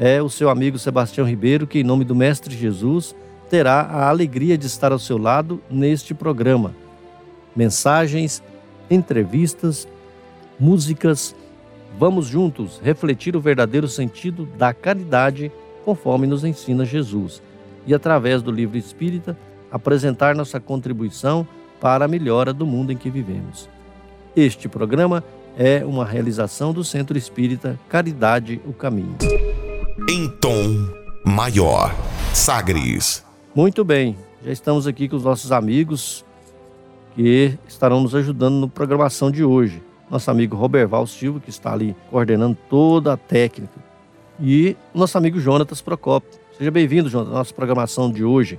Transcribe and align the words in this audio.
é 0.00 0.22
o 0.22 0.30
seu 0.30 0.48
amigo 0.48 0.78
Sebastião 0.78 1.26
Ribeiro, 1.26 1.66
que, 1.66 1.80
em 1.80 1.84
nome 1.84 2.06
do 2.06 2.14
Mestre 2.14 2.56
Jesus, 2.56 3.14
terá 3.50 3.82
a 3.82 4.08
alegria 4.08 4.56
de 4.56 4.66
estar 4.66 4.92
ao 4.92 4.98
seu 4.98 5.18
lado 5.18 5.60
neste 5.70 6.14
programa. 6.14 6.74
Mensagens, 7.54 8.42
entrevistas, 8.90 9.86
músicas. 10.58 11.36
Vamos 11.98 12.26
juntos 12.26 12.80
refletir 12.82 13.36
o 13.36 13.40
verdadeiro 13.42 13.86
sentido 13.86 14.48
da 14.56 14.72
caridade 14.72 15.52
conforme 15.84 16.26
nos 16.26 16.44
ensina 16.44 16.86
Jesus 16.86 17.42
e, 17.86 17.92
através 17.92 18.40
do 18.40 18.50
livro 18.50 18.78
espírita, 18.78 19.36
apresentar 19.70 20.34
nossa 20.34 20.58
contribuição 20.58 21.46
para 21.78 22.06
a 22.06 22.08
melhora 22.08 22.54
do 22.54 22.64
mundo 22.64 22.90
em 22.90 22.96
que 22.96 23.10
vivemos. 23.10 23.68
Este 24.34 24.66
programa 24.66 25.22
é 25.58 25.84
uma 25.84 26.06
realização 26.06 26.72
do 26.72 26.82
Centro 26.82 27.18
Espírita 27.18 27.78
Caridade 27.86 28.62
o 28.64 28.72
Caminho. 28.72 29.16
Em 30.08 30.28
tom 30.28 30.88
maior, 31.24 31.94
Sagres. 32.32 33.24
Muito 33.54 33.84
bem, 33.84 34.16
já 34.44 34.50
estamos 34.50 34.86
aqui 34.86 35.08
com 35.08 35.16
os 35.16 35.24
nossos 35.24 35.52
amigos 35.52 36.24
que 37.14 37.58
estarão 37.68 38.00
nos 38.00 38.14
ajudando 38.14 38.60
na 38.60 38.68
programação 38.68 39.30
de 39.30 39.44
hoje. 39.44 39.82
Nosso 40.10 40.30
amigo 40.30 40.56
Roberval 40.56 41.06
Silva, 41.06 41.40
que 41.40 41.50
está 41.50 41.72
ali 41.72 41.94
coordenando 42.10 42.56
toda 42.68 43.12
a 43.12 43.16
técnica, 43.16 43.78
e 44.40 44.76
nosso 44.94 45.18
amigo 45.18 45.38
Jonatas 45.38 45.80
Procopio. 45.80 46.38
Seja 46.56 46.70
bem-vindo, 46.70 47.08
Jonatas, 47.08 47.34
à 47.34 47.38
nossa 47.38 47.54
programação 47.54 48.10
de 48.10 48.24
hoje. 48.24 48.58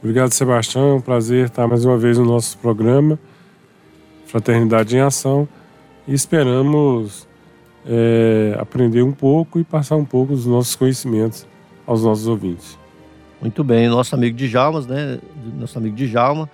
Obrigado, 0.00 0.32
Sebastião. 0.32 0.90
É 0.90 0.94
um 0.94 1.00
prazer 1.00 1.46
estar 1.46 1.66
mais 1.66 1.84
uma 1.84 1.96
vez 1.96 2.18
no 2.18 2.24
nosso 2.24 2.56
programa 2.58 3.18
Fraternidade 4.26 4.96
em 4.96 5.00
Ação 5.00 5.48
e 6.06 6.14
esperamos 6.14 7.26
é, 7.86 8.56
aprender 8.58 9.02
um 9.02 9.12
pouco 9.12 9.58
e 9.58 9.64
passar 9.64 9.96
um 9.96 10.04
pouco 10.04 10.34
dos 10.34 10.46
nossos 10.46 10.74
conhecimentos 10.74 11.46
aos 11.86 12.02
nossos 12.02 12.26
ouvintes. 12.26 12.78
Muito 13.40 13.62
bem, 13.62 13.88
nosso 13.88 14.14
amigo 14.14 14.36
Djalma, 14.36 14.80
né? 14.82 15.18
Nosso 15.58 15.76
amigo 15.76 15.94
Djalma 15.94 16.48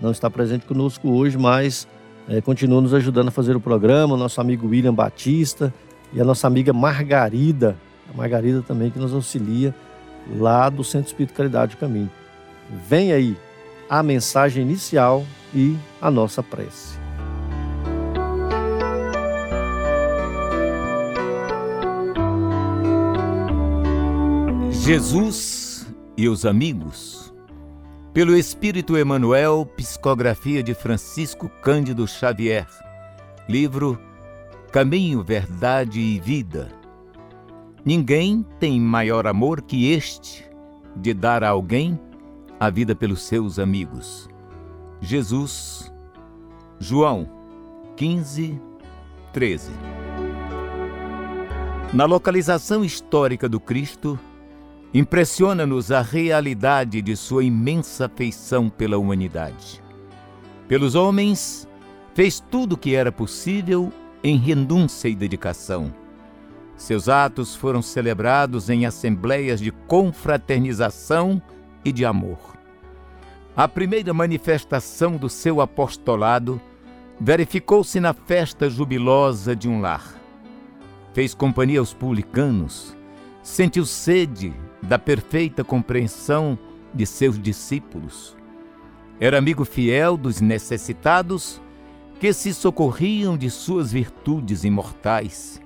não 0.00 0.10
está 0.10 0.30
presente 0.30 0.66
conosco 0.66 1.08
hoje, 1.08 1.36
mas 1.36 1.88
é, 2.28 2.40
continua 2.40 2.80
nos 2.80 2.94
ajudando 2.94 3.28
a 3.28 3.30
fazer 3.30 3.56
o 3.56 3.60
programa. 3.60 4.16
Nosso 4.16 4.40
amigo 4.40 4.68
William 4.68 4.94
Batista 4.94 5.72
e 6.12 6.20
a 6.20 6.24
nossa 6.24 6.46
amiga 6.46 6.72
Margarida, 6.72 7.76
a 8.12 8.16
Margarida 8.16 8.62
também 8.62 8.90
que 8.90 8.98
nos 8.98 9.12
auxilia 9.12 9.74
lá 10.38 10.68
do 10.68 10.84
Centro 10.84 11.08
Espírito 11.08 11.34
Caridade 11.34 11.74
do 11.74 11.78
Caminho. 11.78 12.10
Vem 12.88 13.12
aí 13.12 13.36
a 13.88 14.02
mensagem 14.02 14.62
inicial 14.62 15.24
e 15.54 15.76
a 16.00 16.10
nossa 16.10 16.42
prece. 16.42 16.95
Jesus 24.86 25.84
e 26.16 26.28
os 26.28 26.46
amigos. 26.46 27.34
Pelo 28.14 28.36
Espírito 28.36 28.96
Emanuel, 28.96 29.66
psicografia 29.76 30.62
de 30.62 30.74
Francisco 30.74 31.48
Cândido 31.60 32.06
Xavier. 32.06 32.68
Livro 33.48 34.00
Caminho, 34.70 35.24
Verdade 35.24 35.98
e 35.98 36.20
Vida. 36.20 36.70
Ninguém 37.84 38.46
tem 38.60 38.80
maior 38.80 39.26
amor 39.26 39.60
que 39.60 39.90
este 39.90 40.48
de 40.94 41.12
dar 41.12 41.42
a 41.42 41.48
alguém 41.48 41.98
a 42.60 42.70
vida 42.70 42.94
pelos 42.94 43.24
seus 43.24 43.58
amigos. 43.58 44.28
Jesus, 45.00 45.92
João 46.78 47.28
15, 47.96 48.62
13. 49.32 49.72
Na 51.92 52.04
localização 52.04 52.84
histórica 52.84 53.48
do 53.48 53.58
Cristo, 53.58 54.16
Impressiona-nos 54.94 55.90
a 55.90 56.00
realidade 56.00 57.02
de 57.02 57.16
sua 57.16 57.44
imensa 57.44 58.06
afeição 58.06 58.68
pela 58.68 58.96
humanidade. 58.96 59.82
Pelos 60.68 60.94
homens, 60.94 61.68
fez 62.14 62.40
tudo 62.40 62.74
o 62.74 62.78
que 62.78 62.94
era 62.94 63.12
possível 63.12 63.92
em 64.22 64.36
renúncia 64.36 65.08
e 65.08 65.14
dedicação. 65.14 65.92
Seus 66.76 67.08
atos 67.08 67.54
foram 67.54 67.82
celebrados 67.82 68.68
em 68.70 68.86
assembleias 68.86 69.60
de 69.60 69.70
confraternização 69.70 71.40
e 71.84 71.92
de 71.92 72.04
amor. 72.04 72.38
A 73.56 73.66
primeira 73.66 74.12
manifestação 74.12 75.16
do 75.16 75.28
seu 75.28 75.60
apostolado 75.60 76.60
verificou-se 77.18 77.98
na 77.98 78.12
festa 78.12 78.68
jubilosa 78.68 79.56
de 79.56 79.68
um 79.68 79.80
lar. 79.80 80.14
Fez 81.14 81.34
companhia 81.34 81.80
aos 81.80 81.94
publicanos, 81.94 82.94
sentiu 83.42 83.86
sede 83.86 84.54
da 84.82 84.98
perfeita 84.98 85.64
compreensão 85.64 86.58
de 86.92 87.06
seus 87.06 87.40
discípulos. 87.40 88.36
Era 89.18 89.38
amigo 89.38 89.64
fiel 89.64 90.16
dos 90.16 90.40
necessitados 90.40 91.60
que 92.20 92.32
se 92.32 92.52
socorriam 92.54 93.36
de 93.36 93.50
suas 93.50 93.92
virtudes 93.92 94.64
imortais. 94.64 95.60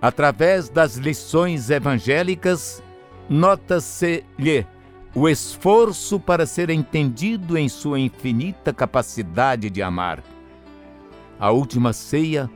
Através 0.00 0.68
das 0.68 0.96
lições 0.96 1.70
evangélicas, 1.70 2.82
nota-se-lhe 3.28 4.66
o 5.14 5.28
esforço 5.28 6.20
para 6.20 6.46
ser 6.46 6.70
entendido 6.70 7.58
em 7.58 7.68
sua 7.68 7.98
infinita 7.98 8.72
capacidade 8.72 9.70
de 9.70 9.82
amar. 9.82 10.22
A 11.40 11.50
última 11.50 11.92
ceia 11.92 12.48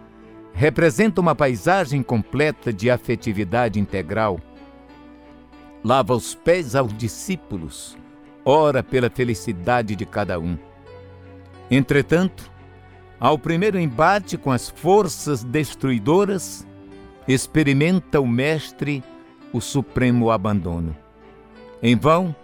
representa 0.52 1.20
uma 1.20 1.34
paisagem 1.34 2.02
completa 2.02 2.72
de 2.72 2.90
afetividade 2.90 3.80
integral 3.80 4.40
lava 5.84 6.14
os 6.14 6.34
pés 6.34 6.74
aos 6.74 6.96
discípulos, 6.96 7.96
ora 8.44 8.82
pela 8.82 9.10
felicidade 9.10 9.96
de 9.96 10.06
cada 10.06 10.38
um. 10.38 10.56
Entretanto, 11.70 12.50
ao 13.18 13.38
primeiro 13.38 13.78
embate 13.78 14.36
com 14.36 14.50
as 14.50 14.68
forças 14.68 15.42
destruidoras, 15.42 16.66
experimenta 17.26 18.20
o 18.20 18.26
Mestre 18.26 19.02
o 19.52 19.60
supremo 19.60 20.30
abandono. 20.30 20.96
Em 21.82 21.96
vão, 21.96 22.34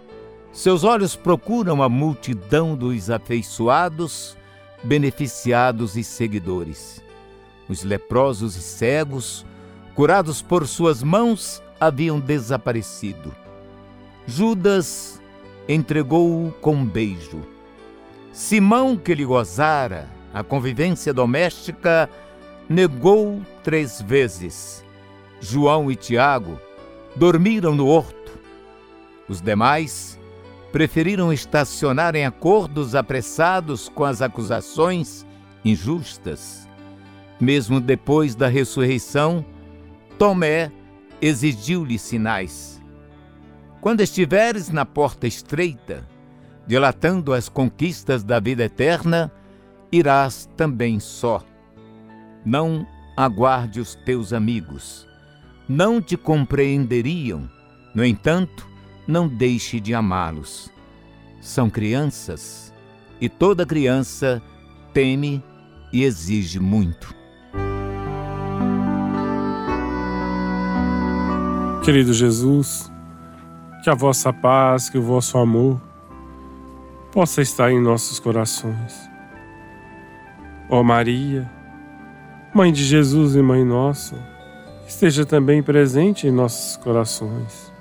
seus 0.51 0.83
olhos 0.83 1.15
procuram 1.15 1.81
a 1.81 1.89
multidão 1.89 2.75
dos 2.75 3.09
afeiçoados, 3.09 4.37
beneficiados 4.83 5.95
e 5.95 6.03
seguidores. 6.03 7.03
Os 7.67 7.83
leprosos 7.83 8.55
e 8.55 8.61
cegos, 8.61 9.45
curados 9.95 10.41
por 10.41 10.67
suas 10.67 11.03
mãos, 11.03 11.61
haviam 11.79 12.19
desaparecido. 12.19 13.33
Judas 14.27 15.21
entregou-o 15.67 16.51
com 16.61 16.75
um 16.75 16.85
beijo. 16.85 17.41
Simão, 18.31 18.95
que 18.97 19.13
lhe 19.13 19.25
gozara 19.25 20.09
a 20.33 20.43
convivência 20.43 21.13
doméstica, 21.13 22.09
negou 22.67 23.41
três 23.63 24.01
vezes. 24.01 24.83
João 25.41 25.91
e 25.91 25.95
Tiago 25.95 26.59
dormiram 27.15 27.73
no 27.73 27.87
horto. 27.87 28.37
Os 29.27 29.41
demais 29.41 30.19
preferiram 30.71 31.33
estacionar 31.33 32.15
em 32.15 32.25
acordos 32.25 32.93
apressados 32.93 33.89
com 33.89 34.03
as 34.03 34.21
acusações 34.21 35.25
injustas. 35.65 36.67
Mesmo 37.39 37.79
depois 37.79 38.35
da 38.35 38.47
ressurreição, 38.47 39.43
Tomé 40.17 40.71
exigiu-lhe 41.21 41.97
sinais. 41.97 42.81
Quando 43.81 44.01
estiveres 44.01 44.69
na 44.69 44.85
porta 44.85 45.27
estreita, 45.27 46.07
dilatando 46.67 47.33
as 47.33 47.47
conquistas 47.49 48.23
da 48.23 48.39
vida 48.39 48.63
eterna, 48.63 49.31
irás 49.91 50.49
também 50.55 50.99
só. 50.99 51.43
Não 52.45 52.85
aguarde 53.15 53.79
os 53.79 53.95
teus 53.95 54.33
amigos. 54.33 55.07
Não 55.67 56.01
te 56.01 56.17
compreenderiam, 56.17 57.49
no 57.93 58.03
entanto, 58.05 58.67
não 59.07 59.27
deixe 59.27 59.79
de 59.79 59.93
amá-los. 59.93 60.71
São 61.41 61.69
crianças, 61.69 62.73
e 63.19 63.27
toda 63.27 63.65
criança 63.65 64.41
teme 64.93 65.43
e 65.91 66.03
exige 66.03 66.59
muito. 66.59 67.18
Querido 71.89 72.13
Jesus, 72.13 72.91
que 73.83 73.89
a 73.89 73.95
vossa 73.95 74.31
paz, 74.31 74.91
que 74.91 74.97
o 74.99 75.01
vosso 75.01 75.39
amor 75.39 75.81
possa 77.11 77.41
estar 77.41 77.71
em 77.71 77.81
nossos 77.81 78.19
corações. 78.19 79.09
Ó 80.69 80.83
Maria, 80.83 81.49
Mãe 82.53 82.71
de 82.71 82.83
Jesus 82.83 83.35
e 83.35 83.41
Mãe 83.41 83.65
nossa, 83.65 84.15
esteja 84.87 85.25
também 85.25 85.63
presente 85.63 86.27
em 86.27 86.31
nossos 86.31 86.77
corações. 86.77 87.73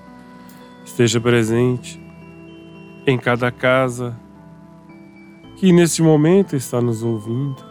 Esteja 0.86 1.20
presente 1.20 2.00
em 3.06 3.18
cada 3.18 3.52
casa 3.52 4.16
que 5.58 5.70
neste 5.70 6.00
momento 6.00 6.56
está 6.56 6.80
nos 6.80 7.02
ouvindo. 7.02 7.62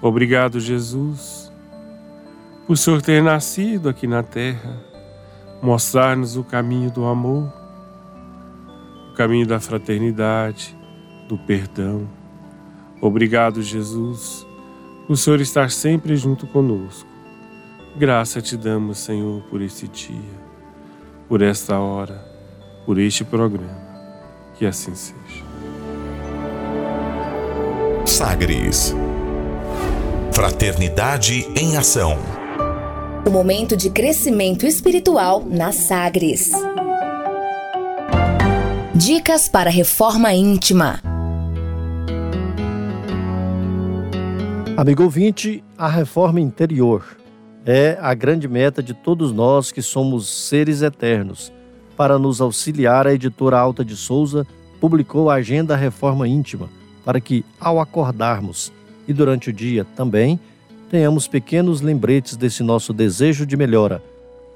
Obrigado, 0.00 0.60
Jesus, 0.60 1.52
por 2.68 2.78
Senhor 2.78 3.02
ter 3.02 3.20
nascido 3.20 3.88
aqui 3.88 4.06
na 4.06 4.22
terra, 4.22 4.91
mostrar-nos 5.62 6.36
o 6.36 6.42
caminho 6.42 6.90
do 6.90 7.04
amor, 7.06 7.52
o 9.10 9.14
caminho 9.14 9.46
da 9.46 9.60
fraternidade, 9.60 10.76
do 11.28 11.38
perdão. 11.38 12.08
Obrigado, 13.00 13.62
Jesus, 13.62 14.44
por 15.06 15.16
Senhor 15.16 15.40
estar 15.40 15.70
sempre 15.70 16.16
junto 16.16 16.46
conosco. 16.48 17.08
Graça 17.96 18.40
te 18.40 18.56
damos, 18.56 18.98
Senhor, 18.98 19.42
por 19.44 19.60
este 19.60 19.86
dia, 19.86 20.40
por 21.28 21.42
esta 21.42 21.78
hora, 21.78 22.24
por 22.84 22.98
este 22.98 23.24
programa. 23.24 23.92
Que 24.54 24.66
assim 24.66 24.94
seja. 24.94 25.44
Sagres. 28.06 28.94
Fraternidade 30.32 31.46
em 31.56 31.76
ação. 31.76 32.41
O 33.24 33.30
momento 33.30 33.76
de 33.76 33.88
crescimento 33.88 34.66
espiritual 34.66 35.44
na 35.48 35.70
Sagres. 35.70 36.50
Dicas 38.92 39.48
para 39.48 39.70
reforma 39.70 40.34
íntima. 40.34 41.00
Amigo 44.76 45.04
ouvinte, 45.04 45.62
a 45.78 45.86
reforma 45.86 46.40
interior 46.40 47.16
é 47.64 47.96
a 48.00 48.12
grande 48.12 48.48
meta 48.48 48.82
de 48.82 48.92
todos 48.92 49.30
nós 49.30 49.70
que 49.70 49.82
somos 49.82 50.28
seres 50.28 50.82
eternos. 50.82 51.52
Para 51.96 52.18
nos 52.18 52.40
auxiliar, 52.40 53.06
a 53.06 53.14
editora 53.14 53.56
Alta 53.56 53.84
de 53.84 53.94
Souza 53.94 54.44
publicou 54.80 55.30
a 55.30 55.34
Agenda 55.34 55.76
Reforma 55.76 56.26
Íntima, 56.26 56.68
para 57.04 57.20
que, 57.20 57.44
ao 57.60 57.78
acordarmos 57.78 58.72
e 59.06 59.12
durante 59.12 59.50
o 59.50 59.52
dia 59.52 59.86
também, 59.96 60.40
tenhamos 60.92 61.26
pequenos 61.26 61.80
lembretes 61.80 62.36
desse 62.36 62.62
nosso 62.62 62.92
desejo 62.92 63.46
de 63.46 63.56
melhora. 63.56 64.02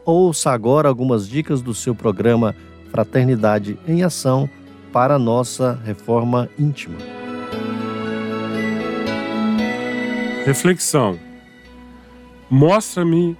Ouça 0.05 0.51
agora 0.51 0.87
algumas 0.87 1.27
dicas 1.27 1.63
do 1.63 1.73
seu 1.73 1.95
programa 1.95 2.55
Fraternidade 2.91 3.79
em 3.89 4.03
Ação 4.03 4.47
para 4.93 5.19
nossa 5.19 5.81
reforma 5.83 6.47
íntima. 6.59 6.99
Reflexão: 10.45 11.19
Mostra-me 12.51 13.35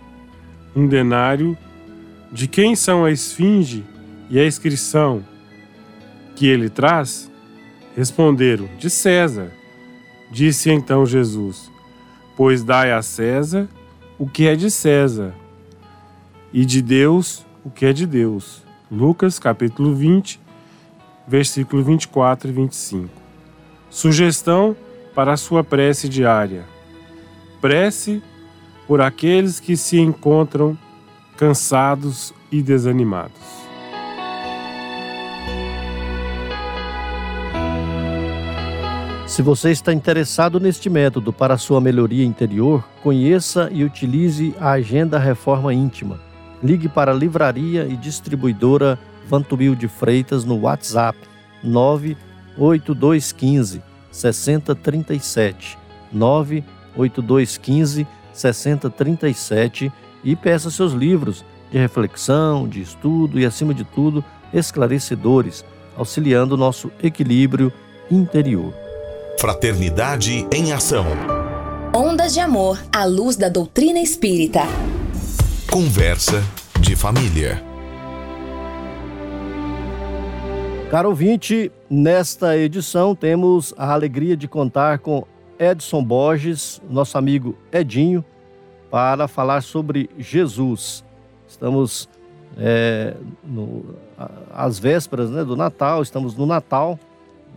um 0.75 0.89
denário 0.89 1.57
de 2.33 2.49
quem 2.49 2.75
são 2.75 3.05
a 3.05 3.11
esfinge 3.11 3.85
e 4.31 4.39
a 4.39 4.47
inscrição 4.47 5.23
que 6.35 6.47
ele 6.47 6.71
traz? 6.71 7.31
Responderam: 7.95 8.67
De 8.79 8.89
César. 8.89 9.53
Disse 10.31 10.71
então 10.71 11.05
Jesus: 11.05 11.76
Pois 12.37 12.63
dai 12.63 12.93
a 12.93 13.01
César 13.01 13.67
o 14.19 14.29
que 14.29 14.47
é 14.47 14.55
de 14.55 14.71
César, 14.71 15.35
e 16.53 16.65
de 16.65 16.81
Deus 16.81 17.45
o 17.65 17.71
que 17.71 17.87
é 17.87 17.93
de 17.93 18.07
Deus. 18.07 18.63
Lucas 18.91 19.39
capítulo 19.39 19.95
20, 19.95 20.41
versículo 21.27 21.83
24 21.83 22.49
e 22.49 22.53
25. 22.53 23.11
Sugestão 23.91 24.77
para 25.15 25.33
a 25.33 25.37
sua 25.37 25.65
prece 25.65 26.09
diária. 26.09 26.65
Prece 27.61 28.23
por 28.87 29.01
aqueles 29.01 29.59
que 29.59 29.77
se 29.77 29.99
encontram 29.99 30.79
cansados 31.37 32.33
e 32.53 32.63
desanimados. 32.63 33.66
Se 39.37 39.43
você 39.43 39.71
está 39.71 39.93
interessado 39.93 40.59
neste 40.59 40.89
método 40.89 41.31
para 41.31 41.59
sua 41.59 41.79
melhoria 41.79 42.25
interior, 42.25 42.83
conheça 43.03 43.69
e 43.71 43.85
utilize 43.85 44.55
a 44.59 44.71
Agenda 44.71 45.19
Reforma 45.19 45.75
Íntima. 45.75 46.19
Ligue 46.63 46.89
para 46.89 47.13
a 47.13 47.15
livraria 47.15 47.85
e 47.85 47.99
distribuidora 47.99 48.99
Vantubil 49.29 49.75
de 49.75 49.89
Freitas 49.89 50.43
no 50.43 50.61
WhatsApp 50.61 51.19
98215 51.63 53.83
6037 54.11 55.77
98215 56.11 58.07
6037 58.33 59.93
e 60.25 60.35
peça 60.35 60.71
seus 60.71 60.95
livros 60.95 61.45
de 61.71 61.77
reflexão, 61.77 62.67
de 62.67 62.81
estudo 62.81 63.39
e, 63.39 63.45
acima 63.45 63.75
de 63.75 63.85
tudo, 63.85 64.25
esclarecedores, 64.51 65.63
auxiliando 65.95 66.57
nosso 66.57 66.91
equilíbrio 67.03 67.71
interior. 68.11 68.86
Fraternidade 69.39 70.47
em 70.51 70.73
ação. 70.73 71.05
Ondas 71.95 72.33
de 72.33 72.41
amor 72.41 72.83
à 72.91 73.05
luz 73.05 73.37
da 73.37 73.51
doutrina 73.51 74.01
espírita. 74.01 74.61
Conversa 75.71 76.43
de 76.81 76.97
família. 76.97 77.63
Caro 80.91 81.11
ouvinte, 81.11 81.71
nesta 81.91 82.57
edição 82.57 83.15
temos 83.15 83.75
a 83.77 83.93
alegria 83.93 84.39
de 84.39 84.49
contar 84.49 85.01
com 85.01 85.27
Edson 85.59 86.03
Borges, 86.03 86.81
nosso 86.89 87.19
amigo 87.19 87.55
Edinho, 87.71 88.25
para 88.91 89.29
falar 89.29 89.63
sobre 89.63 90.09
Jesus. 90.17 91.05
Estamos 91.47 92.09
é, 92.57 93.15
no, 93.45 93.85
às 94.51 94.79
vésperas 94.79 95.31
né, 95.31 95.45
do 95.45 95.55
Natal, 95.55 96.03
estamos 96.03 96.35
no 96.35 96.47
Natal, 96.47 96.99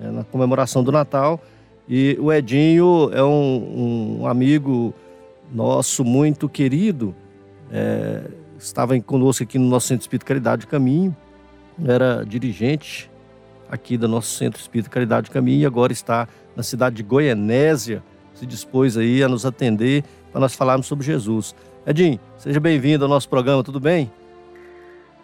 é, 0.01 0.09
na 0.09 0.25
comemoração 0.25 0.83
do 0.83 0.91
Natal, 0.91 1.39
e 1.89 2.15
o 2.19 2.31
Edinho 2.31 3.09
é 3.11 3.23
um, 3.23 4.19
um 4.21 4.27
amigo 4.27 4.93
nosso 5.51 6.05
muito 6.05 6.47
querido, 6.47 7.15
é, 7.71 8.21
estava 8.59 8.99
conosco 9.01 9.41
aqui 9.41 9.57
no 9.57 9.67
nosso 9.67 9.87
Centro 9.87 10.03
Espírita 10.03 10.27
Caridade 10.27 10.67
Caminho, 10.67 11.15
era 11.83 12.23
dirigente 12.23 13.09
aqui 13.71 13.97
do 13.97 14.07
nosso 14.07 14.37
Centro 14.37 14.61
Espírita 14.61 14.87
Caridade 14.87 15.31
Caminho 15.31 15.61
e 15.61 15.65
agora 15.65 15.91
está 15.91 16.27
na 16.55 16.61
cidade 16.61 16.97
de 16.97 17.03
Goianésia, 17.03 18.03
se 18.35 18.45
dispôs 18.45 18.95
aí 18.95 19.23
a 19.23 19.27
nos 19.27 19.43
atender 19.43 20.03
para 20.31 20.41
nós 20.41 20.53
falarmos 20.53 20.85
sobre 20.85 21.03
Jesus. 21.03 21.55
Edinho, 21.87 22.19
seja 22.37 22.59
bem-vindo 22.59 23.03
ao 23.03 23.09
nosso 23.09 23.27
programa, 23.27 23.63
tudo 23.63 23.79
bem? 23.79 24.11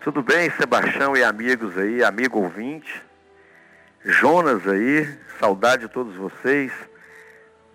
Tudo 0.03 0.24
bem, 0.24 0.50
Sebastião 0.50 1.15
e 1.15 1.24
amigos 1.24 1.77
aí, 1.77 2.03
amigo 2.03 2.39
ouvinte. 2.39 3.03
Jonas 4.03 4.67
aí, 4.67 5.07
saudade 5.39 5.84
de 5.84 5.88
todos 5.89 6.15
vocês. 6.15 6.72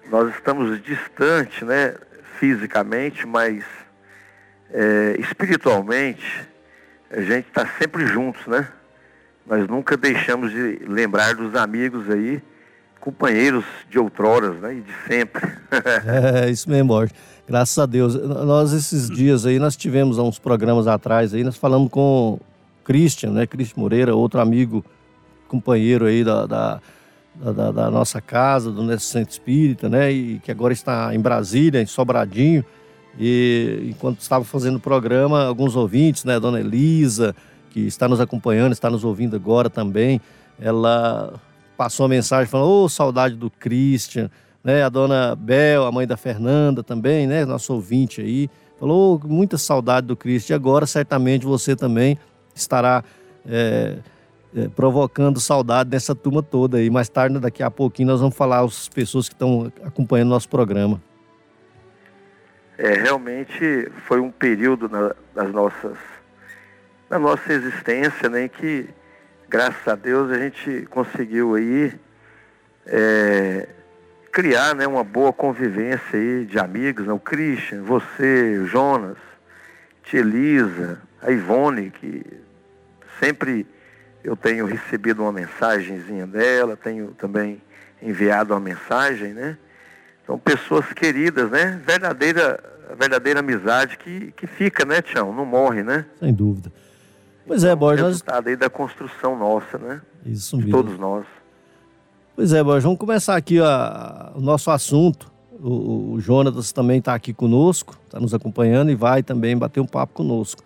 Nós 0.08 0.34
estamos 0.34 0.82
distantes, 0.82 1.62
né, 1.62 1.94
fisicamente, 2.38 3.26
mas 3.26 3.64
é, 4.72 5.16
espiritualmente 5.18 6.48
a 7.10 7.20
gente 7.20 7.48
está 7.48 7.66
sempre 7.78 8.06
juntos, 8.06 8.46
né? 8.46 8.68
Nós 9.46 9.66
nunca 9.66 9.96
deixamos 9.96 10.52
de 10.52 10.80
lembrar 10.86 11.34
dos 11.34 11.56
amigos 11.56 12.08
aí, 12.08 12.40
companheiros 13.00 13.64
de 13.88 13.98
outroras, 13.98 14.56
né, 14.60 14.74
e 14.74 14.80
de 14.80 14.92
sempre. 15.08 15.52
é, 16.44 16.50
isso 16.50 16.70
mesmo, 16.70 16.88
Borges. 16.88 17.14
Graças 17.48 17.76
a 17.78 17.86
Deus. 17.86 18.14
Nós 18.14 18.72
esses 18.72 19.10
dias 19.10 19.44
aí, 19.44 19.58
nós 19.58 19.76
tivemos 19.76 20.18
uns 20.18 20.38
programas 20.38 20.86
atrás 20.86 21.34
aí, 21.34 21.42
nós 21.42 21.56
falamos 21.56 21.90
com 21.90 22.38
Christian, 22.84 23.32
né, 23.32 23.46
Christian 23.46 23.80
Moreira, 23.80 24.14
outro 24.14 24.40
amigo 24.40 24.84
companheiro 25.48 26.06
aí 26.06 26.22
da, 26.22 26.46
da, 26.46 26.80
da, 27.40 27.72
da 27.72 27.90
nossa 27.90 28.20
casa, 28.20 28.70
do 28.70 28.82
nosso 28.82 29.06
centro 29.06 29.32
espírita, 29.32 29.88
né? 29.88 30.12
E 30.12 30.38
que 30.40 30.50
agora 30.50 30.72
está 30.72 31.14
em 31.14 31.20
Brasília, 31.20 31.80
em 31.80 31.86
Sobradinho. 31.86 32.64
E 33.18 33.88
enquanto 33.90 34.20
estava 34.20 34.44
fazendo 34.44 34.76
o 34.76 34.80
programa, 34.80 35.44
alguns 35.44 35.74
ouvintes, 35.74 36.24
né? 36.24 36.38
Dona 36.38 36.60
Elisa, 36.60 37.34
que 37.70 37.80
está 37.80 38.06
nos 38.06 38.20
acompanhando, 38.20 38.72
está 38.72 38.90
nos 38.90 39.04
ouvindo 39.04 39.36
agora 39.36 39.70
também, 39.70 40.20
ela 40.60 41.34
passou 41.76 42.04
uma 42.04 42.10
mensagem 42.10 42.46
falando: 42.46 42.68
Ô, 42.68 42.84
oh, 42.84 42.88
saudade 42.88 43.34
do 43.34 43.50
Christian, 43.50 44.30
né? 44.62 44.82
A 44.82 44.88
dona 44.88 45.34
Bel, 45.34 45.86
a 45.86 45.92
mãe 45.92 46.06
da 46.06 46.16
Fernanda 46.16 46.82
também, 46.82 47.26
né? 47.26 47.44
Nosso 47.44 47.72
ouvinte 47.72 48.20
aí, 48.20 48.50
falou: 48.78 49.20
oh, 49.22 49.28
muita 49.28 49.56
saudade 49.56 50.06
do 50.06 50.16
Christian. 50.16 50.54
E 50.54 50.56
agora, 50.56 50.86
certamente, 50.86 51.46
você 51.46 51.74
também 51.74 52.18
estará. 52.54 53.02
É, 53.46 53.98
é, 54.54 54.68
provocando 54.68 55.40
saudade 55.40 55.90
dessa 55.90 56.14
turma 56.14 56.42
toda 56.42 56.78
aí. 56.78 56.90
Mais 56.90 57.08
tarde, 57.08 57.38
daqui 57.38 57.62
a 57.62 57.70
pouquinho, 57.70 58.08
nós 58.08 58.20
vamos 58.20 58.36
falar 58.36 58.64
as 58.64 58.88
pessoas 58.88 59.28
que 59.28 59.34
estão 59.34 59.72
acompanhando 59.84 60.28
nosso 60.30 60.48
programa. 60.48 61.00
É, 62.78 62.94
realmente 62.94 63.90
foi 64.06 64.20
um 64.20 64.30
período 64.30 64.88
na, 64.88 65.14
das 65.34 65.52
nossas 65.52 65.96
na 67.10 67.18
nossa 67.18 67.52
existência, 67.52 68.28
né, 68.28 68.46
que 68.48 68.88
graças 69.48 69.86
a 69.88 69.96
Deus 69.96 70.30
a 70.30 70.38
gente 70.38 70.86
conseguiu 70.88 71.56
aí 71.56 71.92
é, 72.86 73.68
criar 74.30 74.76
né, 74.76 74.86
uma 74.86 75.02
boa 75.02 75.32
convivência 75.32 76.18
aí 76.18 76.44
de 76.44 76.58
amigos, 76.58 77.06
né? 77.06 77.12
o 77.12 77.18
Christian, 77.18 77.82
você, 77.82 78.58
o 78.58 78.66
Jonas, 78.66 79.18
tia 80.04 80.20
Elisa, 80.20 81.00
a 81.20 81.32
Ivone, 81.32 81.90
que 81.90 82.24
sempre 83.18 83.66
eu 84.22 84.36
tenho 84.36 84.66
recebido 84.66 85.22
uma 85.22 85.32
mensagenzinha 85.32 86.26
dela, 86.26 86.76
tenho 86.76 87.08
também 87.12 87.60
enviado 88.02 88.52
uma 88.54 88.60
mensagem, 88.60 89.32
né? 89.32 89.56
São 90.26 90.38
pessoas 90.38 90.86
queridas, 90.92 91.50
né? 91.50 91.80
Verdadeira, 91.84 92.62
verdadeira 92.98 93.40
amizade 93.40 93.96
que, 93.98 94.32
que 94.32 94.46
fica, 94.46 94.84
né, 94.84 95.02
Tião? 95.02 95.34
Não 95.34 95.44
morre, 95.44 95.82
né? 95.82 96.06
Sem 96.18 96.32
dúvida. 96.32 96.70
Pois 97.46 97.64
é, 97.64 97.74
Borges. 97.74 98.06
Resultado 98.06 98.48
aí 98.48 98.56
da 98.56 98.70
construção 98.70 99.36
nossa, 99.36 99.78
né? 99.78 100.00
Isso 100.24 100.56
mesmo. 100.56 100.66
De 100.66 100.72
todos 100.72 100.98
nós. 100.98 101.26
Pois 102.36 102.52
é, 102.52 102.62
Borges, 102.62 102.84
vamos 102.84 102.98
começar 102.98 103.36
aqui 103.36 103.58
a, 103.60 104.32
o 104.34 104.40
nosso 104.40 104.70
assunto. 104.70 105.30
O, 105.58 106.12
o 106.12 106.20
Jonatas 106.20 106.72
também 106.72 107.00
está 107.00 107.14
aqui 107.14 107.34
conosco, 107.34 107.98
está 108.06 108.18
nos 108.18 108.32
acompanhando 108.32 108.90
e 108.90 108.94
vai 108.94 109.22
também 109.22 109.56
bater 109.56 109.80
um 109.80 109.86
papo 109.86 110.14
conosco. 110.14 110.62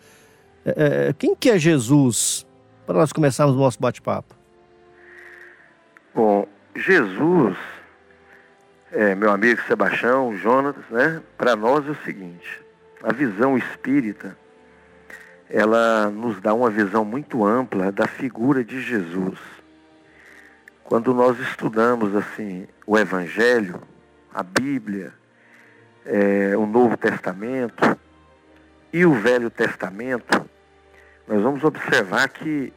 É, 0.65 1.09
é, 1.09 1.13
quem 1.13 1.35
que 1.35 1.51
é 1.51 1.59
Jesus? 1.59 2.44
Para 2.87 2.99
nós 2.99 3.13
começarmos 3.13 3.57
o 3.57 3.59
nosso 3.59 3.81
bate-papo. 3.81 4.35
Bom, 6.15 6.47
Jesus, 6.77 7.57
é, 8.93 9.15
meu 9.15 9.31
amigo 9.31 9.61
Sebastião, 9.63 10.37
Jonatas, 10.37 10.85
né? 10.91 11.23
Para 11.37 11.57
nós 11.57 11.87
é 11.87 11.91
o 11.91 11.97
seguinte: 12.05 12.63
a 13.03 13.13
visão 13.13 13.57
espírita, 13.57 14.37
ela 15.49 16.11
nos 16.11 16.41
dá 16.41 16.53
uma 16.53 16.71
visão 16.71 17.05
muito 17.05 17.45
ampla 17.45 17.91
da 17.91 18.07
figura 18.07 18.63
de 18.63 18.81
Jesus. 18.83 19.39
Quando 20.85 21.15
nós 21.15 21.39
estudamos 21.41 22.15
assim 22.15 22.69
o 22.87 22.99
Evangelho, 22.99 23.81
a 24.33 24.43
Bíblia, 24.43 25.13
é, 26.05 26.55
o 26.57 26.67
Novo 26.67 26.97
Testamento 26.97 27.99
e 28.93 29.07
o 29.07 29.15
Velho 29.15 29.49
Testamento, 29.49 30.49
nós 31.27 31.43
vamos 31.43 31.65
observar 31.65 32.29
que 32.29 32.73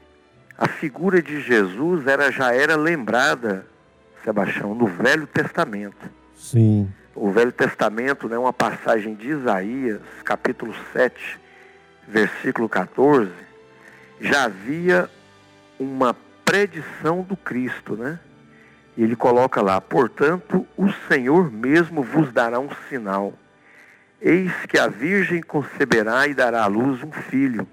a 0.58 0.68
figura 0.68 1.22
de 1.22 1.42
Jesus 1.42 2.08
era, 2.08 2.32
já 2.32 2.54
era 2.54 2.76
lembrada, 2.76 3.66
Sebastião, 4.24 4.74
no 4.74 4.88
Velho 4.88 5.28
Testamento. 5.28 6.10
Sim. 6.36 6.92
O 7.16 7.32
Velho 7.32 7.52
Testamento 7.52 8.28
né, 8.28 8.38
uma 8.38 8.54
passagem 8.54 9.16
de 9.16 9.30
Isaías, 9.30 10.02
capítulo 10.24 10.74
7, 10.94 11.40
versículo 12.08 12.70
14, 12.70 13.32
já 14.22 14.46
havia 14.46 15.10
uma 15.80 16.16
predição 16.46 17.22
do 17.22 17.36
Cristo, 17.36 17.96
né? 17.96 18.20
E 18.96 19.04
ele 19.04 19.16
coloca 19.16 19.62
lá: 19.62 19.80
portanto, 19.80 20.66
o 20.76 20.92
Senhor 21.08 21.52
mesmo 21.52 22.02
vos 22.02 22.32
dará 22.32 22.60
um 22.60 22.70
sinal. 22.90 23.34
Eis 24.20 24.52
que 24.68 24.80
a 24.80 24.88
Virgem 24.88 25.42
conceberá 25.42 26.28
e 26.28 26.34
dará 26.34 26.64
à 26.64 26.68
luz 26.68 27.04
um 27.04 27.12
filho, 27.12 27.68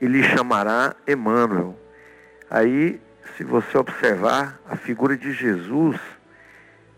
e 0.00 0.06
lhe 0.06 0.22
chamará 0.22 0.94
Emmanuel. 1.06 1.78
Aí, 2.48 3.00
se 3.36 3.44
você 3.44 3.76
observar, 3.76 4.60
a 4.68 4.76
figura 4.76 5.16
de 5.16 5.32
Jesus, 5.32 5.98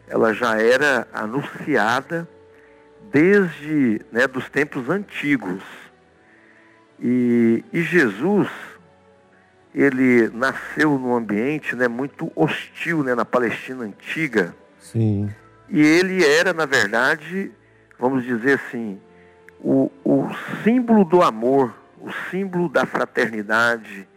ela 0.09 0.33
já 0.33 0.61
era 0.61 1.07
anunciada 1.13 2.29
desde 3.11 4.01
né, 4.11 4.27
dos 4.27 4.49
tempos 4.49 4.89
antigos. 4.89 5.63
E, 7.01 7.65
e 7.73 7.83
Jesus, 7.83 8.49
ele 9.75 10.29
nasceu 10.31 10.99
num 10.99 11.15
ambiente 11.15 11.75
né, 11.75 11.89
muito 11.89 12.31
hostil 12.35 13.03
né, 13.03 13.15
na 13.15 13.25
Palestina 13.25 13.85
antiga. 13.85 14.55
Sim. 14.79 15.31
E 15.69 15.81
ele 15.81 16.25
era, 16.25 16.53
na 16.53 16.67
verdade, 16.67 17.51
vamos 17.99 18.25
dizer 18.25 18.61
assim, 18.65 19.01
o, 19.61 19.91
o 20.05 20.29
símbolo 20.63 21.05
do 21.05 21.23
amor, 21.23 21.75
o 22.03 22.13
símbolo 22.31 22.69
da 22.69 22.85
fraternidade, 22.85 24.09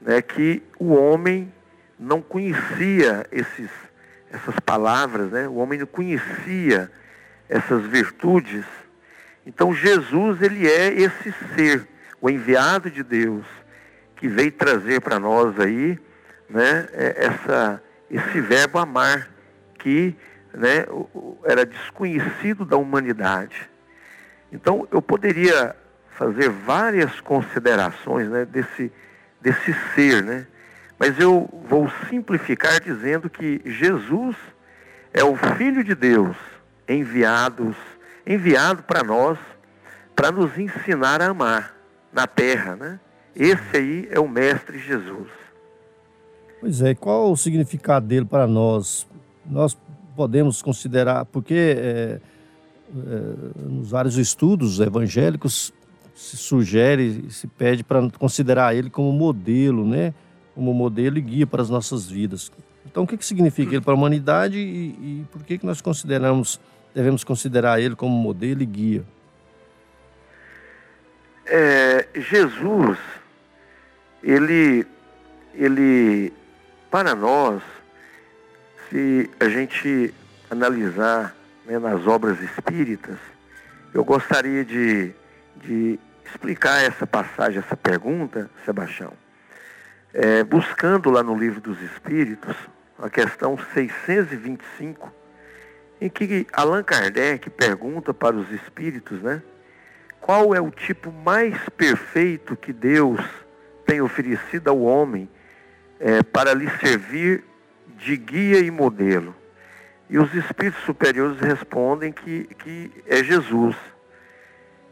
né, 0.00 0.20
que 0.20 0.60
o 0.78 0.92
homem 0.92 1.52
não 1.98 2.20
conhecia 2.20 3.24
esses, 3.30 3.70
essas 4.30 4.58
palavras, 4.60 5.30
né, 5.30 5.46
o 5.46 5.54
homem 5.54 5.78
não 5.78 5.86
conhecia 5.86 6.90
essas 7.48 7.84
virtudes. 7.86 8.64
Então 9.46 9.72
Jesus, 9.72 10.42
ele 10.42 10.68
é 10.68 10.92
esse 10.92 11.32
ser, 11.54 11.86
o 12.20 12.28
enviado 12.28 12.90
de 12.90 13.04
Deus, 13.04 13.46
que 14.16 14.26
veio 14.26 14.50
trazer 14.50 15.00
para 15.00 15.20
nós 15.20 15.58
aí, 15.60 15.98
né, 16.50 16.88
é, 16.92 17.26
essa, 17.26 17.80
esse 18.10 18.40
verbo 18.40 18.78
amar, 18.78 19.30
que 19.78 20.16
né, 20.52 20.86
era 21.44 21.64
desconhecido 21.64 22.64
da 22.64 22.76
humanidade. 22.76 23.70
Então, 24.52 24.86
eu 24.92 25.00
poderia 25.00 25.74
fazer 26.16 26.48
várias 26.50 27.20
considerações 27.20 28.28
né, 28.28 28.44
desse, 28.44 28.92
desse 29.40 29.74
ser, 29.94 30.22
né? 30.22 30.46
mas 30.98 31.18
eu 31.18 31.48
vou 31.68 31.90
simplificar 32.08 32.80
dizendo 32.80 33.28
que 33.28 33.60
Jesus 33.64 34.36
é 35.12 35.24
o 35.24 35.36
Filho 35.36 35.82
de 35.82 35.94
Deus 35.94 36.36
enviados, 36.88 37.76
enviado 38.26 38.82
para 38.82 39.02
nós, 39.02 39.38
para 40.14 40.30
nos 40.30 40.56
ensinar 40.56 41.20
a 41.20 41.30
amar 41.30 41.74
na 42.12 42.26
terra, 42.26 42.76
né? 42.76 43.00
Esse 43.34 43.76
aí 43.76 44.08
é 44.10 44.20
o 44.20 44.28
Mestre 44.28 44.78
Jesus. 44.78 45.28
Pois 46.60 46.82
é, 46.82 46.94
qual 46.94 47.32
o 47.32 47.36
significado 47.36 48.06
dele 48.06 48.26
para 48.26 48.46
nós? 48.46 49.06
Nós 49.44 49.76
podemos 50.14 50.62
considerar, 50.62 51.24
porque 51.24 51.54
é, 51.54 52.20
é, 52.20 52.20
nos 53.56 53.90
vários 53.90 54.16
estudos 54.16 54.78
evangélicos 54.78 55.72
se 56.14 56.36
sugere, 56.36 57.30
se 57.30 57.46
pede 57.46 57.82
para 57.82 58.08
considerar 58.18 58.74
ele 58.74 58.90
como 58.90 59.12
modelo, 59.12 59.86
né? 59.86 60.12
Como 60.54 60.72
modelo 60.74 61.18
e 61.18 61.20
guia 61.20 61.46
para 61.46 61.62
as 61.62 61.70
nossas 61.70 62.08
vidas. 62.08 62.50
Então, 62.84 63.04
o 63.04 63.06
que, 63.06 63.16
que 63.16 63.24
significa 63.24 63.74
ele 63.74 63.80
para 63.80 63.92
a 63.92 63.96
humanidade 63.96 64.58
e, 64.58 64.88
e 64.90 65.26
por 65.30 65.42
que, 65.42 65.58
que 65.58 65.66
nós 65.66 65.80
consideramos, 65.80 66.60
devemos 66.94 67.24
considerar 67.24 67.80
ele 67.80 67.96
como 67.96 68.14
modelo 68.14 68.62
e 68.62 68.66
guia? 68.66 69.04
É, 71.46 72.06
Jesus 72.14 72.98
ele, 74.22 74.86
ele, 75.54 76.32
para 76.90 77.14
nós, 77.14 77.62
se 78.88 79.28
a 79.40 79.48
gente 79.48 80.14
analisar 80.50 81.34
né, 81.66 81.78
nas 81.78 82.06
obras 82.06 82.40
espíritas, 82.40 83.18
eu 83.92 84.04
gostaria 84.04 84.64
de, 84.64 85.12
de 85.62 85.98
explicar 86.24 86.82
essa 86.82 87.06
passagem, 87.06 87.58
essa 87.58 87.76
pergunta, 87.76 88.50
Sebastião, 88.64 89.12
é, 90.12 90.44
buscando 90.44 91.10
lá 91.10 91.22
no 91.22 91.34
livro 91.34 91.60
dos 91.60 91.80
Espíritos, 91.80 92.54
a 92.98 93.08
questão 93.08 93.56
625, 93.74 95.12
em 96.00 96.08
que 96.08 96.46
Allan 96.52 96.82
Kardec 96.82 97.48
pergunta 97.50 98.12
para 98.12 98.36
os 98.36 98.50
espíritos, 98.50 99.22
né? 99.22 99.42
Qual 100.20 100.54
é 100.54 100.60
o 100.60 100.70
tipo 100.70 101.10
mais 101.10 101.56
perfeito 101.70 102.56
que 102.56 102.72
Deus 102.72 103.20
tem 103.84 104.00
oferecido 104.00 104.68
ao 104.68 104.80
homem 104.80 105.28
é, 105.98 106.22
para 106.22 106.54
lhe 106.54 106.68
servir 106.78 107.44
de 107.96 108.16
guia 108.16 108.58
e 108.58 108.70
modelo. 108.70 109.34
E 110.10 110.18
os 110.18 110.34
espíritos 110.34 110.82
superiores 110.84 111.38
respondem 111.40 112.12
que, 112.12 112.44
que 112.58 112.90
é 113.06 113.22
Jesus. 113.22 113.76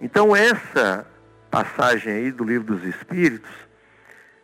Então 0.00 0.35
essa 0.35 1.07
passagem 1.50 2.12
aí 2.12 2.33
do 2.33 2.45
livro 2.45 2.76
dos 2.76 2.85
Espíritos, 2.85 3.50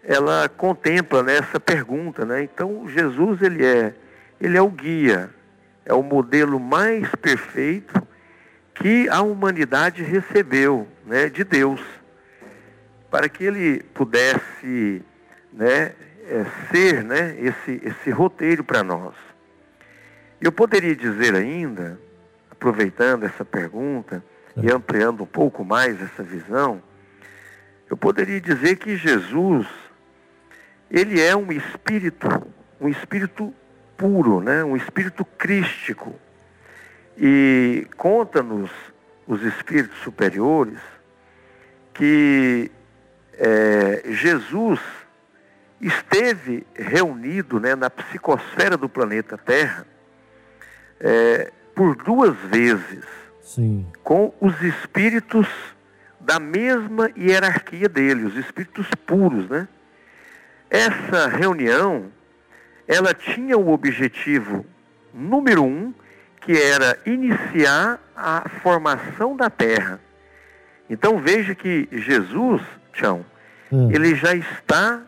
ela 0.02 0.48
contempla 0.48 1.22
né, 1.22 1.38
essa 1.38 1.58
pergunta, 1.58 2.25
né? 2.25 2.42
Então 2.42 2.88
Jesus 2.88 3.42
ele 3.42 3.64
é, 3.64 3.94
ele 4.40 4.56
é 4.56 4.62
o 4.62 4.68
guia, 4.68 5.30
é 5.84 5.94
o 5.94 6.02
modelo 6.02 6.60
mais 6.60 7.08
perfeito 7.16 8.06
que 8.75 9.08
a 9.08 9.22
humanidade 9.22 10.02
recebeu, 10.02 10.86
né, 11.04 11.28
de 11.28 11.42
Deus 11.42 11.80
para 13.10 13.28
que 13.28 13.44
ele 13.44 13.82
pudesse 13.94 15.02
né, 15.52 15.92
é, 16.28 16.44
ser 16.70 17.02
né, 17.02 17.34
esse, 17.38 17.80
esse 17.82 18.10
roteiro 18.10 18.62
para 18.62 18.82
nós. 18.82 19.14
Eu 20.40 20.52
poderia 20.52 20.94
dizer 20.94 21.34
ainda, 21.34 21.98
aproveitando 22.50 23.25
essa 23.25 23.44
pergunta 23.44 24.22
e 24.62 24.70
ampliando 24.72 25.22
um 25.22 25.26
pouco 25.26 25.64
mais 25.64 26.00
essa 26.00 26.22
visão, 26.22 26.82
eu 27.90 27.96
poderia 27.96 28.40
dizer 28.40 28.76
que 28.76 28.96
Jesus, 28.96 29.66
ele 30.90 31.20
é 31.20 31.36
um 31.36 31.52
espírito, 31.52 32.26
um 32.80 32.88
espírito 32.88 33.54
puro, 33.96 34.40
né? 34.40 34.64
um 34.64 34.76
espírito 34.76 35.25
crístico. 35.25 36.14
E 37.18 37.86
conta-nos 37.96 38.70
os 39.26 39.42
espíritos 39.42 39.98
superiores 39.98 40.78
que 41.94 42.70
é, 43.34 44.02
Jesus 44.06 44.80
esteve 45.80 46.66
reunido 46.75 47.60
né, 47.60 47.75
na 47.75 47.90
psicosfera 47.90 48.76
do 48.76 48.88
planeta 48.88 49.36
Terra 49.36 49.86
é, 51.00 51.52
por 51.75 51.96
duas 51.96 52.34
vezes 52.36 53.04
Sim. 53.46 53.86
com 54.02 54.34
os 54.40 54.60
espíritos 54.60 55.46
da 56.20 56.40
mesma 56.40 57.10
hierarquia 57.16 57.88
dele, 57.88 58.24
os 58.24 58.36
espíritos 58.36 58.86
puros, 59.06 59.48
né? 59.48 59.68
Essa 60.68 61.28
reunião, 61.28 62.06
ela 62.88 63.14
tinha 63.14 63.56
o 63.56 63.70
objetivo 63.72 64.66
número 65.14 65.62
um, 65.62 65.94
que 66.40 66.52
era 66.60 66.98
iniciar 67.06 68.00
a 68.16 68.48
formação 68.62 69.36
da 69.36 69.48
Terra. 69.48 70.00
Então 70.90 71.20
veja 71.20 71.54
que 71.54 71.88
Jesus, 71.92 72.60
Tião, 72.92 73.24
Hum. 73.70 73.90
ele 73.90 74.14
já 74.14 74.32
está 74.34 75.02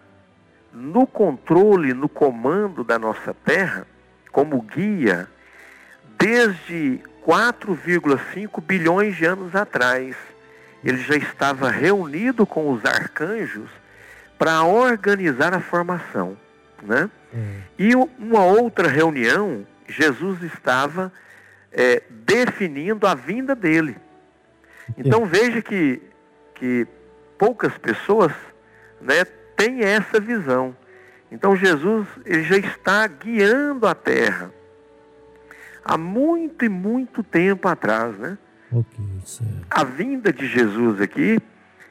no 0.73 1.07
controle, 1.07 1.95
no 1.95 2.09
comando 2.09 2.83
da 2.85 2.99
nossa 2.99 3.33
Terra, 3.33 3.87
como 4.33 4.61
guia, 4.63 5.29
desde 6.19 7.01
4,5 7.29 8.63
bilhões 8.63 9.15
de 9.15 9.27
anos 9.27 9.55
atrás. 9.55 10.17
Ele 10.83 10.97
já 10.97 11.15
estava 11.15 11.69
reunido 11.69 12.47
com 12.47 12.73
os 12.73 12.83
arcanjos 12.87 13.69
para 14.39 14.63
organizar 14.63 15.53
a 15.53 15.61
formação. 15.61 16.39
Né? 16.83 17.11
Hum. 17.35 17.61
E 17.79 17.95
uma 17.95 18.47
outra 18.47 18.89
reunião, 18.89 19.67
Jesus 19.87 20.43
estava 20.43 21.13
eh, 21.71 22.03
definindo 22.09 23.07
a 23.07 23.15
vinda 23.15 23.55
dele. 23.55 23.99
Então 24.97 25.27
veja 25.27 25.61
que, 25.61 26.01
que 26.55 26.87
poucas 27.37 27.77
pessoas 27.77 28.33
né, 29.03 29.27
têm 29.55 29.83
essa 29.83 30.19
visão. 30.19 30.75
Então 31.31 31.55
Jesus 31.55 32.07
ele 32.25 32.45
já 32.45 32.57
está 32.57 33.07
guiando 33.07 33.87
a 33.87 33.95
terra 33.95 34.51
há 35.89 35.97
muito 35.97 36.67
e 36.67 36.69
muito 36.69 37.23
tempo 37.23 37.67
atrás. 37.67 38.17
Né? 38.19 38.37
Ok, 38.71 39.05
certo. 39.25 39.67
A 39.71 39.83
vinda 39.83 40.31
de 40.31 40.47
Jesus 40.47 41.01
aqui, 41.01 41.41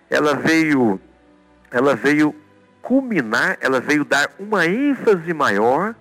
ela 0.07 0.35
veio, 0.35 1.01
ela 1.71 1.95
veio 1.95 2.35
culminar, 2.83 3.57
ela 3.59 3.81
veio 3.81 4.05
dar 4.05 4.29
uma 4.39 4.67
ênfase 4.67 5.33
maior 5.33 5.95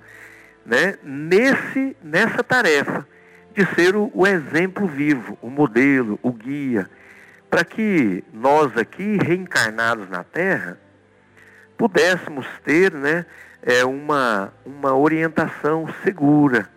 né, 0.65 0.99
nesse, 1.03 1.97
nessa 2.03 2.45
tarefa 2.45 3.07
de 3.55 3.65
ser 3.75 3.97
o, 3.97 4.11
o 4.13 4.27
exemplo 4.27 4.87
vivo, 4.87 5.39
o 5.41 5.49
modelo, 5.49 6.19
o 6.23 6.31
guia, 6.31 6.91
para 7.49 7.65
que 7.65 8.23
nós 8.33 8.77
aqui, 8.77 9.17
reencarnados 9.17 10.11
na 10.11 10.23
Terra, 10.23 10.79
pudéssemos 11.79 12.47
ter 12.63 12.93
né, 12.93 13.25
é, 13.63 13.85
uma, 13.85 14.53
uma 14.65 14.95
orientação 14.95 15.89
segura, 16.05 16.69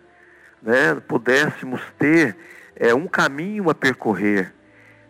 né, 0.62 0.94
pudéssemos 1.06 1.80
ter 1.98 2.36
é, 2.76 2.94
um 2.94 3.06
caminho 3.06 3.70
a 3.70 3.74
percorrer. 3.74 4.52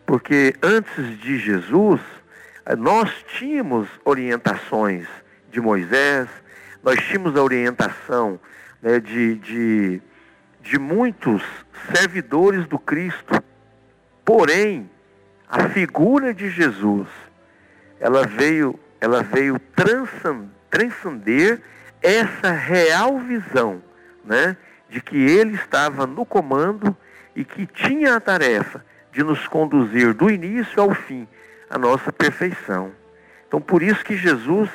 Porque 0.07 0.55
antes 0.63 1.19
de 1.21 1.39
Jesus, 1.39 2.01
eh, 2.67 2.75
nós 2.75 3.09
tínhamos 3.39 3.89
orientações 4.05 5.07
de 5.51 5.61
Moisés, 5.61 6.29
nós 6.83 6.99
tínhamos 7.07 7.37
a 7.37 7.43
orientação 7.43 8.41
né, 8.83 8.99
de, 8.99 9.37
de, 9.37 10.03
de 10.63 10.79
muitos 10.81 11.43
servidores 11.95 12.67
do 12.67 12.79
Cristo. 12.79 13.41
Porém, 14.25 14.91
a 15.49 15.69
figura 15.69 16.35
de 16.35 16.51
Jesus, 16.51 17.07
ela 18.01 18.27
veio, 18.27 18.79
ela 19.01 19.23
veio 19.23 19.61
transcen- 19.77 20.51
transcender 20.69 21.61
essa 22.03 22.51
real 22.51 23.19
visão, 23.19 23.83
né, 24.25 24.57
de 24.91 25.01
que 25.01 25.17
ele 25.17 25.55
estava 25.55 26.07
no 26.07 26.27
comando 26.27 26.95
e 27.35 27.45
que 27.45 27.67
tinha 27.67 28.17
a 28.17 28.21
tarefa 28.21 28.85
de 29.13 29.23
nos 29.23 29.47
conduzir 29.47 30.13
do 30.13 30.29
início 30.29 30.83
ao 30.83 30.93
fim 30.93 31.27
à 31.69 31.79
nossa 31.79 32.13
perfeição. 32.13 32.91
Então, 33.47 33.61
por 33.61 33.83
isso 33.83 34.05
que 34.05 34.17
Jesus, 34.17 34.69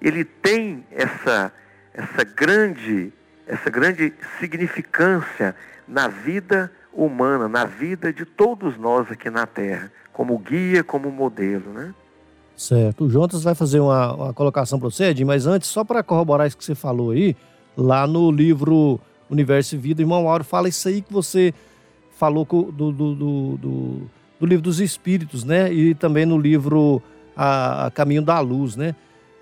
ele 0.00 0.24
tem 0.24 0.84
essa 0.90 1.52
essa 1.92 2.22
grande 2.22 3.12
essa 3.46 3.70
grande 3.70 4.12
significância 4.38 5.56
na 5.86 6.06
vida 6.06 6.70
humana, 6.92 7.48
na 7.48 7.64
vida 7.64 8.12
de 8.12 8.24
todos 8.24 8.76
nós 8.76 9.10
aqui 9.10 9.30
na 9.30 9.46
Terra, 9.46 9.90
como 10.12 10.38
guia, 10.38 10.84
como 10.84 11.10
modelo, 11.10 11.72
né? 11.72 11.94
Certo. 12.54 13.04
O 13.04 13.10
Jonas 13.10 13.42
vai 13.42 13.54
fazer 13.54 13.80
uma, 13.80 14.12
uma 14.12 14.34
colocação 14.34 14.78
para 14.78 14.90
você, 14.90 15.04
Edinho, 15.04 15.26
mas 15.26 15.46
antes, 15.46 15.68
só 15.68 15.82
para 15.82 16.02
corroborar 16.02 16.46
isso 16.46 16.58
que 16.58 16.64
você 16.64 16.74
falou 16.74 17.12
aí, 17.12 17.36
lá 17.76 18.06
no 18.06 18.30
livro 18.30 19.00
Universo 19.30 19.74
e 19.74 19.78
Vida, 19.78 20.02
irmão 20.02 20.24
Mauro 20.24 20.44
fala 20.44 20.68
isso 20.68 20.88
aí 20.88 21.02
que 21.02 21.12
você 21.12 21.52
falou 22.16 22.44
do, 22.44 22.72
do, 22.72 22.92
do, 22.92 23.56
do- 24.40 24.46
livro 24.46 24.62
dos 24.62 24.80
Espíritos, 24.80 25.44
né? 25.44 25.72
E 25.72 25.94
também 25.94 26.24
no 26.26 26.38
livro 26.38 27.02
a, 27.36 27.86
a 27.86 27.90
Caminho 27.90 28.22
da 28.22 28.40
Luz, 28.40 28.76
né? 28.76 28.94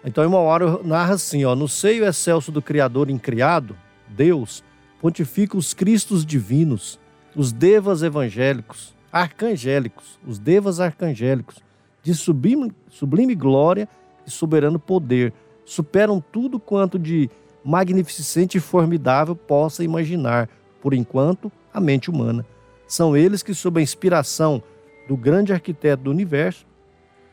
Então 0.05 0.23
irmão 0.23 0.45
Mauro 0.45 0.81
narra 0.85 1.15
assim, 1.15 1.45
ó, 1.45 1.55
no 1.55 1.67
seio 1.69 2.05
excelso 2.05 2.53
do 2.53 2.63
Criador 2.63 3.11
incriado, 3.11 3.77
Deus, 4.09 4.63
pontifica 5.01 5.57
os 5.57 5.75
Cristos 5.75 6.25
divinos, 6.25 6.99
os 7.35 7.53
devas 7.53 8.03
evangélicos, 8.03 8.95
arcangélicos, 9.13 10.19
os 10.27 10.39
devas 10.39 10.81
arcangélicos, 10.81 11.57
de 12.03 12.15
sublime, 12.15 12.73
sublime 12.89 13.35
glória 13.35 13.89
e 14.27 14.31
soberano 14.31 14.79
poder, 14.79 15.33
superam 15.65 16.23
tudo 16.33 16.61
quanto 16.61 16.99
de 16.99 17.29
magnificente 17.67 18.59
e 18.59 18.61
formidável 18.61 19.35
possa 19.35 19.83
imaginar, 19.83 20.49
por 20.81 20.95
enquanto, 20.95 21.51
a 21.75 21.81
mente 21.81 22.09
humana. 22.09 22.47
São 22.87 23.17
eles 23.17 23.43
que, 23.43 23.53
sob 23.53 23.81
a 23.81 23.83
inspiração 23.83 24.63
do 25.09 25.17
grande 25.17 25.53
arquiteto 25.53 26.05
do 26.05 26.11
universo, 26.13 26.65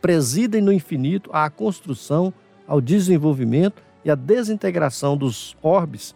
presidem 0.01 0.59
no 0.59 0.73
infinito 0.73 1.29
à 1.31 1.47
construção, 1.51 2.33
ao 2.67 2.81
desenvolvimento 2.81 3.83
e 4.03 4.09
à 4.09 4.15
desintegração 4.15 5.15
dos 5.15 5.55
orbes, 5.61 6.15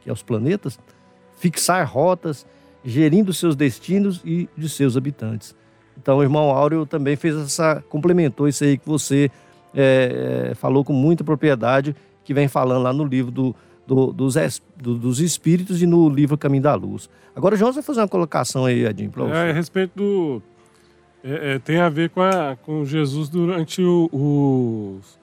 que 0.00 0.08
é 0.08 0.12
os 0.12 0.22
planetas, 0.22 0.78
fixar 1.36 1.84
rotas, 1.90 2.46
gerindo 2.84 3.32
seus 3.32 3.56
destinos 3.56 4.22
e 4.24 4.48
de 4.56 4.68
seus 4.68 4.96
habitantes. 4.96 5.56
Então, 5.98 6.18
o 6.18 6.22
irmão 6.22 6.50
Áureo 6.50 6.86
também 6.86 7.16
fez 7.16 7.34
essa, 7.34 7.82
complementou 7.88 8.46
isso 8.46 8.62
aí 8.62 8.78
que 8.78 8.86
você 8.86 9.28
é, 9.74 10.52
falou 10.54 10.84
com 10.84 10.92
muita 10.92 11.24
propriedade, 11.24 11.96
que 12.26 12.34
vem 12.34 12.48
falando 12.48 12.82
lá 12.82 12.92
no 12.92 13.04
livro 13.04 13.30
do, 13.30 13.54
do- 13.86 14.12
dos, 14.12 14.34
es- 14.36 14.60
do- 14.76 14.96
dos 14.98 15.20
Espíritos 15.20 15.80
e 15.80 15.86
no 15.86 16.08
livro 16.08 16.36
Caminho 16.36 16.62
da 16.64 16.74
Luz. 16.74 17.08
Agora, 17.34 17.54
o 17.54 17.58
João 17.58 17.72
vai 17.72 17.82
fazer 17.82 18.00
uma 18.00 18.08
colocação 18.08 18.64
aí, 18.64 18.84
Edinho, 18.84 19.10
para 19.10 19.24
você. 19.24 19.32
É, 19.32 19.50
a 19.50 19.52
respeito 19.52 19.92
do. 19.94 20.42
é, 21.22 21.54
é, 21.54 21.58
tem 21.60 21.78
a 21.78 21.88
ver 21.88 22.10
com, 22.10 22.20
a- 22.20 22.56
com 22.62 22.84
Jesus 22.84 23.28
durante 23.28 23.80
o- 23.80 24.10
os, 25.00 25.18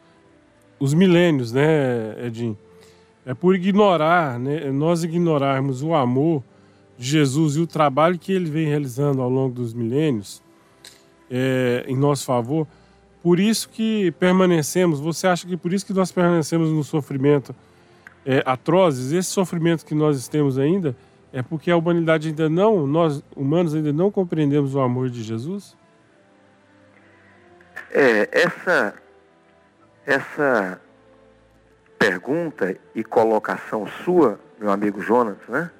os 0.79 0.93
milênios, 0.93 1.51
né, 1.51 2.15
Edinho? 2.25 2.57
É 3.25 3.33
por 3.33 3.53
ignorar, 3.55 4.39
né, 4.39 4.71
nós 4.71 5.03
ignorarmos 5.03 5.81
o 5.83 5.93
amor 5.93 6.41
de 6.97 7.05
Jesus 7.07 7.55
e 7.55 7.59
o 7.59 7.67
trabalho 7.67 8.17
que 8.19 8.31
ele 8.31 8.49
vem 8.49 8.67
realizando 8.67 9.21
ao 9.21 9.29
longo 9.29 9.55
dos 9.55 9.73
milênios 9.73 10.41
é, 11.31 11.83
em 11.87 11.95
nosso 11.97 12.25
favor. 12.25 12.67
Por 13.23 13.39
isso 13.39 13.69
que 13.69 14.11
permanecemos, 14.19 14.99
você 14.99 15.27
acha 15.27 15.47
que 15.47 15.55
por 15.55 15.71
isso 15.71 15.85
que 15.85 15.93
nós 15.93 16.11
permanecemos 16.11 16.69
no 16.69 16.83
sofrimento 16.83 17.55
é, 18.25 18.43
atrozes, 18.45 19.13
esse 19.13 19.29
sofrimento 19.29 19.85
que 19.85 19.95
nós 19.95 20.27
temos 20.27 20.59
ainda, 20.59 20.93
é 21.31 21.41
porque 21.41 21.71
a 21.71 21.77
humanidade 21.77 22.27
ainda 22.27 22.49
não, 22.49 22.85
nós 22.85 23.23
humanos 23.33 23.73
ainda 23.73 23.93
não 23.93 24.11
compreendemos 24.11 24.75
o 24.75 24.81
amor 24.81 25.09
de 25.09 25.23
Jesus? 25.23 25.73
É, 27.89 28.27
essa, 28.29 28.93
essa 30.05 30.81
pergunta 31.97 32.75
e 32.93 33.05
colocação 33.05 33.87
sua, 34.03 34.37
meu 34.59 34.69
amigo 34.69 35.01
Jonas, 35.01 35.37
né? 35.47 35.71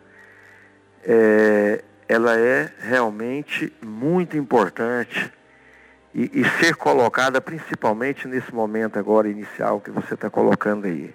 É, 1.03 1.83
ela 2.07 2.39
é 2.39 2.71
realmente 2.79 3.73
muito 3.81 4.37
importante 4.37 5.29
e, 6.13 6.41
e 6.41 6.45
ser 6.59 6.75
colocada 6.75 7.41
principalmente 7.41 8.27
nesse 8.27 8.53
momento 8.53 8.99
agora 8.99 9.27
inicial 9.27 9.79
que 9.79 9.89
você 9.89 10.13
está 10.13 10.29
colocando 10.29 10.85
aí. 10.85 11.13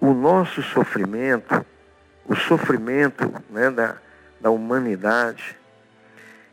O 0.00 0.12
nosso 0.12 0.62
sofrimento, 0.62 1.64
o 2.26 2.34
sofrimento 2.34 3.32
né, 3.48 3.70
da, 3.70 3.96
da 4.40 4.50
humanidade, 4.50 5.56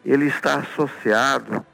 ele 0.06 0.28
está 0.28 0.56
associado 0.56 1.66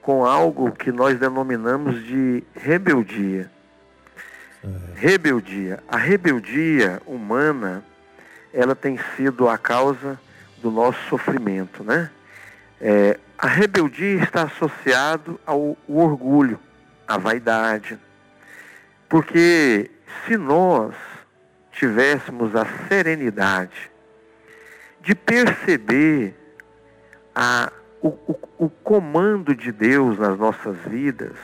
com 0.00 0.24
algo 0.24 0.72
que 0.72 0.90
nós 0.90 1.18
denominamos 1.18 2.02
de 2.04 2.42
rebeldia. 2.54 3.50
Rebeldia. 4.94 5.82
A 5.88 5.96
rebeldia 5.96 7.00
humana, 7.06 7.84
ela 8.52 8.74
tem 8.74 8.98
sido 9.16 9.48
a 9.48 9.56
causa 9.56 10.18
do 10.62 10.70
nosso 10.70 10.98
sofrimento, 11.08 11.82
né? 11.82 12.10
É, 12.80 13.18
a 13.36 13.46
rebeldia 13.46 14.22
está 14.22 14.44
associado 14.44 15.38
ao, 15.44 15.76
orgulho, 15.86 16.58
a 17.06 17.18
vaidade. 17.18 17.98
Porque 19.08 19.90
se 20.24 20.36
nós 20.36 20.94
tivéssemos 21.72 22.54
a 22.56 22.66
serenidade 22.88 23.90
de 25.00 25.14
perceber 25.14 26.34
a, 27.34 27.72
o, 28.02 28.08
o, 28.08 28.38
o 28.58 28.70
comando 28.70 29.54
de 29.54 29.72
Deus 29.72 30.18
nas 30.18 30.38
nossas 30.38 30.76
vidas, 30.86 31.36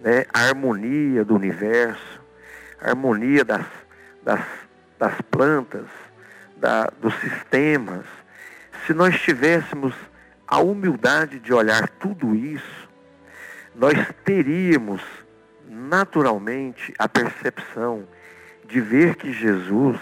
né? 0.00 0.24
a 0.32 0.48
harmonia 0.48 1.24
do 1.24 1.34
universo, 1.34 2.20
a 2.80 2.90
harmonia 2.90 3.44
das, 3.44 3.66
das, 4.22 4.44
das 4.98 5.20
plantas, 5.30 5.86
da, 6.56 6.90
dos 7.00 7.14
sistemas, 7.16 8.04
se 8.86 8.94
nós 8.94 9.20
tivéssemos 9.20 9.94
a 10.46 10.58
humildade 10.58 11.38
de 11.38 11.52
olhar 11.52 11.88
tudo 11.88 12.34
isso, 12.34 12.88
nós 13.74 13.94
teríamos 14.24 15.02
naturalmente 15.68 16.92
a 16.98 17.08
percepção 17.08 18.06
de 18.66 18.80
ver 18.80 19.16
que 19.16 19.32
Jesus, 19.32 19.98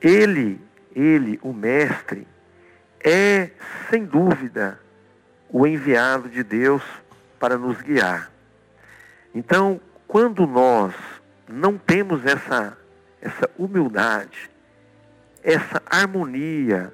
ele, 0.00 0.60
ele, 0.94 1.38
o 1.42 1.52
mestre, 1.52 2.26
é 3.02 3.50
sem 3.88 4.04
dúvida 4.04 4.80
o 5.48 5.66
enviado 5.66 6.28
de 6.28 6.42
Deus 6.42 6.82
para 7.38 7.56
nos 7.56 7.80
guiar. 7.80 8.30
Então, 9.34 9.80
quando 10.06 10.46
nós 10.46 10.94
não 11.48 11.78
temos 11.78 12.24
essa 12.26 12.76
essa 13.20 13.48
humildade, 13.58 14.50
essa 15.42 15.82
harmonia 15.86 16.92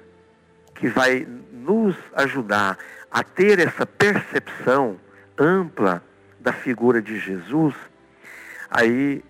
que 0.75 0.87
vai 0.87 1.25
nos 1.67 1.97
ajudar 2.13 2.77
a 3.11 3.23
ter 3.23 3.59
essa 3.59 3.85
percepção 3.85 4.97
ampla 5.37 6.01
da 6.39 6.53
figura 6.53 7.01
de 7.01 7.19
Jesus, 7.19 7.75
aí 8.69 9.21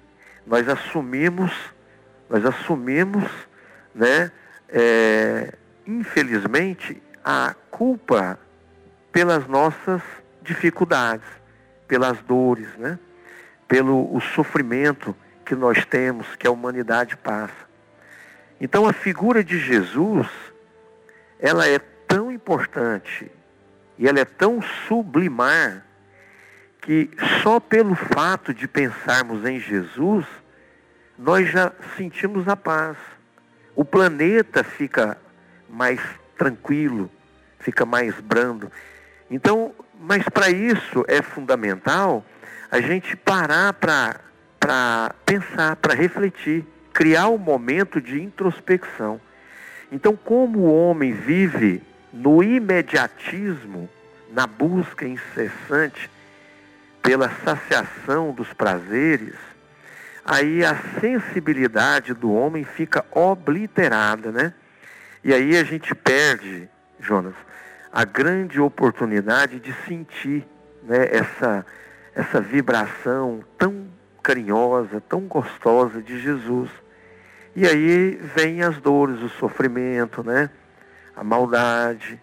nós 0.45 0.69
assumimos, 0.69 1.52
nós 2.30 2.45
assumimos, 2.45 3.23
né, 3.93 4.32
é, 4.69 5.54
infelizmente, 5.86 7.02
a 7.26 7.56
culpa 7.71 8.39
pelas 9.12 9.47
nossas 9.47 10.02
dificuldades, 10.43 11.28
pelas 11.88 12.19
dores, 12.21 12.69
né, 12.78 13.00
pelo 13.67 14.15
o 14.15 14.21
sofrimento 14.21 15.15
que 15.43 15.56
nós 15.56 15.84
temos, 15.86 16.36
que 16.36 16.45
a 16.45 16.52
humanidade 16.52 17.17
passa. 17.17 17.67
Então 18.62 18.88
a 18.88 18.93
figura 18.93 19.43
de 19.43 19.58
Jesus, 19.58 20.28
ela 21.39 21.67
é 21.67 21.80
tão 22.08 22.32
importante 22.32 23.30
e 23.98 24.08
ela 24.08 24.20
é 24.20 24.26
tão 24.26 24.62
sublimar 24.88 25.86
que 26.82 27.10
só 27.41 27.60
pelo 27.60 27.96
fato 27.96 28.54
de 28.54 28.67
pensarmos 28.67 29.43
em 29.46 29.60
Jesus, 29.60 30.26
nós 31.17 31.50
já 31.50 31.72
sentimos 31.98 32.48
a 32.48 32.56
paz. 32.56 32.98
O 33.76 33.84
planeta 33.84 34.63
fica 34.63 35.17
mais 35.67 36.00
tranquilo, 36.38 37.12
fica 37.60 37.86
mais 37.86 38.20
brando. 38.22 38.72
Então, 39.30 39.74
mas 40.00 40.24
para 40.30 40.50
isso 40.50 41.04
é 41.08 41.22
fundamental 41.22 42.24
a 42.72 42.80
gente 42.80 43.15
parar 43.15 43.74
para 43.74 45.15
pensar, 45.26 45.76
para 45.78 45.93
refletir, 45.96 46.65
criar 46.93 47.28
um 47.30 47.38
momento 47.38 48.00
de 48.00 48.22
introspecção. 48.22 49.20
Então, 49.91 50.15
como 50.15 50.60
o 50.60 50.74
homem 50.74 51.12
vive 51.12 51.82
no 52.17 52.43
imediatismo, 52.43 53.89
na 54.32 54.47
busca 54.47 55.08
incessante 55.08 56.10
pela 57.01 57.30
saciação 57.45 58.32
dos 58.32 58.51
prazeres, 58.53 59.36
aí 60.25 60.65
a 60.65 60.75
sensibilidade 60.99 62.13
do 62.13 62.34
homem 62.34 62.63
fica 62.63 63.06
obliterada, 63.12 64.32
né? 64.32 64.53
E 65.23 65.34
aí 65.34 65.56
a 65.58 65.63
gente 65.63 65.93
perde, 65.95 66.67
Jonas, 66.99 67.36
a 67.91 68.03
grande 68.03 68.60
oportunidade 68.60 69.60
de 69.60 69.73
sentir 69.88 70.45
né, 70.84 71.08
essa, 71.12 71.65
essa 72.13 72.41
vibração 72.41 73.43
tão 73.58 73.88
carinhosa, 74.21 75.01
tão 75.01 75.21
gostosa 75.21 76.01
de 76.01 76.19
Jesus. 76.19 76.69
E 77.56 77.65
aí 77.65 78.19
vem 78.36 78.62
as 78.62 78.77
dores, 78.77 79.21
o 79.21 79.30
sofrimento, 79.30 80.23
né? 80.23 80.49
A 81.17 81.23
maldade. 81.23 82.21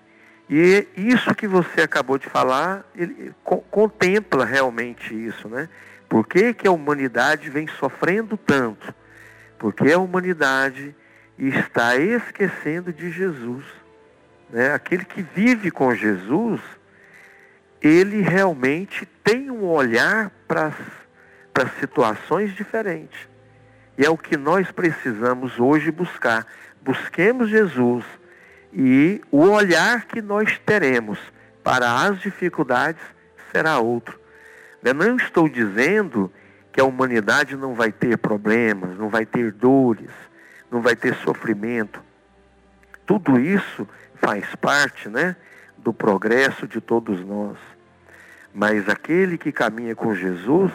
E 0.48 0.86
isso 0.96 1.34
que 1.34 1.48
você 1.48 1.82
acabou 1.82 2.16
de 2.16 2.28
falar, 2.28 2.88
ele 2.94 3.34
co 3.42 3.58
contempla 3.62 4.44
realmente 4.44 5.12
isso, 5.12 5.48
né? 5.48 5.68
Por 6.08 6.26
que, 6.26 6.54
que 6.54 6.68
a 6.68 6.70
humanidade 6.70 7.50
vem 7.50 7.66
sofrendo 7.66 8.36
tanto? 8.36 8.94
Porque 9.58 9.90
a 9.90 9.98
humanidade 9.98 10.94
está 11.36 11.96
esquecendo 11.96 12.92
de 12.92 13.10
Jesus. 13.10 13.64
Né? 14.48 14.72
Aquele 14.72 15.04
que 15.04 15.22
vive 15.22 15.72
com 15.72 15.92
Jesus, 15.92 16.60
ele 17.82 18.20
realmente 18.20 19.06
tem 19.24 19.50
um 19.50 19.64
olhar 19.64 20.30
para 20.46 20.72
as 21.54 21.72
situações 21.80 22.54
diferentes. 22.54 23.28
E 23.98 24.04
é 24.04 24.10
o 24.10 24.18
que 24.18 24.36
nós 24.36 24.70
precisamos 24.70 25.58
hoje 25.58 25.90
buscar. 25.90 26.46
Busquemos 26.82 27.48
Jesus 27.48 28.04
e 28.74 29.20
o 29.30 29.48
olhar 29.48 30.04
que 30.06 30.20
nós 30.20 30.58
teremos 30.66 31.18
para 31.62 32.02
as 32.02 32.20
dificuldades 32.20 33.02
será 33.52 33.78
outro. 33.78 34.18
Não 34.82 35.16
estou 35.16 35.48
dizendo 35.48 36.30
que 36.72 36.80
a 36.80 36.84
humanidade 36.84 37.56
não 37.56 37.74
vai 37.74 37.92
ter 37.92 38.18
problemas, 38.18 38.98
não 38.98 39.08
vai 39.08 39.24
ter 39.24 39.52
dores, 39.52 40.10
não 40.70 40.82
vai 40.82 40.96
ter 40.96 41.14
sofrimento. 41.14 42.02
Tudo 43.06 43.38
isso 43.38 43.88
faz 44.16 44.54
parte 44.56 45.08
né, 45.08 45.36
do 45.78 45.92
progresso 45.92 46.66
de 46.66 46.80
todos 46.80 47.24
nós. 47.24 47.56
Mas 48.52 48.88
aquele 48.88 49.38
que 49.38 49.52
caminha 49.52 49.94
com 49.94 50.14
Jesus 50.14 50.72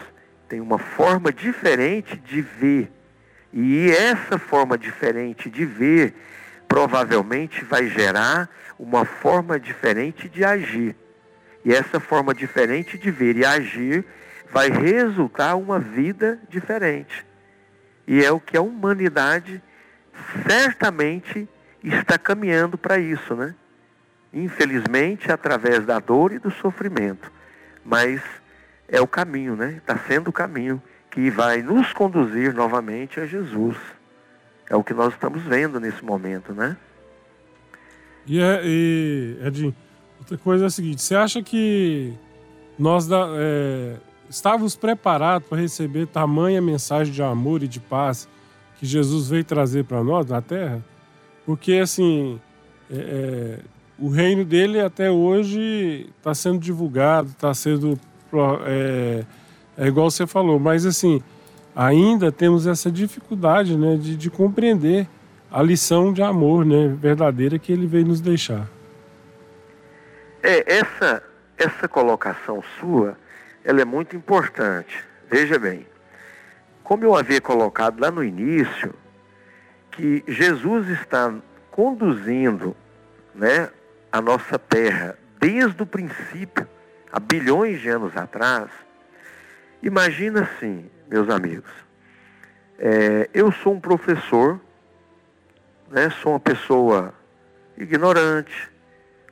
tem 0.48 0.62
uma 0.62 0.80
forma 0.80 1.32
diferente 1.34 2.18
de 2.18 2.42
ver 2.42 2.92
e 3.52 3.90
essa 3.90 4.38
forma 4.38 4.78
diferente 4.78 5.50
de 5.50 5.66
ver 5.66 6.14
provavelmente 6.70 7.66
vai 7.66 7.88
gerar 7.88 8.48
uma 8.78 9.04
forma 9.04 9.60
diferente 9.60 10.30
de 10.30 10.46
agir. 10.46 10.96
E 11.66 11.74
essa 11.74 12.00
forma 12.00 12.34
diferente 12.34 12.98
de 12.98 13.12
ver 13.12 13.36
e 13.36 13.44
agir 13.44 14.06
vai 14.50 14.70
resultar 14.70 15.56
uma 15.56 15.80
vida 15.80 16.40
diferente. 16.48 17.26
E 18.08 18.24
é 18.24 18.32
o 18.32 18.40
que 18.40 18.56
a 18.56 18.62
humanidade 18.62 19.62
certamente 20.48 21.50
está 21.84 22.18
caminhando 22.18 22.78
para 22.78 22.98
isso, 22.98 23.36
né? 23.36 23.56
Infelizmente, 24.32 25.32
através 25.32 25.86
da 25.86 26.00
dor 26.00 26.32
e 26.32 26.40
do 26.40 26.52
sofrimento. 26.52 27.32
Mas 27.84 28.22
é 28.88 29.02
o 29.02 29.08
caminho, 29.08 29.56
né? 29.56 29.76
Está 29.78 29.98
sendo 30.08 30.30
o 30.30 30.34
caminho 30.34 30.82
que 31.10 31.30
vai 31.30 31.62
nos 31.62 31.92
conduzir 31.94 32.54
novamente 32.54 33.20
a 33.20 33.26
Jesus. 33.26 33.78
É 34.70 34.76
o 34.76 34.84
que 34.84 34.94
nós 34.94 35.14
estamos 35.14 35.42
vendo 35.42 35.80
nesse 35.80 36.04
momento, 36.04 36.54
né? 36.54 36.78
E, 38.26 38.40
é, 38.40 38.62
e 38.64 39.38
Edinho, 39.44 39.76
outra 40.20 40.38
coisa 40.38 40.66
é 40.66 40.68
a 40.68 40.70
seguinte: 40.70 41.02
você 41.02 41.16
acha 41.16 41.42
que 41.42 42.14
nós 42.78 43.08
da, 43.08 43.28
é, 43.38 43.96
estávamos 44.30 44.76
preparados 44.76 45.48
para 45.48 45.58
receber 45.58 46.06
tamanha 46.06 46.62
mensagem 46.62 47.12
de 47.12 47.24
amor 47.24 47.64
e 47.64 47.68
de 47.68 47.80
paz 47.80 48.30
que 48.78 48.86
Jesus 48.86 49.30
veio 49.30 49.44
trazer 49.44 49.86
para 49.86 50.04
nós 50.04 50.28
na 50.28 50.42
Terra? 50.42 50.84
Porque, 51.46 51.74
assim, 51.74 52.40
é, 52.92 52.96
é, 52.96 53.60
o 53.98 54.10
reino 54.10 54.46
dele 54.46 54.80
até 54.80 55.10
hoje 55.10 56.08
está 56.18 56.34
sendo 56.36 56.60
divulgado, 56.60 57.30
está 57.30 57.54
sendo 57.54 58.00
é, 58.66 59.26
é 59.78 59.88
igual 59.88 60.12
você 60.12 60.28
falou, 60.28 60.60
mas 60.60 60.86
assim, 60.86 61.22
ainda 61.76 62.32
temos 62.32 62.68
essa 62.68 62.92
dificuldade 62.92 63.78
né, 63.78 63.96
de, 63.96 64.16
de 64.16 64.30
compreender 64.30 65.08
a 65.52 65.62
lição 65.62 66.14
de 66.14 66.22
amor 66.22 66.66
né, 66.66 66.88
verdadeira 66.88 67.58
que 67.58 67.72
ele 67.72 67.88
veio 67.88 68.06
nos 68.06 68.22
deixar. 68.22 68.68
É, 70.42 70.78
essa, 70.78 71.24
essa 71.58 71.88
colocação 71.88 72.64
sua, 72.80 73.18
ela 73.64 73.82
é 73.82 73.86
muito 73.86 74.16
importante. 74.16 75.04
Veja 75.30 75.58
bem, 75.58 75.86
como 76.84 77.04
eu 77.04 77.16
havia 77.16 77.42
colocado 77.42 78.00
lá 78.00 78.10
no 78.10 78.24
início, 78.24 78.94
que 79.92 80.24
Jesus 80.28 80.88
está 80.90 81.34
conduzindo 81.72 82.76
né, 83.34 83.70
a 84.12 84.22
nossa 84.22 84.58
terra 84.58 85.18
desde 85.40 85.82
o 85.82 85.86
princípio, 85.86 86.68
há 87.12 87.20
bilhões 87.20 87.82
de 87.82 87.90
anos 87.90 88.16
atrás, 88.16 88.70
Imagina 89.82 90.42
assim, 90.42 90.90
meus 91.10 91.28
amigos. 91.30 91.72
É, 92.78 93.30
eu 93.34 93.52
sou 93.52 93.74
um 93.74 93.80
professor, 93.80 94.62
né, 95.90 96.10
sou 96.22 96.34
uma 96.34 96.40
pessoa 96.40 97.14
ignorante, 97.76 98.70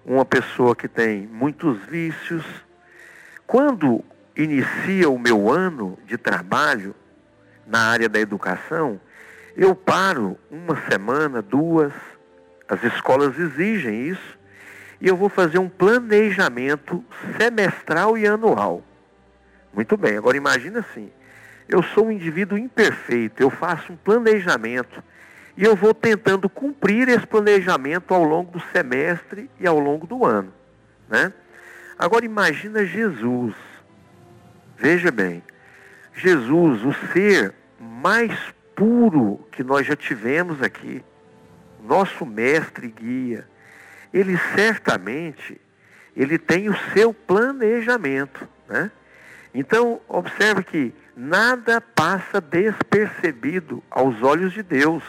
uma 0.04 0.26
pessoa 0.26 0.76
que 0.76 0.88
tem 0.88 1.28
muitos 1.28 1.78
vícios. 1.86 2.44
Quando 3.46 4.04
inicia 4.36 5.10
o 5.10 5.20
meu 5.20 5.50
ano 5.50 5.98
de 6.06 6.18
trabalho 6.18 6.96
na 7.66 7.92
área 7.92 8.10
da 8.10 8.20
educação, 8.20 9.00
eu 9.56 9.76
paro 9.76 10.38
uma 10.50 10.76
semana, 10.90 11.42
duas, 11.42 11.94
as 12.68 12.84
escolas 12.84 13.38
exigem 13.38 14.08
isso, 14.08 14.38
e 15.00 15.08
eu 15.08 15.16
vou 15.16 15.30
fazer 15.30 15.60
um 15.60 15.70
planejamento 15.70 17.04
semestral 17.38 18.18
e 18.18 18.26
anual. 18.26 18.84
Muito 19.74 19.96
bem, 19.96 20.18
agora 20.18 20.36
imagina 20.36 20.80
assim: 20.80 21.12
eu 21.68 21.84
sou 21.84 22.08
um 22.08 22.12
indivíduo 22.12 22.58
imperfeito, 22.58 23.42
eu 23.42 23.50
faço 23.50 23.94
um 23.94 23.98
planejamento 23.98 25.04
e 25.56 25.64
eu 25.64 25.76
vou 25.76 25.94
tentando 25.94 26.48
cumprir 26.50 27.10
esse 27.10 27.26
planejamento 27.26 28.14
ao 28.14 28.24
longo 28.24 28.52
do 28.52 28.60
semestre 28.72 29.50
e 29.60 29.68
ao 29.68 29.80
longo 29.80 30.06
do 30.06 30.26
ano. 30.26 30.54
Né? 31.10 31.34
Agora 31.98 32.26
imagina 32.26 32.86
Jesus. 32.86 33.56
Veja 34.78 35.12
bem, 35.12 35.44
Jesus, 36.14 36.84
o 36.86 36.94
ser 37.12 37.54
mais 37.80 38.32
puro 38.76 39.46
que 39.52 39.64
nós 39.64 39.88
já 39.88 39.96
tivemos 39.96 40.62
aqui, 40.62 41.04
nosso 41.84 42.26
mestre 42.26 42.88
e 42.88 42.92
guia, 42.92 43.48
ele 44.14 44.38
certamente 44.56 45.60
ele 46.16 46.40
tem 46.40 46.68
o 46.68 46.76
seu 46.94 47.14
planejamento, 47.14 48.48
né? 48.68 48.92
Então, 49.54 50.02
observe 50.08 50.64
que 50.64 50.94
nada 51.18 51.82
passa 51.82 52.40
despercebido 52.40 53.84
aos 53.90 54.22
olhos 54.22 54.54
de 54.54 54.62
Deus 54.62 55.04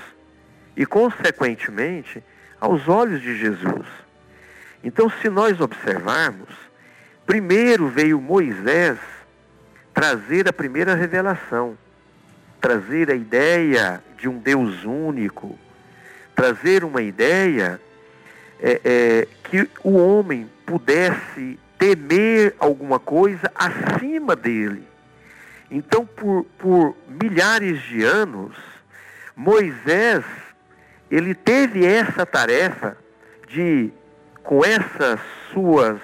e, 0.75 0.87
consequentemente, 0.87 2.25
aos 2.59 2.89
olhos 2.89 3.21
de 3.21 3.37
Jesus. 3.37 3.87
Então, 4.83 5.11
se 5.11 5.29
nós 5.29 5.61
observarmos, 5.61 6.49
primeiro 7.27 7.89
veio 7.89 8.19
Moisés 8.19 8.99
trazer 9.93 10.49
a 10.49 10.53
primeira 10.53 10.95
revelação, 10.95 11.77
trazer 12.59 13.11
a 13.11 13.15
ideia 13.15 14.03
de 14.17 14.31
um 14.31 14.39
Deus 14.39 14.85
único, 14.85 15.59
trazer 16.35 16.85
uma 16.85 17.03
ideia 17.03 17.79
é, 18.61 18.81
é, 18.83 19.29
que 19.45 19.69
o 19.85 19.97
homem 19.97 20.49
pudesse 20.65 21.59
temer 21.79 22.55
alguma 22.59 22.99
coisa 22.99 23.53
acima 23.55 24.35
dele. 24.35 24.88
Então, 25.71 26.07
por, 26.07 26.45
por 26.59 26.97
milhares 27.23 27.81
de 27.83 28.03
anos, 28.03 28.57
Moisés, 29.37 30.25
ele 31.11 31.35
teve 31.35 31.85
essa 31.85 32.25
tarefa 32.25 32.97
de, 33.49 33.93
com 34.43 34.65
essas 34.65 35.21
suas, 35.53 36.01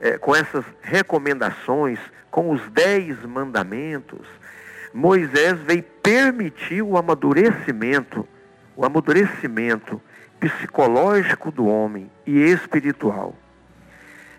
é, 0.00 0.18
com 0.18 0.34
essas 0.34 0.64
recomendações, 0.82 1.98
com 2.30 2.50
os 2.50 2.60
dez 2.70 3.24
mandamentos, 3.24 4.26
Moisés 4.92 5.58
veio 5.60 5.82
permitir 6.02 6.82
o 6.82 6.96
amadurecimento, 6.96 8.26
o 8.76 8.84
amadurecimento 8.84 10.00
psicológico 10.40 11.50
do 11.50 11.66
homem 11.66 12.10
e 12.26 12.38
espiritual. 12.38 13.34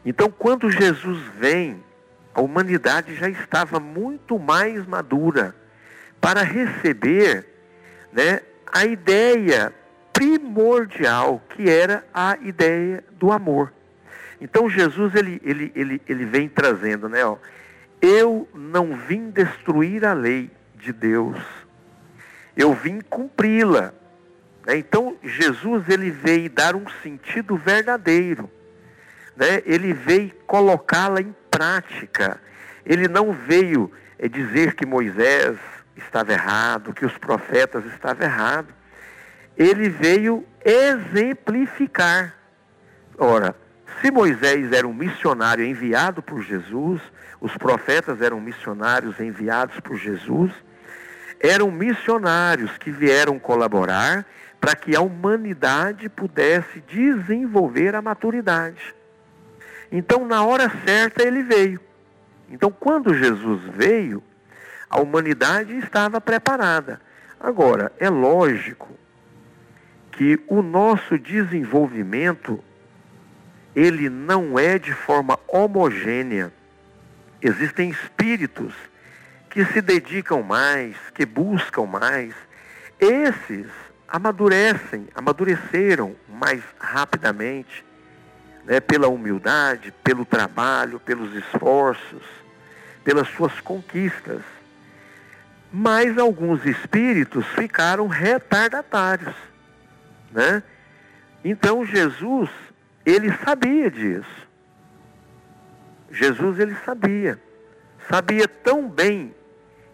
Então, 0.06 0.32
quando 0.32 0.72
Jesus 0.72 1.22
vem, 1.38 1.84
a 2.40 2.42
humanidade 2.42 3.16
já 3.16 3.28
estava 3.28 3.82
muito 3.82 4.40
mais 4.40 4.88
madura 4.88 5.54
para 6.22 6.42
receber 6.42 7.46
né, 8.14 8.40
a 8.66 8.86
ideia 8.86 9.74
primordial, 10.14 11.42
que 11.50 11.70
era 11.70 12.06
a 12.14 12.38
ideia 12.42 13.04
do 13.12 13.30
amor. 13.30 13.74
Então, 14.40 14.70
Jesus 14.70 15.14
ele, 15.16 15.42
ele, 15.44 15.72
ele, 15.76 16.02
ele 16.08 16.26
vem 16.26 16.48
trazendo, 16.48 17.10
né? 17.10 17.26
Ó, 17.26 17.36
eu 18.02 18.48
não 18.54 18.96
vim 18.96 19.30
destruir 19.30 20.06
a 20.06 20.14
lei 20.14 20.50
de 20.76 20.94
Deus, 20.94 21.38
eu 22.56 22.74
vim 22.74 23.02
cumpri-la. 23.02 23.94
Né? 24.66 24.78
Então, 24.78 25.18
Jesus 25.22 25.90
ele 25.90 26.10
veio 26.10 26.50
dar 26.50 26.74
um 26.74 26.86
sentido 27.04 27.58
verdadeiro 27.58 28.50
né, 29.40 29.64
ele 29.66 29.94
veio 29.94 30.32
colocá-la 30.46 31.22
em 31.22 31.34
prática. 31.50 32.42
Ele 32.86 33.08
não 33.08 33.32
veio 33.32 33.90
é, 34.18 34.28
dizer 34.28 34.76
que 34.76 34.86
Moisés 34.86 35.58
estava 35.96 36.34
errado, 36.34 36.94
que 36.94 37.06
os 37.06 37.18
profetas 37.18 37.86
estavam 37.86 38.26
errados. 38.26 38.74
Ele 39.58 39.88
veio 39.88 40.46
exemplificar. 40.64 42.36
Ora, 43.18 43.56
se 44.02 44.12
Moisés 44.12 44.74
era 44.74 44.86
um 44.86 44.94
missionário 44.94 45.66
enviado 45.66 46.22
por 46.22 46.42
Jesus, 46.44 47.02
os 47.40 47.56
profetas 47.56 48.22
eram 48.22 48.42
missionários 48.42 49.20
enviados 49.22 49.80
por 49.80 49.98
Jesus, 49.98 50.52
eram 51.40 51.72
missionários 51.72 52.78
que 52.78 52.92
vieram 52.92 53.40
colaborar 53.40 54.26
para 54.60 54.76
que 54.76 54.96
a 54.96 55.02
humanidade 55.02 56.10
pudesse 56.10 56.82
desenvolver 56.82 57.96
a 57.96 58.02
maturidade. 58.02 58.99
Então, 59.92 60.26
na 60.26 60.44
hora 60.44 60.72
certa, 60.86 61.24
ele 61.24 61.44
veio. 61.44 61.80
Então, 62.50 62.72
quando 62.72 63.14
Jesus 63.14 63.62
veio, 63.76 64.24
a 64.90 65.00
humanidade 65.00 65.76
estava 65.78 66.20
preparada. 66.20 67.02
Agora, 67.40 67.92
é 68.00 68.10
lógico 68.10 68.90
que 70.12 70.40
o 70.48 70.62
nosso 70.62 71.18
desenvolvimento 71.18 72.62
ele 73.76 74.10
não 74.10 74.60
é 74.60 74.78
de 74.78 74.94
forma 74.94 75.40
homogênea. 75.48 76.52
Existem 77.42 77.90
espíritos 77.90 78.74
que 79.50 79.64
se 79.66 79.82
dedicam 79.82 80.44
mais, 80.44 80.96
que 81.14 81.26
buscam 81.26 81.86
mais. 81.86 82.36
Esses 83.00 83.68
amadurecem, 84.08 85.08
amadureceram 85.16 86.16
mais 86.28 86.62
rapidamente 86.80 87.86
né, 88.70 88.80
pela 88.80 89.08
humildade, 89.08 89.92
pelo 90.04 90.24
trabalho, 90.24 91.00
pelos 91.00 91.34
esforços, 91.34 92.22
pelas 93.04 93.28
suas 93.30 93.60
conquistas. 93.60 94.44
Mas 95.74 96.16
alguns 96.20 96.64
espíritos 96.64 97.44
ficaram 97.48 98.06
retardatários. 98.06 99.34
Né? 100.32 100.62
Então 101.44 101.84
Jesus, 101.84 102.48
ele 103.04 103.36
sabia 103.44 103.90
disso. 103.90 104.48
Jesus 106.12 106.60
ele 106.60 106.76
sabia. 106.86 107.42
Sabia 108.08 108.48
tão 108.48 108.88
bem 108.88 109.34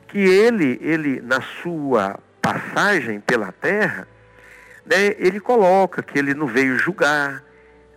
que 0.10 0.20
ele, 0.20 0.78
ele 0.82 1.22
na 1.22 1.40
sua 1.62 2.20
passagem 2.42 3.22
pela 3.22 3.54
terra, 3.54 4.06
né, 4.86 5.16
ele 5.18 5.40
coloca 5.40 6.04
que 6.04 6.20
ele 6.20 6.34
não 6.34 6.46
veio 6.46 6.78
julgar, 6.78 7.42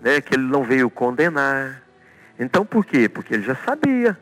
né, 0.00 0.20
que 0.20 0.34
ele 0.34 0.44
não 0.44 0.62
veio 0.62 0.88
condenar. 0.88 1.82
Então 2.38 2.64
por 2.64 2.84
quê? 2.84 3.08
Porque 3.08 3.34
ele 3.34 3.42
já 3.42 3.54
sabia. 3.56 4.16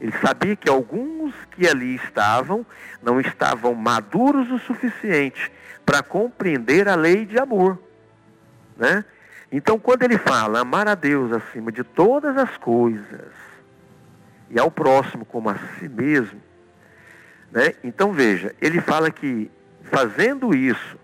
Ele 0.00 0.12
sabia 0.20 0.54
que 0.54 0.68
alguns 0.68 1.34
que 1.52 1.66
ali 1.66 1.94
estavam 1.96 2.66
não 3.02 3.20
estavam 3.20 3.74
maduros 3.74 4.50
o 4.50 4.58
suficiente 4.58 5.50
para 5.84 6.02
compreender 6.02 6.88
a 6.88 6.94
lei 6.94 7.24
de 7.24 7.38
amor. 7.38 7.78
Né? 8.76 9.04
Então, 9.50 9.78
quando 9.78 10.02
ele 10.02 10.18
fala 10.18 10.60
amar 10.60 10.88
a 10.88 10.94
Deus 10.94 11.32
acima 11.32 11.70
de 11.70 11.82
todas 11.84 12.36
as 12.36 12.56
coisas 12.58 13.32
e 14.50 14.58
ao 14.58 14.70
próximo 14.70 15.24
como 15.24 15.48
a 15.48 15.56
si 15.78 15.88
mesmo, 15.88 16.40
né? 17.50 17.74
então 17.82 18.12
veja, 18.12 18.54
ele 18.60 18.80
fala 18.80 19.10
que 19.10 19.50
fazendo 19.84 20.54
isso, 20.54 20.98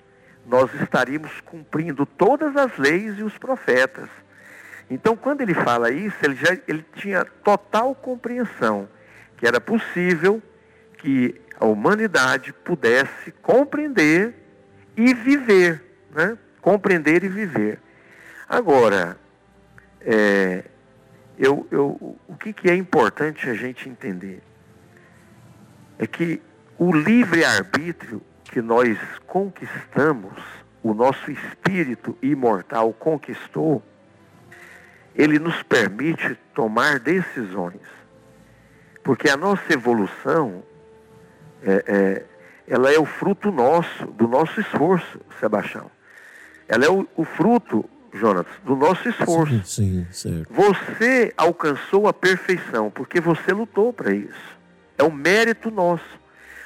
nós 0.46 0.72
estaríamos 0.74 1.40
cumprindo 1.40 2.04
todas 2.04 2.56
as 2.56 2.76
leis 2.76 3.18
e 3.18 3.22
os 3.22 3.36
profetas. 3.38 4.08
Então, 4.90 5.16
quando 5.16 5.40
ele 5.40 5.54
fala 5.54 5.90
isso, 5.90 6.16
ele 6.22 6.34
já 6.34 6.56
ele 6.66 6.84
tinha 6.94 7.24
total 7.24 7.94
compreensão 7.94 8.88
que 9.36 9.46
era 9.46 9.60
possível 9.60 10.42
que 10.98 11.40
a 11.58 11.64
humanidade 11.66 12.52
pudesse 12.52 13.32
compreender 13.42 14.34
e 14.96 15.14
viver, 15.14 15.82
né? 16.14 16.38
Compreender 16.60 17.24
e 17.24 17.28
viver. 17.28 17.80
Agora, 18.48 19.16
é, 20.00 20.64
eu, 21.38 21.66
eu, 21.70 22.16
o 22.28 22.36
que, 22.36 22.52
que 22.52 22.70
é 22.70 22.76
importante 22.76 23.48
a 23.48 23.54
gente 23.54 23.88
entender 23.88 24.42
é 25.98 26.06
que 26.06 26.40
o 26.78 26.94
livre-arbítrio 26.94 28.22
que 28.52 28.60
nós 28.60 28.98
conquistamos, 29.26 30.34
o 30.82 30.92
nosso 30.92 31.30
espírito 31.30 32.16
imortal 32.20 32.92
conquistou, 32.92 33.82
ele 35.14 35.38
nos 35.38 35.62
permite 35.62 36.38
tomar 36.54 36.98
decisões. 36.98 37.80
Porque 39.02 39.30
a 39.30 39.36
nossa 39.36 39.72
evolução, 39.72 40.62
é, 41.62 41.84
é, 41.86 42.26
ela 42.68 42.92
é 42.92 42.98
o 42.98 43.06
fruto 43.06 43.50
nosso, 43.50 44.06
do 44.06 44.28
nosso 44.28 44.60
esforço, 44.60 45.18
Sebastião. 45.40 45.90
Ela 46.68 46.84
é 46.84 46.90
o, 46.90 47.08
o 47.16 47.24
fruto 47.24 47.88
Jonas? 48.12 48.46
Do 48.62 48.76
nosso 48.76 49.08
esforço. 49.08 49.64
Sim, 49.64 50.06
sim, 50.12 50.12
certo. 50.12 50.52
Você 50.52 51.32
alcançou 51.38 52.06
a 52.06 52.12
perfeição 52.12 52.90
porque 52.90 53.18
você 53.18 53.52
lutou 53.52 53.92
para 53.92 54.12
isso. 54.12 54.58
É 54.98 55.02
um 55.02 55.10
mérito 55.10 55.70
nosso. 55.70 56.21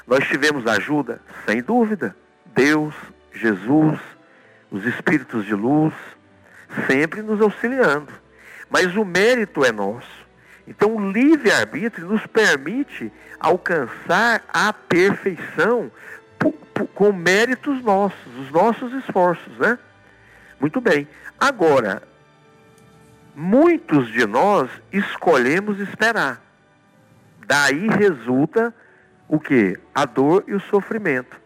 Nós 0.07 0.27
tivemos 0.27 0.66
ajuda? 0.66 1.21
Sem 1.45 1.62
dúvida. 1.62 2.16
Deus, 2.55 2.95
Jesus, 3.33 3.99
os 4.71 4.85
espíritos 4.87 5.45
de 5.45 5.55
luz, 5.55 5.92
sempre 6.87 7.23
nos 7.23 7.40
auxiliando. 7.40 8.12
Mas 8.71 8.95
o 8.97 9.05
mérito 9.05 9.64
é 9.64 9.73
nosso. 9.73 10.27
Então, 10.66 10.97
o 10.97 11.12
livre-arbítrio 11.12 12.09
nos 12.09 12.27
permite 12.27 13.12
alcançar 13.38 14.42
a 14.49 14.73
perfeição 14.73 15.90
com 16.95 17.12
méritos 17.12 17.83
nossos, 17.83 18.38
os 18.38 18.51
nossos 18.51 18.92
esforços, 18.95 19.57
né? 19.59 19.79
Muito 20.59 20.81
bem. 20.81 21.07
Agora, 21.38 22.03
muitos 23.35 24.09
de 24.09 24.27
nós 24.27 24.71
escolhemos 24.92 25.79
esperar. 25.79 26.40
Daí 27.47 27.87
resulta 27.87 28.75
o 29.29 29.41
que? 29.41 29.79
A 29.95 30.05
dor 30.05 30.45
e 30.47 30.55
o 30.55 30.61
sofrimento. 30.61 31.41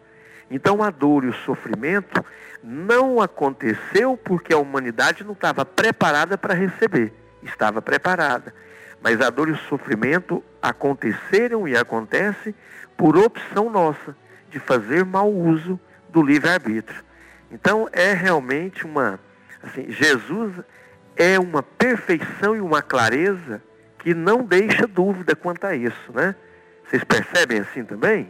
Então 0.49 0.83
a 0.83 0.89
dor 0.89 1.23
e 1.23 1.27
o 1.27 1.33
sofrimento 1.33 2.23
não 2.63 3.21
aconteceu 3.21 4.17
porque 4.17 4.53
a 4.53 4.57
humanidade 4.57 5.23
não 5.23 5.33
estava 5.33 5.65
preparada 5.65 6.37
para 6.37 6.53
receber. 6.53 7.13
Estava 7.41 7.81
preparada. 7.81 8.53
Mas 9.01 9.19
a 9.19 9.29
dor 9.29 9.49
e 9.49 9.53
o 9.53 9.57
sofrimento 9.57 10.43
aconteceram 10.61 11.67
e 11.67 11.75
acontecem 11.75 12.53
por 12.95 13.17
opção 13.17 13.69
nossa 13.69 14.15
de 14.49 14.59
fazer 14.59 15.03
mau 15.03 15.31
uso 15.31 15.79
do 16.09 16.21
livre-arbítrio. 16.21 17.03
Então 17.49 17.89
é 17.91 18.13
realmente 18.13 18.85
uma. 18.85 19.19
Assim, 19.63 19.89
Jesus 19.89 20.53
é 21.15 21.39
uma 21.39 21.63
perfeição 21.63 22.55
e 22.55 22.61
uma 22.61 22.81
clareza 22.81 23.61
que 23.99 24.13
não 24.13 24.43
deixa 24.43 24.85
dúvida 24.87 25.35
quanto 25.35 25.65
a 25.65 25.75
isso, 25.75 26.11
né? 26.13 26.35
Vocês 26.91 27.05
percebem 27.05 27.59
assim 27.59 27.85
também? 27.85 28.27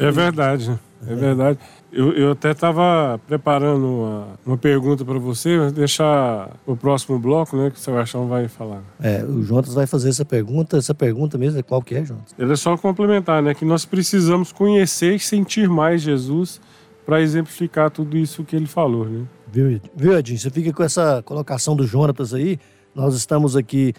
É 0.00 0.10
verdade, 0.10 0.76
é 1.06 1.14
verdade. 1.14 1.58
Eu, 1.92 2.12
eu 2.12 2.32
até 2.32 2.50
estava 2.50 3.20
preparando 3.28 3.86
uma, 3.86 4.26
uma 4.44 4.58
pergunta 4.58 5.04
para 5.04 5.18
você, 5.20 5.56
mas 5.56 5.72
deixar 5.72 6.50
o 6.66 6.76
próximo 6.76 7.16
bloco, 7.18 7.56
né, 7.56 7.70
que 7.70 7.76
o 7.76 7.80
Sebastião 7.80 8.26
vai 8.26 8.48
falar. 8.48 8.82
É, 9.00 9.24
o 9.24 9.40
Jonas 9.42 9.72
vai 9.72 9.86
fazer 9.86 10.08
essa 10.08 10.24
pergunta. 10.24 10.76
Essa 10.76 10.94
pergunta 10.94 11.38
mesmo 11.38 11.60
é 11.60 11.62
qual 11.62 11.80
que 11.80 11.94
é, 11.94 12.04
Jonas? 12.04 12.34
Ele 12.36 12.52
é 12.52 12.56
só 12.56 12.76
complementar, 12.76 13.40
né, 13.40 13.54
que 13.54 13.64
nós 13.64 13.84
precisamos 13.84 14.50
conhecer 14.50 15.14
e 15.14 15.20
sentir 15.20 15.68
mais 15.68 16.02
Jesus 16.02 16.60
para 17.06 17.20
exemplificar 17.20 17.88
tudo 17.90 18.16
isso 18.16 18.42
que 18.42 18.56
ele 18.56 18.66
falou, 18.66 19.04
né? 19.04 19.24
Viu, 19.52 19.80
viu 19.96 20.18
Edinho? 20.18 20.38
Você 20.38 20.50
fica 20.50 20.72
com 20.72 20.82
essa 20.82 21.22
colocação 21.24 21.76
do 21.76 21.86
Jonatas 21.86 22.34
aí. 22.34 22.58
Nós 22.94 23.14
estamos 23.14 23.56
aqui 23.56 23.94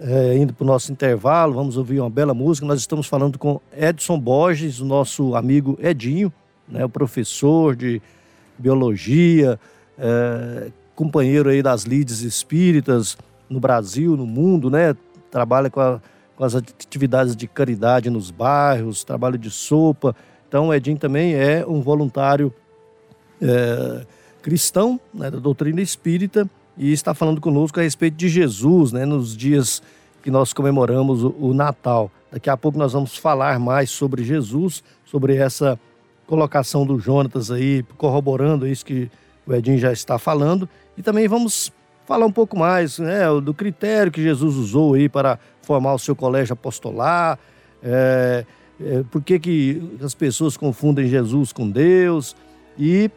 é, 0.00 0.36
indo 0.36 0.52
para 0.52 0.64
o 0.64 0.66
nosso 0.66 0.92
intervalo, 0.92 1.54
vamos 1.54 1.76
ouvir 1.76 2.00
uma 2.00 2.10
bela 2.10 2.34
música. 2.34 2.66
Nós 2.66 2.80
estamos 2.80 3.06
falando 3.06 3.38
com 3.38 3.60
Edson 3.76 4.18
Borges, 4.18 4.80
nosso 4.80 5.34
amigo 5.34 5.78
Edinho, 5.80 6.32
né, 6.68 6.84
o 6.84 6.88
professor 6.88 7.74
de 7.74 8.00
biologia, 8.58 9.58
é, 9.98 10.70
companheiro 10.94 11.48
aí 11.48 11.62
das 11.62 11.82
lides 11.82 12.22
espíritas 12.22 13.16
no 13.48 13.60
Brasil, 13.60 14.16
no 14.16 14.26
mundo, 14.26 14.70
né? 14.70 14.96
Trabalha 15.30 15.70
com, 15.70 15.80
a, 15.80 16.00
com 16.34 16.44
as 16.44 16.54
atividades 16.54 17.36
de 17.36 17.46
caridade 17.46 18.10
nos 18.10 18.30
bairros, 18.30 19.04
trabalho 19.04 19.38
de 19.38 19.50
sopa. 19.50 20.16
Então, 20.48 20.68
o 20.68 20.74
Edinho 20.74 20.98
também 20.98 21.34
é 21.34 21.64
um 21.66 21.80
voluntário 21.80 22.52
é, 23.40 24.06
cristão, 24.42 24.98
né, 25.12 25.30
da 25.30 25.38
doutrina 25.38 25.82
espírita, 25.82 26.48
e 26.76 26.92
está 26.92 27.14
falando 27.14 27.40
conosco 27.40 27.80
a 27.80 27.82
respeito 27.82 28.16
de 28.16 28.28
Jesus, 28.28 28.92
né, 28.92 29.04
nos 29.04 29.36
dias 29.36 29.82
que 30.22 30.30
nós 30.30 30.52
comemoramos 30.52 31.24
o, 31.24 31.34
o 31.38 31.54
Natal. 31.54 32.10
Daqui 32.30 32.50
a 32.50 32.56
pouco 32.56 32.78
nós 32.78 32.92
vamos 32.92 33.16
falar 33.16 33.58
mais 33.58 33.90
sobre 33.90 34.24
Jesus, 34.24 34.82
sobre 35.04 35.36
essa 35.36 35.78
colocação 36.26 36.84
do 36.84 36.98
Jonatas 36.98 37.50
aí, 37.50 37.84
corroborando 37.96 38.66
isso 38.66 38.84
que 38.84 39.10
o 39.46 39.54
Edinho 39.54 39.78
já 39.78 39.92
está 39.92 40.18
falando, 40.18 40.68
e 40.98 41.02
também 41.02 41.28
vamos 41.28 41.72
falar 42.04 42.26
um 42.26 42.32
pouco 42.32 42.58
mais 42.58 42.98
né, 42.98 43.22
do 43.42 43.54
critério 43.54 44.12
que 44.12 44.22
Jesus 44.22 44.56
usou 44.56 44.94
aí 44.94 45.08
para 45.08 45.38
formar 45.62 45.94
o 45.94 45.98
seu 45.98 46.14
colégio 46.14 46.52
apostolar, 46.52 47.38
é, 47.82 48.44
é, 48.80 49.04
por 49.10 49.22
que, 49.22 49.38
que 49.38 49.98
as 50.02 50.14
pessoas 50.14 50.56
confundem 50.56 51.08
Jesus 51.08 51.52
com 51.52 51.68
Deus 51.68 52.36
e 52.78 53.10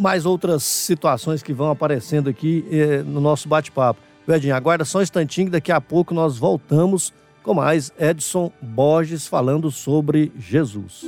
mais 0.00 0.24
outras 0.24 0.62
situações 0.62 1.42
que 1.42 1.52
vão 1.52 1.70
aparecendo 1.70 2.30
aqui 2.30 2.64
é, 2.70 3.02
no 3.02 3.20
nosso 3.20 3.46
bate-papo. 3.48 4.00
Edinho, 4.26 4.54
aguarda 4.54 4.84
só 4.84 4.98
um 4.98 5.02
instantinho, 5.02 5.50
daqui 5.50 5.72
a 5.72 5.80
pouco 5.80 6.14
nós 6.14 6.38
voltamos 6.38 7.12
com 7.42 7.54
mais 7.54 7.92
Edson 7.98 8.50
Borges 8.62 9.26
falando 9.26 9.70
sobre 9.70 10.32
Jesus. 10.38 11.04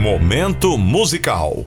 Momento 0.00 0.78
musical. 0.78 1.66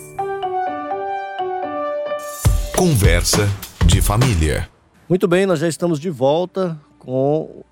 Conversa 2.81 3.47
de 3.85 4.01
família. 4.01 4.67
Muito 5.07 5.27
bem, 5.27 5.45
nós 5.45 5.59
já 5.59 5.67
estamos 5.67 5.99
de 5.99 6.09
volta 6.09 6.81
com 6.97 7.63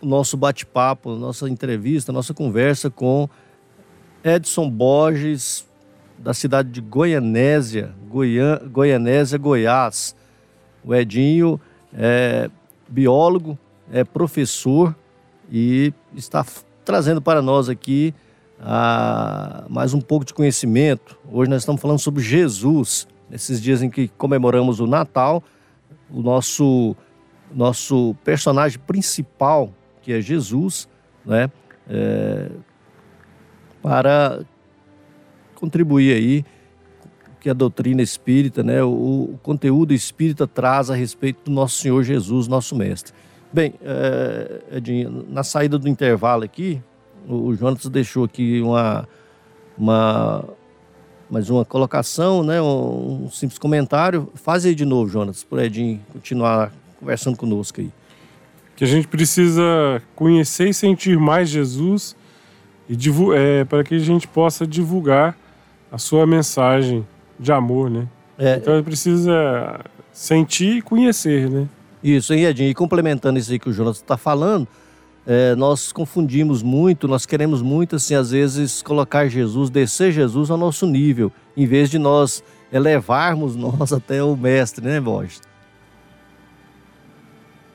o 0.00 0.06
nosso 0.06 0.38
bate-papo, 0.38 1.16
nossa 1.16 1.50
entrevista, 1.50 2.14
nossa 2.14 2.32
conversa 2.32 2.88
com 2.88 3.28
Edson 4.24 4.70
Borges, 4.70 5.68
da 6.16 6.32
cidade 6.32 6.70
de 6.70 6.80
Goianésia, 6.80 7.94
Goian, 8.08 8.58
Goianésia, 8.72 9.36
Goiás. 9.36 10.16
O 10.82 10.94
Edinho 10.94 11.60
é 11.92 12.48
biólogo, 12.88 13.58
é 13.92 14.02
professor 14.02 14.96
e 15.52 15.92
está 16.16 16.42
trazendo 16.86 17.20
para 17.20 17.42
nós 17.42 17.68
aqui 17.68 18.14
ah, 18.58 19.66
mais 19.68 19.92
um 19.92 20.00
pouco 20.00 20.24
de 20.24 20.32
conhecimento. 20.32 21.18
Hoje 21.30 21.50
nós 21.50 21.60
estamos 21.60 21.82
falando 21.82 21.98
sobre 21.98 22.22
Jesus 22.22 23.06
nesses 23.30 23.60
dias 23.60 23.82
em 23.82 23.90
que 23.90 24.08
comemoramos 24.08 24.80
o 24.80 24.86
Natal, 24.86 25.42
o 26.10 26.22
nosso, 26.22 26.96
nosso 27.54 28.14
personagem 28.24 28.78
principal, 28.78 29.72
que 30.02 30.12
é 30.12 30.20
Jesus, 30.20 30.88
né, 31.24 31.50
é, 31.88 32.50
para 33.82 34.40
contribuir 35.54 36.14
aí 36.14 36.44
que 37.40 37.48
a 37.48 37.54
doutrina 37.54 38.02
espírita, 38.02 38.62
né, 38.62 38.82
o, 38.82 38.88
o, 39.34 39.40
conteúdo 39.42 39.94
espírita 39.94 40.46
traz 40.46 40.90
a 40.90 40.94
respeito 40.94 41.44
do 41.44 41.50
nosso 41.50 41.76
Senhor 41.76 42.02
Jesus, 42.02 42.48
nosso 42.48 42.74
mestre. 42.74 43.12
Bem, 43.52 43.74
é, 43.82 44.62
Edinho, 44.72 45.24
na 45.28 45.42
saída 45.42 45.78
do 45.78 45.88
intervalo 45.88 46.44
aqui, 46.44 46.82
o, 47.28 47.48
o 47.48 47.54
Jonas 47.54 47.86
deixou 47.86 48.24
aqui 48.24 48.60
uma, 48.60 49.08
uma 49.76 50.44
mais 51.30 51.50
uma 51.50 51.64
colocação, 51.64 52.42
né, 52.42 52.60
um, 52.60 53.24
um, 53.24 53.30
simples 53.30 53.58
comentário. 53.58 54.30
Faz 54.34 54.64
aí 54.64 54.74
de 54.74 54.84
novo, 54.84 55.10
Jonas, 55.10 55.44
para 55.44 55.58
o 55.58 55.60
Edinho 55.60 56.00
continuar 56.12 56.72
conversando 56.98 57.36
conosco 57.36 57.80
aí. 57.80 57.90
Que 58.74 58.84
a 58.84 58.86
gente 58.86 59.08
precisa 59.08 60.02
conhecer 60.14 60.68
e 60.68 60.74
sentir 60.74 61.18
mais 61.18 61.48
Jesus 61.48 62.16
e 62.88 62.96
é, 63.36 63.64
para 63.64 63.84
que 63.84 63.94
a 63.94 63.98
gente 63.98 64.26
possa 64.26 64.66
divulgar 64.66 65.36
a 65.92 65.98
sua 65.98 66.26
mensagem 66.26 67.06
de 67.38 67.52
amor, 67.52 67.90
né? 67.90 68.08
É, 68.38 68.56
então 68.56 68.82
precisa 68.82 69.80
sentir 70.12 70.78
e 70.78 70.82
conhecer, 70.82 71.50
né? 71.50 71.68
Isso, 72.02 72.32
Edinho? 72.32 72.70
E 72.70 72.74
complementando 72.74 73.38
isso 73.38 73.52
aí 73.52 73.58
que 73.58 73.68
o 73.68 73.72
Jonas 73.72 73.96
está 73.96 74.16
falando, 74.16 74.66
é, 75.30 75.54
nós 75.54 75.92
confundimos 75.92 76.62
muito, 76.62 77.06
nós 77.06 77.26
queremos 77.26 77.60
muito, 77.60 77.96
assim, 77.96 78.14
às 78.14 78.30
vezes, 78.30 78.80
colocar 78.80 79.28
Jesus, 79.28 79.68
descer 79.68 80.10
Jesus 80.10 80.50
ao 80.50 80.56
nosso 80.56 80.86
nível, 80.86 81.30
em 81.54 81.66
vez 81.66 81.90
de 81.90 81.98
nós 81.98 82.42
elevarmos 82.72 83.54
nós 83.60 83.92
até 83.92 84.22
o 84.22 84.34
Mestre, 84.34 84.82
né, 84.82 84.98
Borges? 84.98 85.42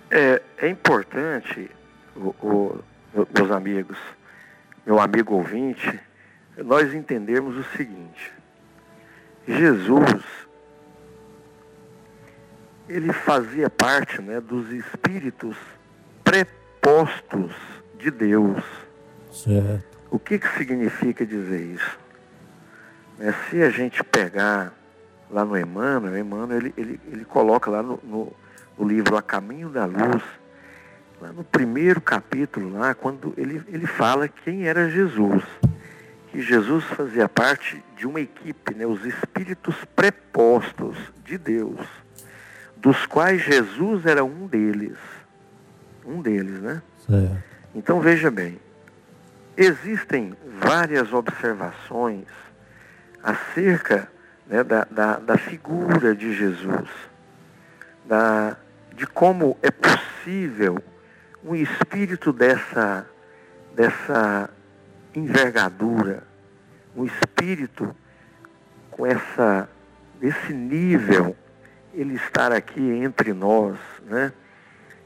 É, 0.10 0.41
é 0.58 0.68
importante, 0.68 1.70
o, 2.16 2.30
o, 2.41 2.84
meus 3.38 3.51
amigos, 3.51 3.99
meu 4.84 4.99
amigo 4.99 5.36
ouvinte, 5.36 5.99
nós 6.58 6.91
entendermos 6.91 7.56
o 7.56 7.64
seguinte: 7.78 8.34
Jesus, 9.47 10.24
ele 12.89 13.14
fazia 13.14 13.70
parte 13.70 14.20
né, 14.24 14.41
dos 14.41 14.72
espíritos 14.72 15.56
preparados 16.24 16.62
postos 16.84 17.56
de 17.98 18.12
Deus. 18.12 18.62
Certo. 19.32 19.98
O 20.12 20.20
que, 20.20 20.38
que 20.38 20.48
significa 20.58 21.26
dizer 21.26 21.62
isso? 21.62 21.98
É, 23.20 23.32
se 23.50 23.64
a 23.64 23.70
gente 23.70 24.04
pegar 24.04 24.74
lá 25.32 25.46
no 25.46 25.58
Emmanuel, 25.58 26.18
Emmanuel 26.18 26.60
ele, 26.60 26.74
ele, 26.78 27.00
ele 27.08 27.26
coloca 27.26 27.72
lá 27.72 27.82
no, 27.82 28.00
no, 28.04 28.34
no, 28.78 28.88
livro 28.88 29.16
A 29.16 29.22
Caminho 29.22 29.70
da 29.70 29.86
Luz, 29.86 30.22
lá 31.22 31.32
no 31.32 31.44
primeiro 31.44 32.02
capítulo, 32.02 32.78
lá, 32.78 32.94
quando 32.94 33.34
ele, 33.38 33.64
ele 33.70 33.88
fala 33.88 34.28
quem 34.28 34.68
era 34.68 34.90
Jesus. 34.90 35.44
Que 36.30 36.42
Jesus 36.42 36.84
fazia 36.84 37.30
parte 37.30 37.82
de 37.96 38.06
uma 38.06 38.20
equipe, 38.20 38.74
né, 38.74 38.86
os 38.86 39.06
espíritos 39.06 39.76
prepostos 39.96 40.98
de 41.24 41.38
Deus, 41.38 41.80
dos 42.76 43.06
quais 43.06 43.42
Jesus 43.42 44.06
era 44.06 44.24
um 44.24 44.48
deles 44.48 44.98
um 46.06 46.22
deles, 46.22 46.62
né? 46.62 46.82
Certo. 47.06 47.43
Então 47.76 47.99
veja 47.99 48.30
bem, 48.30 48.60
existem 49.58 50.36
várias 50.60 51.12
observações 51.14 52.28
acerca 53.22 54.08
né, 54.47 54.64
da, 54.64 54.86
da, 54.89 55.18
da, 55.18 55.38
figura 55.38 56.14
de 56.14 56.34
Jesus, 56.36 56.89
da, 58.06 58.58
de 58.95 59.08
como 59.08 59.58
é 59.62 59.72
possível 59.72 60.78
um 61.43 61.56
espírito 61.56 62.32
dessa, 62.32 63.06
dessa 63.76 64.49
envergadura, 65.16 66.24
um 66.95 67.06
espírito 67.06 67.95
com 68.91 69.06
essa, 69.06 69.70
esse 70.22 70.54
nível, 70.54 71.36
ele 71.93 72.16
estar 72.16 72.51
aqui 72.51 72.82
entre 72.82 73.34
nós, 73.34 73.78
né? 74.06 74.32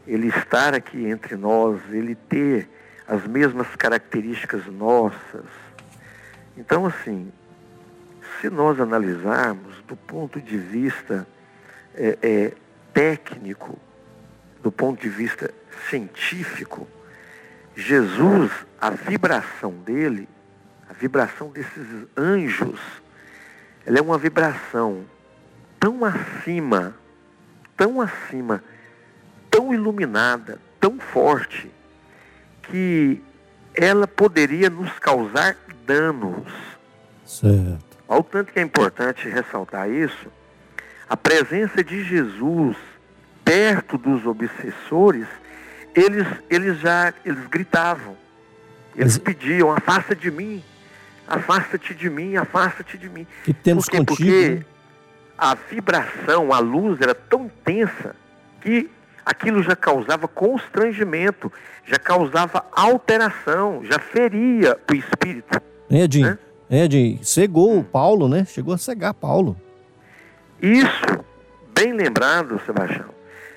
Ele 0.07 0.29
estar 0.29 0.73
aqui 0.73 1.05
entre 1.05 1.35
nós, 1.35 1.79
ele 1.91 2.15
ter 2.15 2.69
as 3.07 3.27
mesmas 3.27 3.67
características 3.75 4.65
nossas. 4.67 5.45
Então, 6.57 6.85
assim, 6.85 7.31
se 8.39 8.49
nós 8.49 8.79
analisarmos 8.79 9.75
do 9.87 9.95
ponto 9.95 10.39
de 10.41 10.57
vista 10.57 11.27
é, 11.93 12.17
é, 12.21 12.53
técnico, 12.93 13.77
do 14.63 14.71
ponto 14.71 15.01
de 15.01 15.09
vista 15.09 15.53
científico, 15.89 16.87
Jesus, 17.75 18.51
a 18.79 18.89
vibração 18.89 19.71
dele, 19.71 20.27
a 20.89 20.93
vibração 20.93 21.49
desses 21.49 22.07
anjos, 22.15 22.79
ela 23.85 23.99
é 23.99 24.01
uma 24.01 24.17
vibração 24.17 25.05
tão 25.79 26.03
acima, 26.03 26.95
tão 27.75 28.01
acima 28.01 28.63
tão 29.57 29.73
iluminada, 29.73 30.59
tão 30.79 30.99
forte, 30.99 31.67
que 32.61 33.19
ela 33.73 34.07
poderia 34.07 34.69
nos 34.69 34.91
causar 34.99 35.57
danos. 35.83 36.53
Certo. 37.25 37.97
Ao 38.07 38.23
tanto 38.23 38.53
que 38.53 38.59
é 38.59 38.61
importante 38.61 39.27
ressaltar 39.27 39.89
isso, 39.89 40.27
a 41.09 41.17
presença 41.17 41.83
de 41.83 42.03
Jesus 42.03 42.77
perto 43.43 43.97
dos 43.97 44.27
obsessores, 44.27 45.25
eles, 45.95 46.27
eles 46.51 46.79
já 46.79 47.11
eles 47.25 47.47
gritavam, 47.47 48.15
eles 48.95 49.17
Mas... 49.17 49.23
pediam, 49.23 49.71
afasta 49.71 50.15
de 50.15 50.29
mim, 50.29 50.63
afasta-te 51.27 51.95
de 51.95 52.11
mim, 52.11 52.35
afasta-te 52.35 52.95
de 52.95 53.09
mim. 53.09 53.25
Que 53.43 53.53
temos 53.53 53.85
Por 53.85 54.05
contigo. 54.05 54.15
Porque 54.15 54.65
a 55.35 55.55
vibração, 55.55 56.53
a 56.53 56.59
luz 56.59 57.01
era 57.01 57.15
tão 57.15 57.45
intensa 57.45 58.15
que 58.61 58.91
aquilo 59.28 59.61
já 59.61 59.75
causava 59.75 60.25
constrangimento, 60.25 61.51
já 61.86 61.99
causava 61.99 62.65
alteração, 62.71 63.84
já 63.84 63.99
feria 63.99 64.80
o 64.89 64.95
espírito. 64.95 65.61
Edinho, 65.89 66.28
né? 66.69 66.84
Edinho, 66.84 67.23
cegou 67.23 67.84
Paulo, 67.84 68.30
né? 68.30 68.45
Chegou 68.45 68.73
a 68.73 68.78
cegar 68.78 69.13
Paulo. 69.13 69.59
Isso, 70.61 71.25
bem 71.78 71.91
lembrado, 71.91 72.59
Sebastião. 72.65 73.09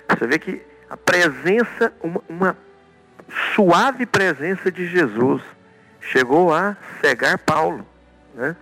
Você 0.08 0.26
vê 0.26 0.38
que 0.40 0.60
a 0.88 0.96
presença, 0.96 1.92
uma, 2.02 2.20
uma 2.28 2.56
suave 3.54 4.06
presença 4.06 4.72
de 4.72 4.88
Jesus 4.88 5.40
chegou 6.00 6.52
a 6.52 6.76
cegar 7.00 7.38
Paulo, 7.38 7.86
né? 8.34 8.56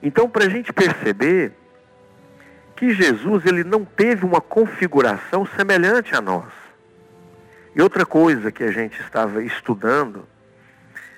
Então, 0.00 0.28
para 0.28 0.44
a 0.44 0.48
gente 0.48 0.72
perceber 0.72 1.52
que 2.76 2.92
Jesus 2.92 3.46
ele 3.46 3.64
não 3.64 3.84
teve 3.84 4.24
uma 4.24 4.40
configuração 4.40 5.46
semelhante 5.56 6.14
a 6.14 6.20
nós. 6.20 6.52
E 7.74 7.82
outra 7.82 8.04
coisa 8.06 8.52
que 8.52 8.62
a 8.62 8.70
gente 8.70 9.00
estava 9.00 9.42
estudando 9.42 10.26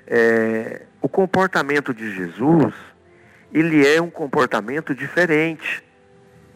é 0.07 0.83
o 1.01 1.07
comportamento 1.07 1.93
de 1.93 2.13
Jesus, 2.13 2.73
ele 3.53 3.85
é 3.87 4.01
um 4.01 4.09
comportamento 4.09 4.95
diferente. 4.95 5.83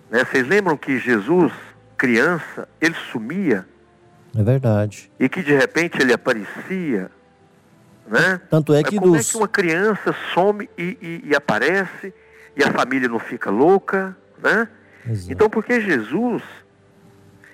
Né? 0.10 0.24
Vocês 0.26 0.48
lembram 0.48 0.76
que 0.76 0.98
Jesus, 0.98 1.54
criança, 1.98 2.68
ele 2.82 2.96
sumia? 3.12 3.66
É 4.36 4.44
verdade. 4.44 5.12
E 5.20 5.30
que 5.30 5.44
de 5.44 5.54
repente 5.54 6.02
ele 6.02 6.12
aparecia, 6.12 7.12
né? 8.08 8.42
Tanto 8.50 8.74
é 8.74 8.84
que 8.84 8.98
como 8.98 9.16
dos... 9.16 9.30
é 9.30 9.32
que 9.32 9.38
uma 9.38 9.48
criança 9.48 10.14
some 10.34 10.70
e, 10.78 10.98
e, 11.02 11.30
e 11.30 11.36
aparece 11.36 12.14
e 12.58 12.64
a 12.64 12.72
família 12.72 13.08
não 13.08 13.20
fica 13.20 13.52
louca, 13.52 14.18
né? 14.42 14.68
Exato. 15.08 15.32
Então, 15.32 15.50
porque 15.50 15.82
Jesus 15.82 16.42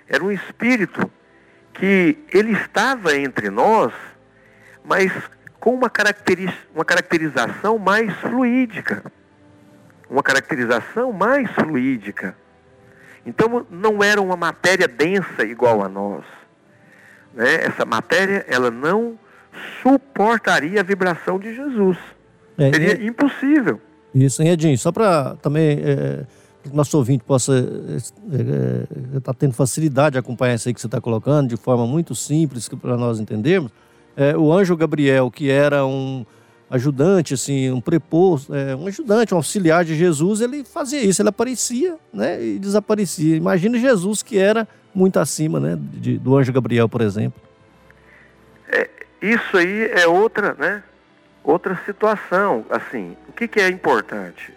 era 0.08 0.24
um 0.24 0.32
espírito 0.32 1.10
que 1.74 2.18
ele 2.34 2.52
estava 2.54 3.16
entre 3.16 3.50
nós, 3.50 3.94
mas 4.84 5.12
com 5.60 5.74
uma, 5.74 5.90
caracteriz 5.90 6.52
uma 6.74 6.86
caracterização 6.86 7.78
mais 7.78 8.14
fluídica. 8.18 9.04
Uma 10.10 10.24
caracterização 10.24 11.14
mais 11.14 11.50
fluídica. 11.52 12.36
Então, 13.26 13.66
não 13.70 14.04
era 14.04 14.22
uma 14.22 14.36
matéria 14.36 14.88
densa 14.88 15.44
igual 15.44 15.84
a 15.84 15.90
nós. 15.90 16.26
Né? 17.34 17.64
Essa 17.66 17.86
matéria, 17.86 18.46
ela 18.48 18.72
não 18.72 19.20
suportaria 19.82 20.80
a 20.80 20.84
vibração 20.84 21.38
de 21.38 21.54
Jesus. 21.54 21.98
É, 22.58 22.72
Seria 22.72 22.94
é... 22.94 23.06
impossível. 23.06 23.80
Isso, 24.14 24.42
hein, 24.42 24.50
Edinho? 24.50 24.78
Só 24.78 24.92
para 24.92 25.36
também 25.36 25.80
é, 25.84 26.26
que 26.64 26.70
o 26.70 26.76
nosso 26.76 26.98
ouvinte 26.98 27.24
possa 27.24 27.54
estar 27.96 28.20
é, 28.32 29.18
é, 29.18 29.20
tá 29.20 29.34
tendo 29.34 29.54
facilidade 29.54 30.14
de 30.14 30.20
acompanhar 30.20 30.56
isso 30.56 30.68
aí 30.68 30.74
que 30.74 30.82
você 30.82 30.88
está 30.88 31.00
colocando, 31.00 31.50
de 31.50 31.58
forma 31.58 31.88
muito 31.88 32.14
simples 32.14 32.68
para 32.68 32.98
nós 32.98 33.20
entendermos. 33.20 33.72
É, 34.16 34.36
o 34.36 34.52
anjo 34.52 34.76
Gabriel, 34.76 35.32
que 35.32 35.50
era 35.50 35.86
um 35.86 36.26
ajudante, 36.70 37.34
assim, 37.34 37.72
um 37.72 37.82
preposto, 37.82 38.54
é, 38.54 38.76
um 38.76 38.88
ajudante, 38.88 39.34
um 39.34 39.38
auxiliar 39.38 39.84
de 39.84 39.96
Jesus, 39.96 40.42
ele 40.42 40.64
fazia 40.64 41.02
isso, 41.02 41.22
ele 41.22 41.30
aparecia 41.30 41.98
né, 42.14 42.42
e 42.44 42.60
desaparecia. 42.60 43.36
Imagina 43.36 43.80
Jesus 43.80 44.22
que 44.22 44.38
era 44.38 44.68
muito 44.94 45.20
acima 45.20 45.60
né, 45.60 45.78
de, 45.80 46.18
do 46.18 46.38
anjo 46.38 46.52
Gabriel, 46.54 46.88
por 46.88 47.02
exemplo. 47.02 47.42
É, 48.68 48.90
isso 49.22 49.58
aí 49.58 49.90
é 49.94 50.08
outra, 50.08 50.56
né? 50.60 50.84
Outra 51.44 51.80
situação, 51.86 52.66
assim, 52.70 53.16
o 53.28 53.32
que, 53.32 53.48
que 53.48 53.60
é 53.60 53.70
importante? 53.70 54.54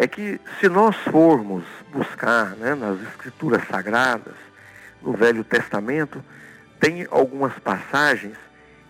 É 0.00 0.08
que 0.08 0.40
se 0.58 0.66
nós 0.66 0.96
formos 0.96 1.62
buscar 1.92 2.56
né, 2.56 2.74
nas 2.74 2.98
escrituras 3.02 3.62
sagradas, 3.68 4.32
no 5.02 5.12
Velho 5.12 5.44
Testamento, 5.44 6.24
tem 6.80 7.06
algumas 7.10 7.52
passagens 7.58 8.38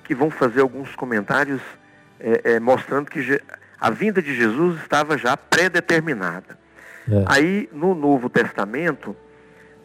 que 0.05 0.15
vão 0.15 0.31
fazer 0.31 0.61
alguns 0.61 0.95
comentários 0.95 1.61
é, 2.21 2.53
é, 2.53 2.61
mostrando 2.61 3.11
que 3.11 3.43
a 3.81 3.91
vinda 3.91 4.23
de 4.23 4.33
Jesus 4.37 4.81
estava 4.83 5.19
já 5.19 5.37
pré-determinada. 5.37 6.57
É. 7.11 7.25
Aí, 7.27 7.69
no 7.73 7.93
Novo 7.93 8.31
Testamento, 8.31 9.17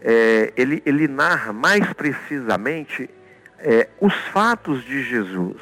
é, 0.01 0.53
ele, 0.55 0.83
ele 0.85 1.07
narra 1.07 1.51
mais 1.51 1.91
precisamente 1.93 3.09
é, 3.57 3.87
os 3.99 4.13
fatos 4.31 4.83
de 4.83 5.01
Jesus. 5.01 5.59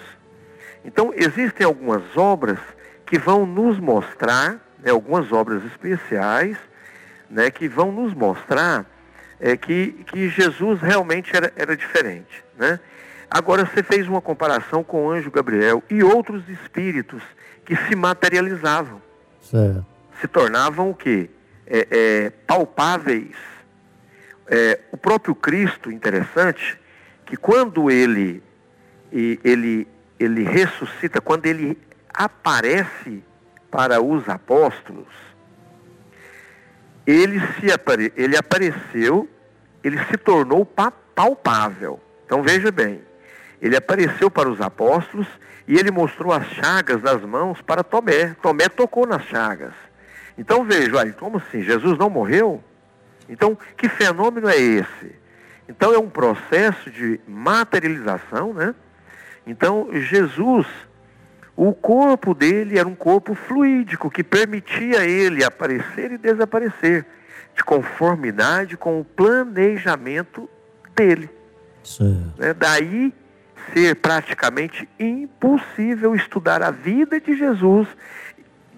Então, 0.83 1.13
existem 1.15 1.65
algumas 1.65 2.03
obras 2.17 2.59
que 3.05 3.17
vão 3.17 3.45
nos 3.45 3.79
mostrar, 3.79 4.59
né, 4.83 4.91
algumas 4.91 5.31
obras 5.31 5.63
especiais, 5.65 6.57
né, 7.29 7.49
que 7.49 7.67
vão 7.67 7.91
nos 7.91 8.13
mostrar 8.13 8.85
é, 9.39 9.57
que, 9.57 10.03
que 10.07 10.29
Jesus 10.29 10.81
realmente 10.81 11.35
era, 11.35 11.51
era 11.55 11.75
diferente. 11.75 12.43
Né? 12.57 12.79
Agora, 13.29 13.65
você 13.65 13.81
fez 13.81 14.07
uma 14.07 14.21
comparação 14.21 14.83
com 14.83 15.07
o 15.07 15.11
anjo 15.11 15.31
Gabriel 15.31 15.81
e 15.89 16.03
outros 16.03 16.47
espíritos 16.49 17.23
que 17.65 17.75
se 17.75 17.95
materializavam. 17.95 19.01
Certo. 19.41 19.85
Se 20.21 20.27
tornavam 20.27 20.89
o 20.89 20.95
quê? 20.95 21.29
É, 21.65 21.87
é, 21.89 22.29
palpáveis. 22.45 23.35
É, 24.47 24.79
o 24.91 24.97
próprio 24.97 25.33
Cristo, 25.33 25.89
interessante, 25.89 26.77
que 27.25 27.37
quando 27.37 27.89
ele, 27.89 28.43
ele 29.11 29.87
ele 30.23 30.43
ressuscita, 30.43 31.19
quando 31.19 31.45
ele 31.45 31.77
aparece 32.13 33.23
para 33.73 33.99
os 33.99 34.29
apóstolos, 34.29 35.07
ele, 37.07 37.41
se 37.55 37.71
apare, 37.71 38.13
ele 38.15 38.37
apareceu, 38.37 39.27
ele 39.83 39.97
se 40.05 40.15
tornou 40.15 40.63
palpável. 40.63 41.99
Então 42.23 42.43
veja 42.43 42.71
bem, 42.71 43.01
ele 43.59 43.75
apareceu 43.75 44.29
para 44.29 44.47
os 44.47 44.61
apóstolos 44.61 45.25
e 45.67 45.75
ele 45.75 45.89
mostrou 45.89 46.31
as 46.31 46.45
chagas 46.49 47.01
das 47.01 47.23
mãos 47.23 47.63
para 47.63 47.83
Tomé. 47.83 48.35
Tomé 48.43 48.69
tocou 48.69 49.07
nas 49.07 49.23
chagas. 49.23 49.73
Então 50.37 50.63
veja, 50.63 50.95
olha, 50.95 51.11
como 51.13 51.37
assim? 51.37 51.63
Jesus 51.63 51.97
não 51.97 52.11
morreu? 52.11 52.63
Então, 53.27 53.57
que 53.75 53.89
fenômeno 53.89 54.49
é 54.49 54.57
esse? 54.57 55.15
Então 55.67 55.91
é 55.91 55.97
um 55.97 56.09
processo 56.09 56.91
de 56.91 57.19
materialização, 57.27 58.53
né? 58.53 58.75
Então, 59.47 59.89
Jesus, 59.93 60.67
o 61.55 61.71
corpo 61.73 62.33
dele 62.33 62.79
era 62.79 62.87
um 62.87 62.95
corpo 62.95 63.35
fluídico 63.35 64.09
que 64.09 64.23
permitia 64.23 65.05
ele 65.05 65.43
aparecer 65.43 66.11
e 66.11 66.17
desaparecer, 66.17 67.05
de 67.55 67.63
conformidade 67.63 68.75
com 68.75 68.99
o 68.99 69.05
planejamento 69.05 70.49
dele. 70.95 71.29
Né? 72.37 72.53
Daí 72.53 73.13
ser 73.73 73.95
praticamente 73.95 74.87
impossível 74.99 76.15
estudar 76.15 76.61
a 76.61 76.71
vida 76.71 77.19
de 77.19 77.35
Jesus 77.35 77.87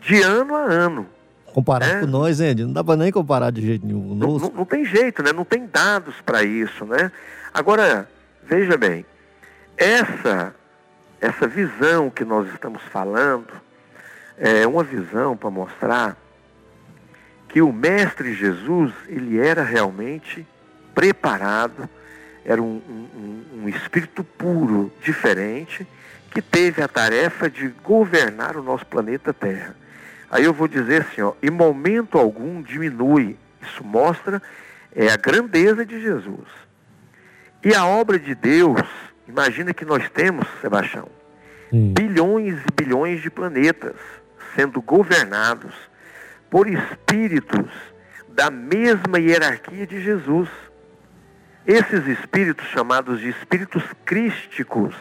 de 0.01 0.21
ano 0.21 0.55
a 0.55 0.63
ano. 0.63 1.07
Comparar 1.53 1.87
né? 1.87 1.99
com 2.01 2.07
nós, 2.07 2.41
Andy, 2.41 2.65
não 2.65 2.73
dá 2.73 2.83
para 2.83 2.97
nem 2.97 3.11
comparar 3.11 3.49
de 3.49 3.61
jeito 3.61 3.85
nenhum. 3.85 4.13
Não, 4.13 4.37
não, 4.37 4.49
não 4.49 4.65
tem 4.65 4.83
jeito, 4.83 5.23
né? 5.23 5.31
Não 5.31 5.45
tem 5.45 5.65
dados 5.65 6.15
para 6.25 6.43
isso, 6.43 6.85
né? 6.85 7.09
Agora, 7.53 8.09
veja 8.45 8.77
bem, 8.77 9.05
essa, 9.77 10.53
essa 11.19 11.47
visão 11.47 12.09
que 12.09 12.23
nós 12.23 12.47
estamos 12.53 12.81
falando 12.83 13.47
é 14.37 14.67
uma 14.67 14.83
visão 14.83 15.35
para 15.35 15.49
mostrar 15.49 16.17
que 17.47 17.61
o 17.61 17.71
Mestre 17.71 18.33
Jesus, 18.33 18.93
ele 19.07 19.39
era 19.39 19.63
realmente 19.63 20.45
preparado, 20.93 21.89
era 22.43 22.61
um, 22.61 22.81
um, 22.89 23.63
um 23.63 23.69
espírito 23.69 24.23
puro, 24.23 24.91
diferente, 25.01 25.87
que 26.31 26.41
teve 26.41 26.81
a 26.81 26.87
tarefa 26.87 27.49
de 27.49 27.69
governar 27.81 28.57
o 28.57 28.63
nosso 28.63 28.85
planeta 28.85 29.33
Terra. 29.33 29.75
Aí 30.29 30.43
eu 30.43 30.53
vou 30.53 30.67
dizer 30.67 31.03
assim, 31.03 31.21
ó, 31.21 31.33
em 31.41 31.49
momento 31.49 32.17
algum 32.17 32.61
diminui. 32.61 33.37
Isso 33.61 33.83
mostra 33.83 34.41
é, 34.93 35.09
a 35.09 35.15
grandeza 35.15 35.85
de 35.85 36.01
Jesus. 36.01 36.47
E 37.63 37.73
a 37.73 37.85
obra 37.85 38.19
de 38.19 38.35
Deus 38.35 38.81
Imagina 39.27 39.73
que 39.73 39.85
nós 39.85 40.09
temos, 40.09 40.47
Sebastião, 40.61 41.07
Sim. 41.69 41.93
bilhões 41.93 42.59
e 42.59 42.83
bilhões 42.83 43.21
de 43.21 43.29
planetas 43.29 43.95
sendo 44.55 44.81
governados 44.81 45.73
por 46.49 46.67
espíritos 46.67 47.69
da 48.29 48.49
mesma 48.49 49.19
hierarquia 49.19 49.85
de 49.85 50.01
Jesus. 50.01 50.49
Esses 51.65 52.07
espíritos, 52.07 52.65
chamados 52.67 53.19
de 53.19 53.29
espíritos 53.29 53.83
crísticos, 54.05 54.95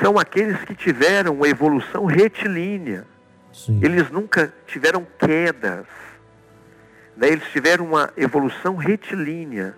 são 0.00 0.18
aqueles 0.18 0.62
que 0.64 0.74
tiveram 0.74 1.34
uma 1.34 1.48
evolução 1.48 2.04
retilínea. 2.04 3.06
Sim. 3.52 3.80
Eles 3.82 4.10
nunca 4.10 4.52
tiveram 4.66 5.06
quedas. 5.18 5.86
Né? 7.16 7.28
Eles 7.28 7.48
tiveram 7.50 7.86
uma 7.86 8.12
evolução 8.16 8.76
retilínea. 8.76 9.74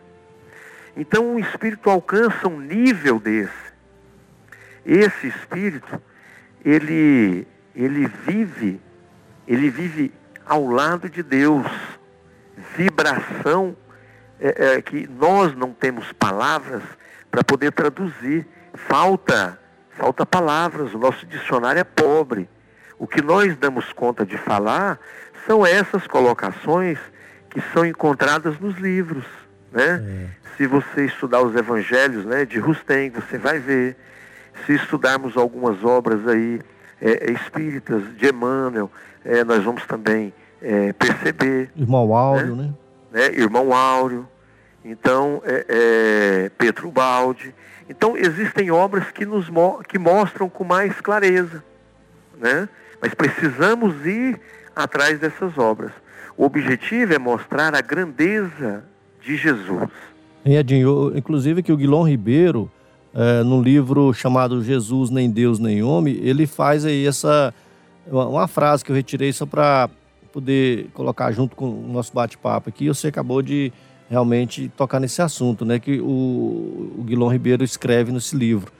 Então 0.98 1.36
o 1.36 1.38
espírito 1.38 1.88
alcança 1.88 2.48
um 2.48 2.58
nível 2.58 3.20
desse. 3.20 3.68
Esse 4.84 5.28
espírito, 5.28 6.02
ele, 6.64 7.46
ele 7.72 8.08
vive, 8.26 8.80
ele 9.46 9.70
vive 9.70 10.12
ao 10.44 10.66
lado 10.66 11.08
de 11.08 11.22
Deus. 11.22 11.66
Vibração 12.76 13.76
é, 14.40 14.74
é 14.74 14.82
que 14.82 15.06
nós 15.06 15.54
não 15.54 15.72
temos 15.72 16.10
palavras 16.12 16.82
para 17.30 17.44
poder 17.44 17.70
traduzir. 17.70 18.44
Falta, 18.74 19.56
falta 19.90 20.26
palavras, 20.26 20.92
o 20.94 20.98
nosso 20.98 21.24
dicionário 21.26 21.78
é 21.78 21.84
pobre. 21.84 22.50
O 22.98 23.06
que 23.06 23.22
nós 23.22 23.56
damos 23.56 23.92
conta 23.92 24.26
de 24.26 24.36
falar 24.36 24.98
são 25.46 25.64
essas 25.64 26.08
colocações 26.08 26.98
que 27.48 27.60
são 27.72 27.86
encontradas 27.86 28.58
nos 28.58 28.76
livros. 28.78 29.24
Né? 29.72 30.02
É. 30.34 30.48
Se 30.56 30.66
você 30.66 31.04
estudar 31.04 31.42
os 31.42 31.54
evangelhos 31.54 32.24
né, 32.24 32.44
de 32.44 32.58
Rustem, 32.58 33.10
você 33.10 33.38
vai 33.38 33.58
ver. 33.58 33.96
Se 34.66 34.74
estudarmos 34.74 35.36
algumas 35.36 35.84
obras 35.84 36.26
aí 36.26 36.60
é, 37.00 37.30
é 37.30 37.32
espíritas 37.32 38.02
de 38.16 38.28
Emmanuel, 38.28 38.90
é, 39.24 39.44
nós 39.44 39.62
vamos 39.62 39.86
também 39.86 40.32
é, 40.60 40.92
perceber. 40.92 41.70
Irmão 41.76 42.14
Áureo, 42.14 42.56
né? 42.56 42.74
né? 43.12 43.26
Irmão 43.34 43.72
Áureo. 43.72 44.28
Então, 44.84 45.42
é, 45.44 45.66
é, 45.68 46.50
Pedro 46.56 46.90
Balde. 46.90 47.54
Então, 47.88 48.16
existem 48.16 48.70
obras 48.70 49.10
que 49.10 49.24
nos 49.24 49.48
mo 49.48 49.82
que 49.86 49.98
mostram 49.98 50.48
com 50.48 50.64
mais 50.64 51.00
clareza. 51.00 51.62
Né? 52.36 52.68
Mas 53.00 53.14
precisamos 53.14 53.94
ir 54.06 54.40
atrás 54.74 55.18
dessas 55.18 55.56
obras. 55.58 55.92
O 56.36 56.44
objetivo 56.44 57.12
é 57.14 57.18
mostrar 57.18 57.74
a 57.74 57.80
grandeza 57.80 58.84
de 59.28 59.36
Jesus. 59.36 59.90
Edinho, 60.44 61.12
inclusive 61.14 61.62
que 61.62 61.70
o 61.70 61.76
Guilherme 61.76 62.10
Ribeiro, 62.10 62.70
é, 63.14 63.42
no 63.42 63.60
livro 63.60 64.14
chamado 64.14 64.64
Jesus 64.64 65.10
Nem 65.10 65.30
Deus 65.30 65.58
Nem 65.58 65.82
Homem, 65.82 66.18
ele 66.22 66.46
faz 66.46 66.86
aí 66.86 67.06
essa 67.06 67.52
uma 68.10 68.48
frase 68.48 68.82
que 68.82 68.90
eu 68.90 68.96
retirei 68.96 69.30
só 69.34 69.44
para 69.44 69.90
poder 70.32 70.88
colocar 70.94 71.30
junto 71.30 71.54
com 71.54 71.68
o 71.68 71.92
nosso 71.92 72.10
bate-papo 72.14 72.70
aqui. 72.70 72.88
Você 72.88 73.08
acabou 73.08 73.42
de 73.42 73.70
realmente 74.08 74.72
tocar 74.74 74.98
nesse 74.98 75.20
assunto, 75.20 75.62
né? 75.66 75.78
Que 75.78 76.00
o, 76.00 76.94
o 76.98 77.04
Guilherme 77.04 77.34
Ribeiro 77.34 77.62
escreve 77.62 78.10
nesse 78.10 78.34
livro. 78.34 78.72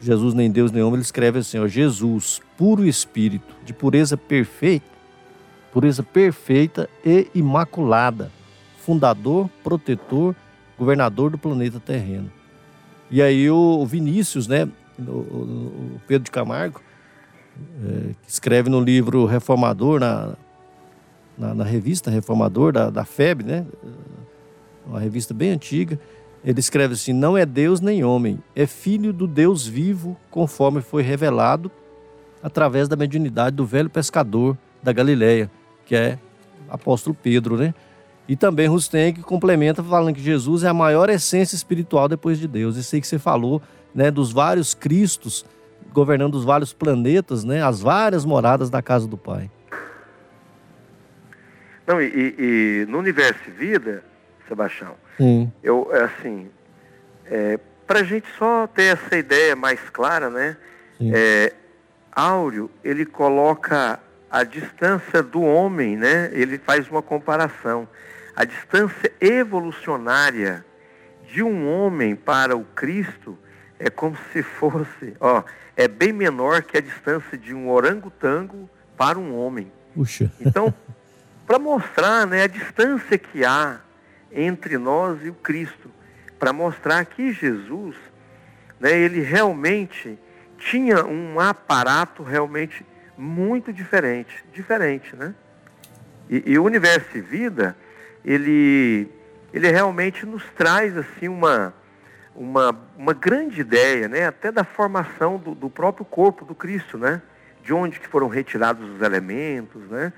Jesus 0.00 0.34
nem 0.34 0.50
Deus 0.50 0.72
nem 0.72 0.82
homem, 0.82 0.94
ele 0.94 1.02
escreve 1.02 1.38
assim, 1.38 1.58
ó, 1.58 1.68
Jesus, 1.68 2.40
puro 2.56 2.84
espírito, 2.84 3.54
de 3.64 3.72
pureza 3.72 4.16
perfeita, 4.16 4.86
pureza 5.72 6.02
perfeita 6.02 6.88
e 7.04 7.28
imaculada, 7.34 8.32
fundador, 8.90 9.48
protetor, 9.62 10.34
governador 10.76 11.30
do 11.30 11.38
planeta 11.38 11.78
terreno. 11.78 12.28
E 13.08 13.22
aí 13.22 13.48
o 13.48 13.86
Vinícius, 13.86 14.48
né, 14.48 14.68
o, 14.98 16.00
Pedro 16.08 16.24
de 16.24 16.30
Camargo, 16.32 16.80
é, 17.84 18.14
que 18.20 18.28
escreve 18.28 18.68
no 18.68 18.80
livro 18.80 19.26
Reformador, 19.26 20.00
na, 20.00 20.34
na, 21.38 21.54
na 21.54 21.62
revista 21.62 22.10
Reformador 22.10 22.72
da, 22.72 22.90
da 22.90 23.04
FEB, 23.04 23.44
né, 23.44 23.64
uma 24.84 24.98
revista 24.98 25.32
bem 25.32 25.52
antiga, 25.52 25.96
ele 26.44 26.58
escreve 26.58 26.94
assim: 26.94 27.12
Não 27.12 27.38
é 27.38 27.46
Deus 27.46 27.80
nem 27.80 28.02
homem, 28.02 28.40
é 28.56 28.66
filho 28.66 29.12
do 29.12 29.28
Deus 29.28 29.64
vivo, 29.64 30.16
conforme 30.32 30.80
foi 30.80 31.04
revelado 31.04 31.70
através 32.42 32.88
da 32.88 32.96
mediunidade 32.96 33.54
do 33.54 33.64
velho 33.64 33.88
pescador 33.88 34.58
da 34.82 34.92
Galileia, 34.92 35.48
que 35.86 35.94
é 35.94 36.18
apóstolo 36.68 37.16
Pedro, 37.22 37.56
né? 37.56 37.72
E 38.30 38.36
também 38.36 38.68
Rustem 38.68 39.12
que 39.12 39.22
complementa 39.24 39.82
falando 39.82 40.14
que 40.14 40.20
Jesus 40.20 40.62
é 40.62 40.68
a 40.68 40.72
maior 40.72 41.10
essência 41.10 41.56
espiritual 41.56 42.06
depois 42.06 42.38
de 42.38 42.46
Deus. 42.46 42.76
Isso 42.76 42.94
aí 42.94 43.00
que 43.00 43.08
você 43.08 43.18
falou, 43.18 43.60
né, 43.92 44.08
dos 44.08 44.30
vários 44.30 44.72
Cristos 44.72 45.44
governando 45.92 46.36
os 46.36 46.44
vários 46.44 46.72
planetas, 46.72 47.42
né, 47.42 47.60
as 47.60 47.80
várias 47.80 48.24
moradas 48.24 48.70
da 48.70 48.80
casa 48.80 49.08
do 49.08 49.18
Pai. 49.18 49.50
Não, 51.84 52.00
e, 52.00 52.36
e 52.38 52.86
no 52.88 53.00
universo 53.00 53.40
e 53.48 53.50
vida, 53.50 54.04
Sebastião, 54.46 54.94
Sim. 55.16 55.52
eu, 55.60 55.90
é 55.92 56.04
assim, 56.04 56.48
é, 57.26 57.58
para 57.84 57.98
a 57.98 58.04
gente 58.04 58.28
só 58.38 58.68
ter 58.68 58.96
essa 58.96 59.16
ideia 59.16 59.56
mais 59.56 59.80
clara, 59.90 60.30
né, 60.30 60.56
é, 61.00 61.52
Áureo, 62.12 62.70
ele 62.84 63.04
coloca 63.04 63.98
a 64.30 64.44
distância 64.44 65.20
do 65.20 65.42
homem, 65.42 65.96
né, 65.96 66.30
ele 66.32 66.58
faz 66.58 66.88
uma 66.88 67.02
comparação 67.02 67.88
a 68.40 68.44
distância 68.46 69.12
evolucionária 69.20 70.64
de 71.30 71.42
um 71.42 71.68
homem 71.68 72.16
para 72.16 72.56
o 72.56 72.64
Cristo 72.64 73.38
é 73.78 73.90
como 73.90 74.16
se 74.32 74.42
fosse, 74.42 75.14
ó, 75.20 75.44
é 75.76 75.86
bem 75.86 76.10
menor 76.10 76.62
que 76.62 76.78
a 76.78 76.80
distância 76.80 77.36
de 77.36 77.54
um 77.54 77.68
orangotango 77.68 78.66
para 78.96 79.18
um 79.18 79.36
homem. 79.36 79.70
Puxa. 79.94 80.32
Então, 80.40 80.72
para 81.46 81.58
mostrar 81.58 82.26
né, 82.26 82.44
a 82.44 82.46
distância 82.46 83.18
que 83.18 83.44
há 83.44 83.78
entre 84.32 84.78
nós 84.78 85.22
e 85.22 85.28
o 85.28 85.34
Cristo, 85.34 85.90
para 86.38 86.50
mostrar 86.50 87.04
que 87.04 87.34
Jesus, 87.34 87.94
né, 88.80 88.98
ele 88.98 89.20
realmente 89.20 90.18
tinha 90.56 91.04
um 91.04 91.38
aparato 91.38 92.22
realmente 92.22 92.86
muito 93.18 93.70
diferente, 93.70 94.42
diferente, 94.50 95.14
né? 95.14 95.34
E, 96.30 96.52
e 96.52 96.58
o 96.58 96.64
universo 96.64 97.18
e 97.18 97.20
vida, 97.20 97.76
ele, 98.24 99.08
ele 99.52 99.70
realmente 99.70 100.26
nos 100.26 100.44
traz 100.56 100.96
assim 100.96 101.28
uma, 101.28 101.74
uma, 102.34 102.76
uma 102.96 103.12
grande 103.12 103.60
ideia, 103.60 104.08
né? 104.08 104.26
até 104.26 104.52
da 104.52 104.64
formação 104.64 105.38
do, 105.38 105.54
do 105.54 105.70
próprio 105.70 106.04
corpo 106.04 106.44
do 106.44 106.54
Cristo, 106.54 106.98
né? 106.98 107.22
de 107.62 107.72
onde 107.72 108.00
que 108.00 108.08
foram 108.08 108.28
retirados 108.28 108.88
os 108.88 109.02
elementos, 109.02 109.82
né? 109.90 110.12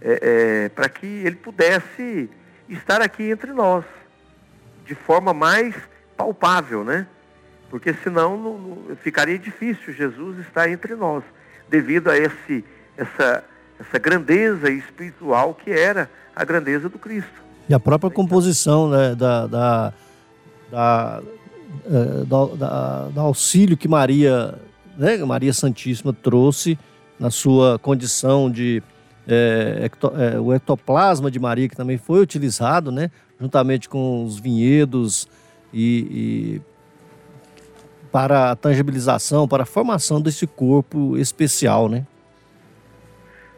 É, 0.00 0.64
é, 0.64 0.68
para 0.68 0.88
que 0.88 1.06
ele 1.06 1.36
pudesse 1.36 2.28
estar 2.68 3.00
aqui 3.00 3.30
entre 3.30 3.52
nós, 3.52 3.84
de 4.84 4.94
forma 4.94 5.32
mais 5.32 5.74
palpável, 6.16 6.84
né? 6.84 7.06
Porque 7.70 7.94
senão 7.94 8.36
não, 8.36 8.58
não, 8.58 8.96
ficaria 8.96 9.38
difícil 9.38 9.92
Jesus 9.92 10.38
estar 10.40 10.68
entre 10.68 10.94
nós, 10.94 11.24
devido 11.68 12.10
a 12.10 12.16
esse, 12.16 12.64
essa, 12.96 13.44
essa 13.80 13.98
grandeza 13.98 14.70
espiritual 14.70 15.54
que 15.54 15.70
era 15.70 16.10
a 16.34 16.44
grandeza 16.44 16.88
do 16.88 16.98
Cristo. 16.98 17.45
E 17.68 17.74
a 17.74 17.80
própria 17.80 18.10
composição 18.10 18.88
né, 18.88 19.14
da, 19.14 19.46
da, 19.46 19.92
da, 20.70 21.22
é, 21.84 22.24
da, 22.56 23.08
da 23.08 23.20
auxílio 23.22 23.76
que 23.76 23.88
Maria, 23.88 24.54
né, 24.96 25.16
Maria 25.18 25.52
Santíssima 25.52 26.12
trouxe 26.12 26.78
na 27.18 27.30
sua 27.30 27.78
condição 27.78 28.50
de 28.50 28.82
é, 29.26 29.80
ecto, 29.82 30.12
é, 30.16 30.38
o 30.38 30.54
ectoplasma 30.54 31.30
de 31.30 31.40
Maria, 31.40 31.68
que 31.68 31.76
também 31.76 31.98
foi 31.98 32.20
utilizado, 32.20 32.92
né, 32.92 33.10
juntamente 33.40 33.88
com 33.88 34.24
os 34.24 34.38
vinhedos 34.38 35.28
e, 35.72 36.60
e 36.60 36.62
para 38.12 38.52
a 38.52 38.56
tangibilização, 38.56 39.48
para 39.48 39.64
a 39.64 39.66
formação 39.66 40.20
desse 40.20 40.46
corpo 40.46 41.18
especial, 41.18 41.88
né? 41.88 42.06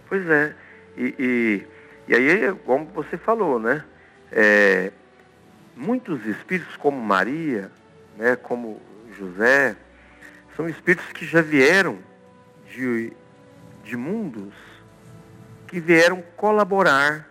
Pois 0.08 0.28
é. 0.28 0.54
E, 0.96 1.14
e, 1.18 1.66
e 2.08 2.14
aí, 2.14 2.54
como 2.64 2.86
você 2.86 3.16
falou, 3.16 3.60
né? 3.60 3.84
É, 4.32 4.92
muitos 5.76 6.24
espíritos, 6.26 6.76
como 6.76 7.00
Maria, 7.00 7.70
né, 8.16 8.36
como 8.36 8.80
José, 9.16 9.76
são 10.56 10.68
espíritos 10.68 11.10
que 11.12 11.24
já 11.24 11.40
vieram 11.40 11.98
de, 12.70 13.12
de 13.84 13.96
mundos 13.96 14.52
que 15.66 15.78
vieram 15.78 16.22
colaborar 16.36 17.28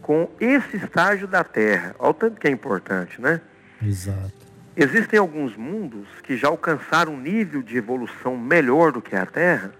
com 0.00 0.30
esse 0.38 0.76
estágio 0.76 1.26
da 1.26 1.42
Terra. 1.42 1.96
Olha 1.98 2.10
o 2.10 2.14
tanto 2.14 2.40
que 2.40 2.46
é 2.46 2.50
importante, 2.50 3.20
né? 3.20 3.40
Exato. 3.82 4.46
Existem 4.76 5.18
alguns 5.18 5.56
mundos 5.56 6.06
que 6.22 6.36
já 6.36 6.48
alcançaram 6.48 7.14
um 7.14 7.20
nível 7.20 7.62
de 7.62 7.76
evolução 7.76 8.36
melhor 8.36 8.92
do 8.92 9.00
que 9.00 9.16
a 9.16 9.24
Terra 9.24 9.72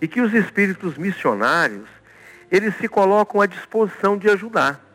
e 0.00 0.06
que 0.06 0.20
os 0.20 0.32
espíritos 0.34 0.96
missionários, 0.96 1.88
eles 2.50 2.76
se 2.76 2.86
colocam 2.86 3.40
à 3.40 3.46
disposição 3.46 4.16
de 4.16 4.28
ajudar. 4.28 4.87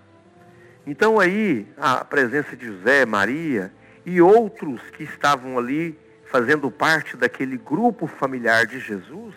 Então 0.86 1.20
aí 1.20 1.68
a 1.78 2.04
presença 2.04 2.56
de 2.56 2.66
José, 2.66 3.06
Maria 3.06 3.72
e 4.06 4.22
outros 4.22 4.82
que 4.92 5.04
estavam 5.04 5.58
ali 5.58 5.98
fazendo 6.26 6.70
parte 6.70 7.16
daquele 7.16 7.58
grupo 7.58 8.08
familiar 8.08 8.66
de 8.66 8.80
Jesus, 8.80 9.36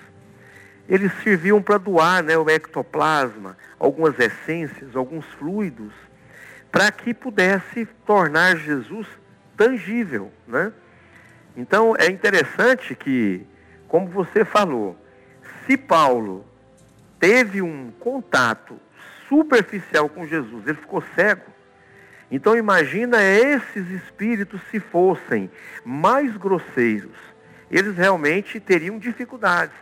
eles 0.89 1.13
serviam 1.23 1.61
para 1.61 1.79
doar 1.79 2.23
né, 2.23 2.37
o 2.39 2.49
ectoplasma, 2.49 3.57
algumas 3.79 4.19
essências, 4.19 4.97
alguns 4.97 5.27
fluidos, 5.35 5.93
para 6.73 6.91
que 6.91 7.13
pudesse 7.13 7.87
tornar 8.07 8.57
Jesus 8.57 9.07
tangível. 9.57 10.33
Né? 10.47 10.73
Então 11.57 11.95
é 11.97 12.07
interessante 12.07 12.95
que, 12.95 13.47
como 13.89 14.09
você 14.09 14.45
falou, 14.45 14.97
se 15.67 15.77
Paulo 15.77 16.47
teve 17.19 17.63
um 17.63 17.91
contato 17.99 18.79
superficial 19.29 20.09
com 20.09 20.27
Jesus, 20.27 20.67
ele 20.67 20.79
ficou 20.79 21.03
cego. 21.15 21.45
Então 22.31 22.57
imagina 22.57 23.23
esses 23.23 23.89
espíritos 23.91 24.61
se 24.71 24.81
fossem 24.81 25.51
mais 25.85 26.37
grosseiros, 26.37 27.17
eles 27.71 27.97
realmente 27.97 28.59
teriam 28.59 28.99
dificuldades. 28.99 29.77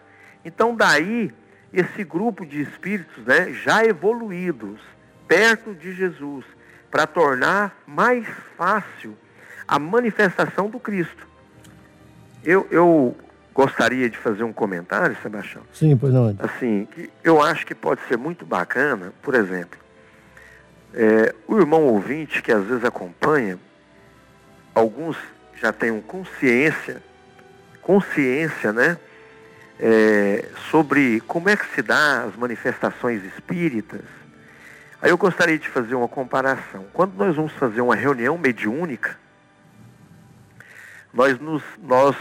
Então 0.44 0.76
daí 0.76 1.32
esse 1.72 2.04
grupo 2.04 2.46
de 2.46 2.60
espíritos, 2.60 3.24
né, 3.24 3.52
já 3.52 3.84
evoluídos, 3.84 4.80
perto 5.26 5.74
de 5.74 5.92
Jesus, 5.92 6.44
para 6.90 7.06
tornar 7.06 7.76
mais 7.86 8.26
fácil 8.56 9.16
a 9.66 9.78
manifestação 9.78 10.70
do 10.70 10.78
Cristo. 10.78 11.26
Eu, 12.44 12.68
eu 12.70 13.16
gostaria 13.54 14.10
de 14.10 14.18
fazer 14.18 14.42
um 14.42 14.52
comentário, 14.52 15.16
Sebastião. 15.22 15.62
Sim, 15.72 15.96
pois 15.96 16.12
não. 16.12 16.36
Assim, 16.40 16.86
que 16.90 17.08
eu 17.22 17.40
acho 17.40 17.64
que 17.64 17.74
pode 17.74 18.00
ser 18.08 18.18
muito 18.18 18.44
bacana, 18.44 19.12
por 19.22 19.34
exemplo, 19.34 19.78
é, 20.92 21.32
o 21.46 21.58
irmão 21.58 21.84
ouvinte 21.84 22.42
que 22.42 22.50
às 22.50 22.64
vezes 22.64 22.84
acompanha, 22.84 23.58
alguns 24.74 25.16
já 25.60 25.72
tenham 25.72 26.00
consciência, 26.00 27.00
consciência, 27.80 28.72
né? 28.72 28.98
É, 29.78 30.48
sobre 30.70 31.20
como 31.22 31.48
é 31.48 31.56
que 31.56 31.66
se 31.74 31.82
dá 31.82 32.22
as 32.22 32.36
manifestações 32.36 33.24
espíritas. 33.24 34.02
Aí 35.02 35.10
eu 35.10 35.18
gostaria 35.18 35.58
de 35.58 35.68
fazer 35.68 35.96
uma 35.96 36.06
comparação. 36.06 36.86
Quando 36.92 37.14
nós 37.14 37.34
vamos 37.34 37.52
fazer 37.54 37.80
uma 37.80 37.96
reunião 37.96 38.38
mediúnica, 38.38 39.18
nós, 41.12 41.38
nos, 41.40 41.62
nós 41.82 42.16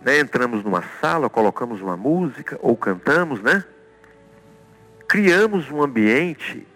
né, 0.00 0.20
entramos 0.20 0.64
numa 0.64 0.82
sala, 1.00 1.28
colocamos 1.28 1.80
uma 1.80 1.96
música 1.96 2.58
ou 2.60 2.76
cantamos, 2.76 3.40
né? 3.42 3.64
Criamos 5.06 5.70
um 5.70 5.82
ambiente 5.82 6.66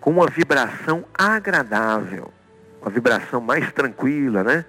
com 0.00 0.10
uma 0.10 0.26
vibração 0.26 1.04
agradável, 1.12 2.32
uma 2.80 2.90
vibração 2.90 3.40
mais 3.40 3.70
tranquila, 3.72 4.42
né? 4.42 4.64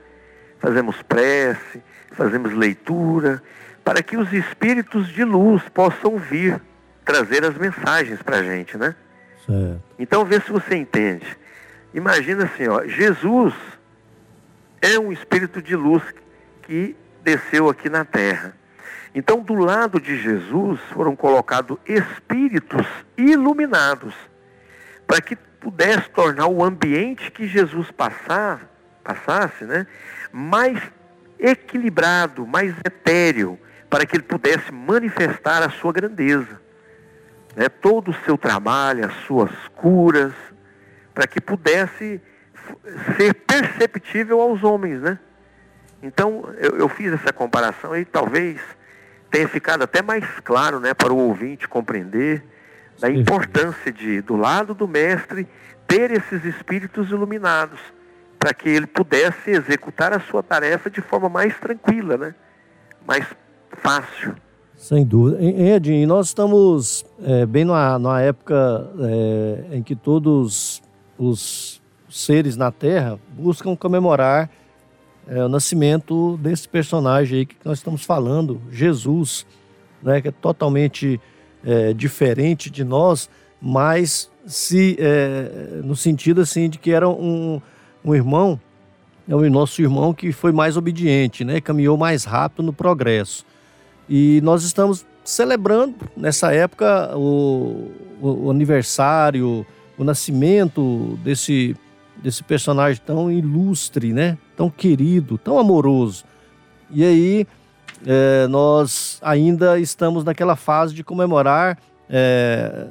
Fazemos 0.60 1.02
prece, 1.02 1.82
fazemos 2.12 2.54
leitura, 2.54 3.42
para 3.84 4.04
que 4.04 4.18
os 4.18 4.32
espíritos 4.34 5.08
de 5.08 5.24
luz 5.24 5.62
possam 5.70 6.18
vir 6.18 6.62
trazer 7.06 7.44
as 7.46 7.58
mensagens 7.58 8.22
para 8.22 8.38
a 8.38 8.44
gente, 8.44 8.78
né? 8.78 8.96
Certo. 9.46 9.82
Então 9.98 10.26
vê 10.26 10.40
se 10.40 10.52
você 10.52 10.76
entende. 10.76 11.26
Imagina 11.94 12.46
assim, 12.46 12.68
ó, 12.68 12.86
Jesus 12.86 13.54
é 14.82 15.00
um 15.00 15.12
espírito 15.12 15.62
de 15.62 15.76
luz 15.76 16.04
que 16.64 16.96
desceu 17.24 17.70
aqui 17.70 17.90
na 17.90 18.06
terra. 18.06 18.56
Então, 19.14 19.42
do 19.42 19.56
lado 19.56 20.00
de 20.00 20.18
Jesus 20.18 20.80
foram 20.94 21.16
colocados 21.16 21.78
espíritos 21.86 22.86
iluminados 23.18 24.14
para 25.06 25.22
que 25.22 25.36
pudesse 25.36 26.10
tornar 26.10 26.48
o 26.48 26.64
ambiente 26.64 27.32
que 27.32 27.46
Jesus 27.46 27.92
passar, 27.92 28.70
passasse, 29.04 29.66
né, 29.66 29.86
mais 30.32 30.82
equilibrado, 31.38 32.48
mais 32.48 32.74
etéreo, 32.86 33.60
para 33.90 34.06
que 34.06 34.16
ele 34.16 34.24
pudesse 34.24 34.72
manifestar 34.72 35.62
a 35.62 35.70
sua 35.70 35.92
grandeza. 35.92 36.62
Né, 37.56 37.68
todo 37.68 38.12
o 38.12 38.16
seu 38.26 38.38
trabalho, 38.38 39.06
as 39.06 39.14
suas 39.26 39.52
curas, 39.76 40.34
para 41.14 41.28
que 41.28 41.42
pudesse 41.42 42.22
ser 43.18 43.34
perceptível 43.34 44.40
aos 44.40 44.64
homens, 44.64 45.02
né? 45.02 45.20
Então, 46.02 46.44
eu, 46.58 46.78
eu 46.78 46.90
fiz 46.90 47.14
essa 47.14 47.32
comparação 47.32 47.96
e 47.96 48.04
talvez 48.06 48.60
tenha 49.30 49.48
ficado 49.48 49.84
até 49.84 50.02
mais 50.02 50.26
claro 50.44 50.80
né, 50.80 50.94
para 50.94 51.14
o 51.14 51.18
ouvinte 51.18 51.68
compreender 51.68 52.44
da 53.00 53.10
importância 53.10 53.92
de, 53.92 54.22
do 54.22 54.36
lado 54.36 54.74
do 54.76 54.88
mestre, 54.88 55.48
ter 55.88 56.12
esses 56.12 56.46
espíritos 56.46 57.10
iluminados, 57.10 57.80
para 58.38 58.54
que 58.54 58.70
ele 58.70 58.86
pudesse 58.86 59.52
executar 59.52 60.14
a 60.14 60.20
sua 60.20 60.44
tarefa 60.44 60.90
de 60.90 61.02
forma 61.02 61.28
mais 61.28 61.58
tranquila, 61.60 62.18
né? 62.18 62.36
mais 63.06 63.26
fácil. 63.72 64.36
Sem 64.76 65.06
dúvida. 65.06 65.42
Edinho, 65.42 66.08
nós 66.08 66.28
estamos 66.28 67.06
é, 67.24 67.46
bem 67.46 67.66
numa, 67.66 68.00
numa 68.00 68.22
época 68.22 68.56
é, 69.00 69.76
em 69.78 69.84
que 69.84 69.96
todos 69.96 70.82
os 71.18 71.82
seres 72.10 72.58
na 72.58 72.72
Terra 72.72 73.20
buscam 73.34 73.76
comemorar 73.76 74.50
é, 75.28 75.44
o 75.44 75.50
nascimento 75.50 76.38
desse 76.38 76.68
personagem 76.68 77.40
aí 77.40 77.46
que 77.46 77.56
nós 77.64 77.78
estamos 77.78 78.04
falando, 78.04 78.62
Jesus, 78.72 79.46
né, 80.02 80.22
que 80.22 80.28
é 80.28 80.32
totalmente 80.32 81.20
é, 81.64 81.94
diferente 81.94 82.70
de 82.70 82.84
nós, 82.84 83.30
mas 83.62 84.30
se 84.46 84.98
é, 85.00 85.82
no 85.84 85.96
sentido 85.96 86.42
assim 86.42 86.70
de 86.70 86.78
que 86.78 86.92
era 86.92 87.08
um, 87.08 87.62
um 88.04 88.16
irmão, 88.16 88.60
é 89.28 89.36
o 89.36 89.50
nosso 89.50 89.82
irmão 89.82 90.14
que 90.14 90.32
foi 90.32 90.52
mais 90.52 90.76
obediente, 90.76 91.46
né, 91.46 91.62
caminhou 91.62 91.96
mais 91.98 92.24
rápido 92.24 92.64
no 92.64 92.74
progresso. 92.74 93.46
E 94.10 94.42
nós 94.42 94.64
estamos 94.64 95.06
celebrando 95.24 95.96
nessa 96.18 96.54
época 96.54 97.16
o, 97.16 97.92
o, 98.20 98.46
o 98.46 98.52
aniversário, 98.52 99.66
o 99.98 100.04
nascimento 100.04 101.18
desse 101.24 101.76
desse 102.22 102.44
personagem 102.44 103.02
tão 103.06 103.32
ilustre, 103.32 104.14
né? 104.14 104.38
Tão 104.56 104.70
querido, 104.70 105.38
tão 105.38 105.58
amoroso. 105.58 106.24
E 106.90 107.04
aí 107.04 107.48
é, 108.06 108.48
nós 108.48 109.20
ainda 109.22 109.80
estamos 109.80 110.24
naquela 110.24 110.56
fase 110.56 110.94
de 110.94 111.04
comemorar, 111.04 111.78
é, 112.10 112.88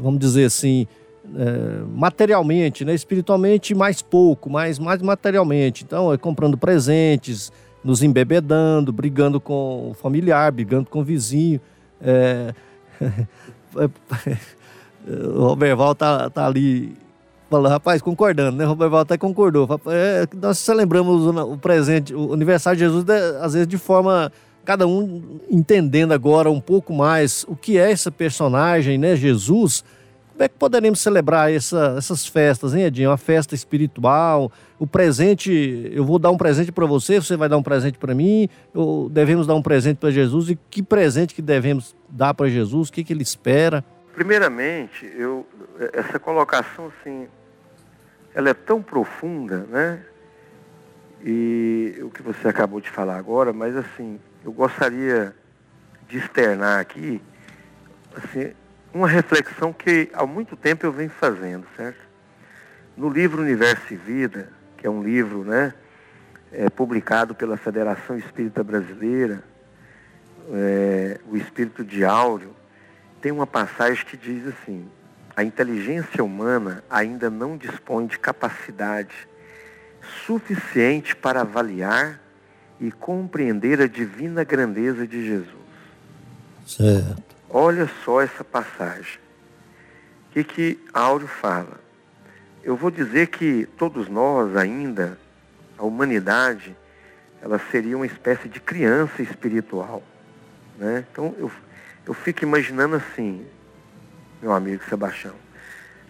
vamos 0.00 0.20
dizer 0.20 0.44
assim, 0.44 0.86
é, 1.34 1.82
materialmente, 1.94 2.84
né? 2.84 2.94
espiritualmente 2.94 3.74
mais 3.74 4.02
pouco, 4.02 4.50
mas 4.50 4.78
mais 4.78 5.00
materialmente. 5.00 5.84
Então, 5.84 6.12
é 6.12 6.18
comprando 6.18 6.58
presentes, 6.58 7.50
nos 7.82 8.02
embebedando, 8.02 8.92
brigando 8.92 9.40
com 9.40 9.90
o 9.90 9.94
familiar, 9.94 10.52
brigando 10.52 10.88
com 10.88 11.00
o 11.00 11.04
vizinho. 11.04 11.60
É, 12.00 12.54
o 15.06 15.44
Roberval 15.46 15.94
tá, 15.94 16.30
tá 16.30 16.46
ali 16.46 16.94
Falou, 17.52 17.70
rapaz, 17.70 18.00
concordando, 18.00 18.56
né? 18.56 18.64
O 18.64 18.68
Roberto 18.68 18.94
até 18.96 19.18
concordou. 19.18 19.68
É, 19.88 20.26
nós 20.40 20.56
celebramos 20.56 21.26
o, 21.26 21.58
presente, 21.58 22.14
o 22.14 22.32
aniversário 22.32 22.78
de 22.78 22.84
Jesus, 22.86 23.04
às 23.42 23.52
vezes 23.52 23.68
de 23.68 23.76
forma. 23.76 24.32
Cada 24.64 24.86
um 24.86 25.38
entendendo 25.50 26.12
agora 26.12 26.50
um 26.50 26.62
pouco 26.62 26.94
mais 26.94 27.44
o 27.46 27.54
que 27.54 27.76
é 27.76 27.90
esse 27.90 28.10
personagem, 28.10 28.96
né? 28.96 29.14
Jesus. 29.16 29.84
Como 30.30 30.42
é 30.44 30.48
que 30.48 30.54
poderemos 30.54 31.00
celebrar 31.00 31.52
essa, 31.52 31.96
essas 31.98 32.26
festas, 32.26 32.74
hein, 32.74 32.84
Edinho? 32.84 33.10
Uma 33.10 33.18
festa 33.18 33.54
espiritual, 33.54 34.50
o 34.78 34.86
presente, 34.86 35.90
eu 35.92 36.06
vou 36.06 36.18
dar 36.18 36.30
um 36.30 36.38
presente 36.38 36.72
para 36.72 36.86
você, 36.86 37.20
você 37.20 37.36
vai 37.36 37.50
dar 37.50 37.58
um 37.58 37.62
presente 37.62 37.98
para 37.98 38.14
mim, 38.14 38.48
ou 38.72 39.10
devemos 39.10 39.46
dar 39.46 39.54
um 39.54 39.62
presente 39.62 39.98
para 39.98 40.10
Jesus, 40.10 40.48
e 40.48 40.58
que 40.70 40.82
presente 40.82 41.34
que 41.34 41.42
devemos 41.42 41.94
dar 42.08 42.32
para 42.32 42.48
Jesus, 42.48 42.88
o 42.88 42.92
que, 42.92 43.04
que 43.04 43.12
ele 43.12 43.22
espera? 43.22 43.84
Primeiramente, 44.14 45.06
eu, 45.16 45.46
essa 45.92 46.18
colocação, 46.18 46.86
assim, 46.86 47.26
ela 48.34 48.50
é 48.50 48.54
tão 48.54 48.82
profunda, 48.82 49.66
né? 49.68 50.02
E 51.24 51.98
o 52.02 52.10
que 52.10 52.22
você 52.22 52.48
acabou 52.48 52.80
de 52.80 52.90
falar 52.90 53.16
agora, 53.16 53.52
mas 53.52 53.76
assim, 53.76 54.18
eu 54.44 54.52
gostaria 54.52 55.34
de 56.08 56.18
externar 56.18 56.80
aqui, 56.80 57.22
assim, 58.16 58.52
uma 58.92 59.08
reflexão 59.08 59.72
que 59.72 60.10
há 60.12 60.26
muito 60.26 60.56
tempo 60.56 60.84
eu 60.84 60.92
venho 60.92 61.10
fazendo, 61.10 61.66
certo? 61.76 62.00
No 62.96 63.08
livro 63.08 63.40
Universo 63.40 63.94
e 63.94 63.96
Vida, 63.96 64.48
que 64.76 64.86
é 64.86 64.90
um 64.90 65.02
livro, 65.02 65.44
né, 65.44 65.72
é, 66.50 66.68
publicado 66.68 67.34
pela 67.34 67.56
Federação 67.56 68.18
Espírita 68.18 68.62
Brasileira, 68.62 69.42
é, 70.52 71.20
o 71.26 71.36
Espírito 71.36 71.84
de 71.84 72.04
Áureo, 72.04 72.54
tem 73.20 73.30
uma 73.30 73.46
passagem 73.46 74.04
que 74.04 74.16
diz 74.16 74.46
assim: 74.48 74.88
a 75.34 75.42
inteligência 75.42 76.22
humana 76.22 76.84
ainda 76.90 77.30
não 77.30 77.56
dispõe 77.56 78.06
de 78.06 78.18
capacidade 78.18 79.14
suficiente 80.26 81.16
para 81.16 81.40
avaliar 81.40 82.20
e 82.80 82.90
compreender 82.90 83.80
a 83.80 83.86
divina 83.86 84.44
grandeza 84.44 85.06
de 85.06 85.24
Jesus. 85.24 85.62
Certo. 86.66 87.22
Olha 87.48 87.88
só 88.04 88.20
essa 88.20 88.42
passagem. 88.42 89.20
O 90.28 90.32
que, 90.32 90.44
que 90.44 90.78
Áureo 90.92 91.28
fala? 91.28 91.80
Eu 92.62 92.76
vou 92.76 92.90
dizer 92.90 93.28
que 93.28 93.66
todos 93.76 94.08
nós 94.08 94.56
ainda, 94.56 95.18
a 95.78 95.84
humanidade, 95.84 96.76
ela 97.40 97.60
seria 97.70 97.96
uma 97.96 98.06
espécie 98.06 98.48
de 98.48 98.60
criança 98.60 99.22
espiritual. 99.22 100.02
Né? 100.78 101.04
Então 101.10 101.34
eu, 101.38 101.50
eu 102.06 102.14
fico 102.14 102.44
imaginando 102.44 102.96
assim, 102.96 103.44
meu 104.42 104.52
amigo 104.52 104.82
Sebastião. 104.88 105.36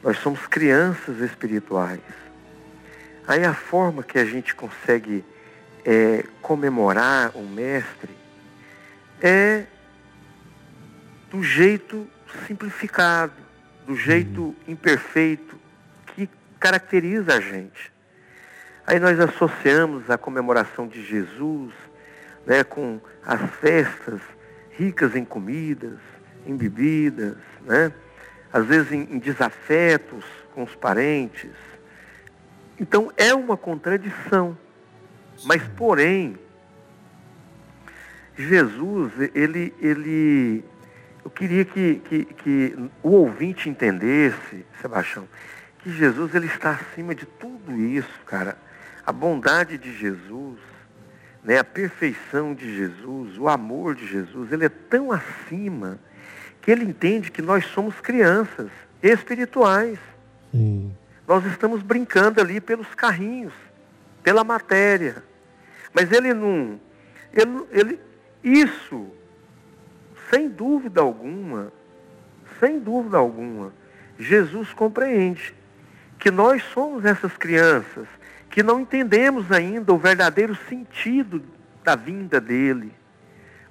Nós 0.02 0.16
somos 0.18 0.46
crianças 0.46 1.20
espirituais. 1.20 2.00
Aí 3.28 3.44
a 3.44 3.52
forma 3.52 4.02
que 4.02 4.18
a 4.18 4.24
gente 4.24 4.54
consegue 4.54 5.22
é, 5.84 6.24
comemorar 6.40 7.36
o 7.36 7.42
Mestre 7.42 8.16
é 9.20 9.64
do 11.30 11.42
jeito 11.42 12.08
simplificado, 12.46 13.34
do 13.86 13.94
jeito 13.94 14.40
uhum. 14.40 14.56
imperfeito 14.66 15.60
que 16.06 16.28
caracteriza 16.58 17.34
a 17.34 17.40
gente. 17.40 17.92
Aí 18.86 18.98
nós 18.98 19.20
associamos 19.20 20.10
a 20.10 20.16
comemoração 20.16 20.88
de 20.88 21.04
Jesus 21.04 21.72
né, 22.46 22.64
com 22.64 22.98
as 23.24 23.40
festas 23.56 24.20
ricas 24.70 25.14
em 25.14 25.24
comidas, 25.24 25.98
em 26.46 26.56
bebidas, 26.56 27.36
né? 27.64 27.92
Às 28.52 28.66
vezes 28.66 28.92
em, 28.92 29.02
em 29.02 29.18
desafetos 29.18 30.24
com 30.54 30.62
os 30.62 30.74
parentes, 30.74 31.50
Então 32.78 33.12
é 33.16 33.34
uma 33.34 33.56
contradição. 33.56 34.56
Mas, 35.44 35.62
porém, 35.76 36.38
Jesus, 38.36 39.12
ele, 39.34 39.74
ele, 39.80 40.64
eu 41.24 41.30
queria 41.30 41.64
que, 41.64 41.96
que, 42.04 42.24
que 42.24 42.90
o 43.02 43.10
ouvinte 43.10 43.68
entendesse, 43.68 44.64
Sebastião, 44.80 45.28
que 45.78 45.90
Jesus 45.90 46.34
ele 46.34 46.46
está 46.46 46.70
acima 46.70 47.14
de 47.14 47.26
tudo 47.26 47.72
isso, 47.72 48.20
cara. 48.26 48.56
A 49.04 49.12
bondade 49.12 49.78
de 49.78 49.92
Jesus, 49.96 50.58
né, 51.42 51.58
a 51.58 51.64
perfeição 51.64 52.54
de 52.54 52.76
Jesus, 52.76 53.36
o 53.38 53.48
amor 53.48 53.94
de 53.94 54.06
Jesus, 54.06 54.52
ele 54.52 54.64
é 54.64 54.68
tão 54.68 55.10
acima 55.10 55.98
que 56.62 56.70
ele 56.70 56.84
entende 56.84 57.30
que 57.30 57.42
nós 57.42 57.66
somos 57.66 58.00
crianças 58.00 58.70
espirituais. 59.02 59.98
Sim. 60.52 60.94
Nós 61.26 61.44
estamos 61.44 61.82
brincando 61.82 62.40
ali 62.40 62.60
pelos 62.60 62.94
carrinhos, 62.94 63.52
pela 64.22 64.44
matéria. 64.44 65.22
Mas 65.92 66.10
ele 66.10 66.32
não. 66.32 66.80
Ele, 67.32 67.64
ele, 67.70 68.00
isso, 68.42 69.08
sem 70.30 70.48
dúvida 70.48 71.00
alguma, 71.00 71.72
sem 72.60 72.78
dúvida 72.78 73.18
alguma, 73.18 73.72
Jesus 74.18 74.72
compreende 74.72 75.54
que 76.18 76.30
nós 76.30 76.62
somos 76.72 77.04
essas 77.04 77.36
crianças 77.36 78.06
que 78.48 78.62
não 78.62 78.80
entendemos 78.80 79.50
ainda 79.50 79.92
o 79.92 79.98
verdadeiro 79.98 80.54
sentido 80.68 81.42
da 81.82 81.96
vinda 81.96 82.40
dele, 82.40 82.92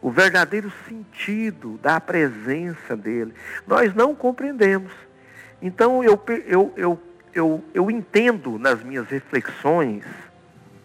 o 0.01 0.09
verdadeiro 0.09 0.71
sentido 0.87 1.77
da 1.81 1.99
presença 1.99 2.97
dele. 2.97 3.33
Nós 3.67 3.93
não 3.93 4.15
compreendemos. 4.15 4.91
Então 5.61 6.03
eu, 6.03 6.19
eu, 6.47 6.73
eu, 6.75 7.01
eu, 7.33 7.63
eu 7.73 7.91
entendo 7.91 8.57
nas 8.57 8.83
minhas 8.83 9.07
reflexões, 9.07 10.03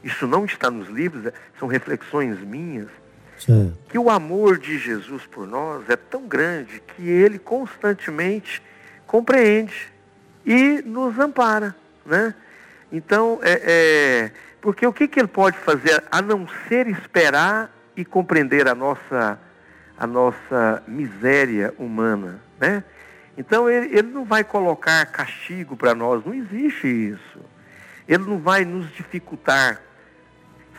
isso 0.04 0.26
não 0.26 0.44
está 0.44 0.70
nos 0.70 0.88
livros, 0.88 1.24
é, 1.26 1.32
são 1.58 1.66
reflexões 1.66 2.38
minhas, 2.40 2.88
certo. 3.38 3.76
que 3.88 3.98
o 3.98 4.10
amor 4.10 4.58
de 4.58 4.78
Jesus 4.78 5.24
por 5.26 5.46
nós 5.46 5.88
é 5.88 5.96
tão 5.96 6.28
grande 6.28 6.82
que 6.94 7.08
ele 7.08 7.38
constantemente 7.38 8.62
compreende 9.06 9.92
e 10.44 10.82
nos 10.82 11.18
ampara, 11.18 11.74
né? 12.04 12.34
Então, 12.92 13.40
é, 13.42 13.62
é, 13.64 14.30
porque 14.60 14.86
o 14.86 14.92
que, 14.92 15.08
que 15.08 15.18
ele 15.18 15.28
pode 15.28 15.58
fazer 15.58 16.04
a 16.10 16.22
não 16.22 16.46
ser 16.68 16.86
esperar 16.86 17.75
e 17.96 18.04
compreender 18.04 18.68
a 18.68 18.74
nossa, 18.74 19.40
a 19.98 20.06
nossa 20.06 20.82
miséria 20.86 21.74
humana, 21.78 22.40
né? 22.60 22.84
Então 23.38 23.68
ele, 23.68 23.98
ele 23.98 24.08
não 24.08 24.24
vai 24.24 24.44
colocar 24.44 25.04
castigo 25.06 25.76
para 25.76 25.94
nós, 25.94 26.24
não 26.24 26.34
existe 26.34 26.86
isso. 26.86 27.40
Ele 28.08 28.24
não 28.24 28.38
vai 28.38 28.64
nos 28.64 28.90
dificultar. 28.94 29.80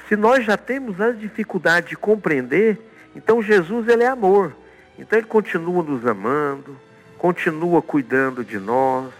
Se 0.07 0.15
nós 0.15 0.45
já 0.45 0.57
temos 0.57 0.99
a 1.01 1.11
dificuldade 1.11 1.89
de 1.89 1.95
compreender, 1.95 2.79
então 3.15 3.41
Jesus 3.41 3.87
ele 3.87 4.03
é 4.03 4.07
amor. 4.07 4.55
Então 4.97 5.19
ele 5.19 5.27
continua 5.27 5.83
nos 5.83 6.05
amando, 6.05 6.79
continua 7.17 7.81
cuidando 7.81 8.43
de 8.43 8.57
nós, 8.57 9.13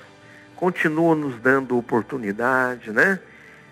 continua 0.56 1.14
nos 1.14 1.40
dando 1.40 1.78
oportunidade, 1.78 2.92
né? 2.92 3.20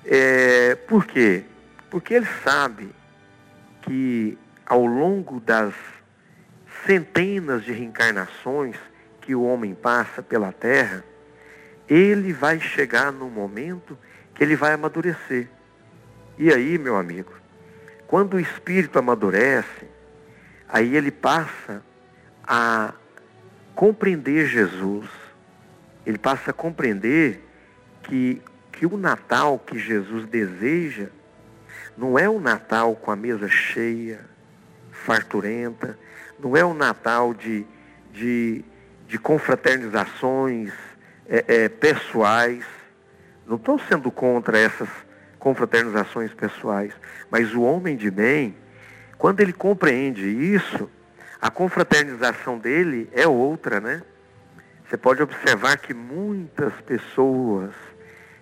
É, 0.03 0.75
por 0.87 1.05
quê? 1.05 1.43
Porque 1.89 2.13
ele 2.13 2.27
sabe 2.43 2.89
que 3.85 4.37
ao 4.65 4.85
longo 4.85 5.39
das 5.39 5.73
centenas 6.85 7.63
de 7.63 7.71
reencarnações 7.71 8.75
que 9.21 9.33
o 9.33 9.43
homem 9.43 9.73
passa 9.73 10.21
pela 10.21 10.51
terra, 10.51 11.03
ele 11.87 12.33
vai 12.33 12.59
chegar 12.59 13.11
no 13.11 13.29
momento 13.29 13.97
que 14.33 14.43
ele 14.43 14.55
vai 14.55 14.73
amadurecer. 14.73 15.47
E 16.37 16.51
aí, 16.51 16.77
meu 16.77 16.97
amigo, 16.97 17.31
quando 18.07 18.35
o 18.35 18.39
espírito 18.39 18.99
amadurece, 18.99 19.87
aí 20.67 20.95
ele 20.95 21.11
passa 21.11 21.81
a 22.43 22.93
compreender 23.73 24.47
Jesus 24.47 25.09
ele 26.05 26.17
passa 26.17 26.51
a 26.51 26.53
compreender 26.53 27.41
que, 28.03 28.41
que 28.71 28.85
o 28.85 28.95
Natal 28.95 29.57
que 29.57 29.79
Jesus 29.79 30.27
deseja 30.27 31.07
não 31.97 32.17
é 32.19 32.29
o 32.29 32.39
Natal 32.39 32.95
com 32.95 33.11
a 33.11 33.15
mesa 33.15 33.47
cheia, 33.47 34.21
farturenta, 34.91 35.97
não 36.39 36.55
é 36.55 36.63
o 36.63 36.73
Natal 36.73 37.33
de, 37.33 37.65
de, 38.11 38.63
de 39.07 39.17
confraternizações 39.17 40.73
é, 41.27 41.45
é, 41.47 41.69
pessoais. 41.69 42.65
Não 43.47 43.55
estou 43.55 43.79
sendo 43.79 44.11
contra 44.11 44.57
essas 44.57 44.89
confraternizações 45.39 46.33
pessoais, 46.33 46.93
mas 47.29 47.53
o 47.53 47.61
homem 47.61 47.95
de 47.95 48.09
bem, 48.09 48.55
quando 49.17 49.41
ele 49.41 49.53
compreende 49.53 50.27
isso, 50.27 50.89
a 51.39 51.51
confraternização 51.51 52.57
dele 52.57 53.07
é 53.13 53.27
outra, 53.27 53.79
né? 53.79 54.01
Você 54.87 54.97
pode 54.97 55.21
observar 55.21 55.77
que 55.77 55.93
muitas 55.93 56.73
pessoas 56.81 57.71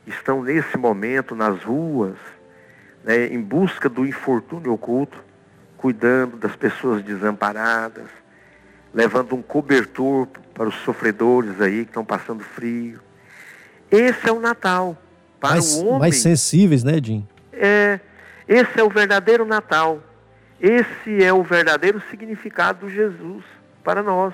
estão 0.08 0.42
nesse 0.42 0.78
momento 0.78 1.36
nas 1.36 1.62
ruas, 1.64 2.18
né, 3.04 3.28
em 3.28 3.42
busca 3.42 3.90
do 3.90 4.06
infortúnio 4.06 4.74
oculto, 4.74 5.18
cuidando 5.78 6.38
das 6.38 6.56
pessoas 6.56 7.04
desamparadas, 7.04 8.08
levando 8.94 9.36
um 9.36 9.42
cobertor 9.42 10.28
para 10.54 10.70
os 10.70 10.76
sofredores 10.76 11.60
aí 11.60 11.84
que 11.84 11.90
estão 11.90 12.06
passando 12.06 12.44
frio. 12.44 13.00
Esse 13.92 14.30
é 14.30 14.32
o 14.32 14.40
Natal. 14.40 14.98
Para 15.40 15.52
mais, 15.52 15.76
o 15.76 15.86
homem. 15.88 16.00
Mais 16.00 16.22
sensíveis, 16.22 16.84
né, 16.84 17.00
Jim? 17.04 17.28
É. 17.52 18.00
Esse 18.48 18.80
é 18.80 18.84
o 18.84 18.90
verdadeiro 18.90 19.46
Natal. 19.46 20.02
Esse 20.60 21.24
é 21.24 21.34
o 21.34 21.44
verdadeiro 21.44 22.02
significado 22.10 22.88
de 22.88 22.94
Jesus 22.94 23.44
para 23.84 24.02
nós. 24.02 24.34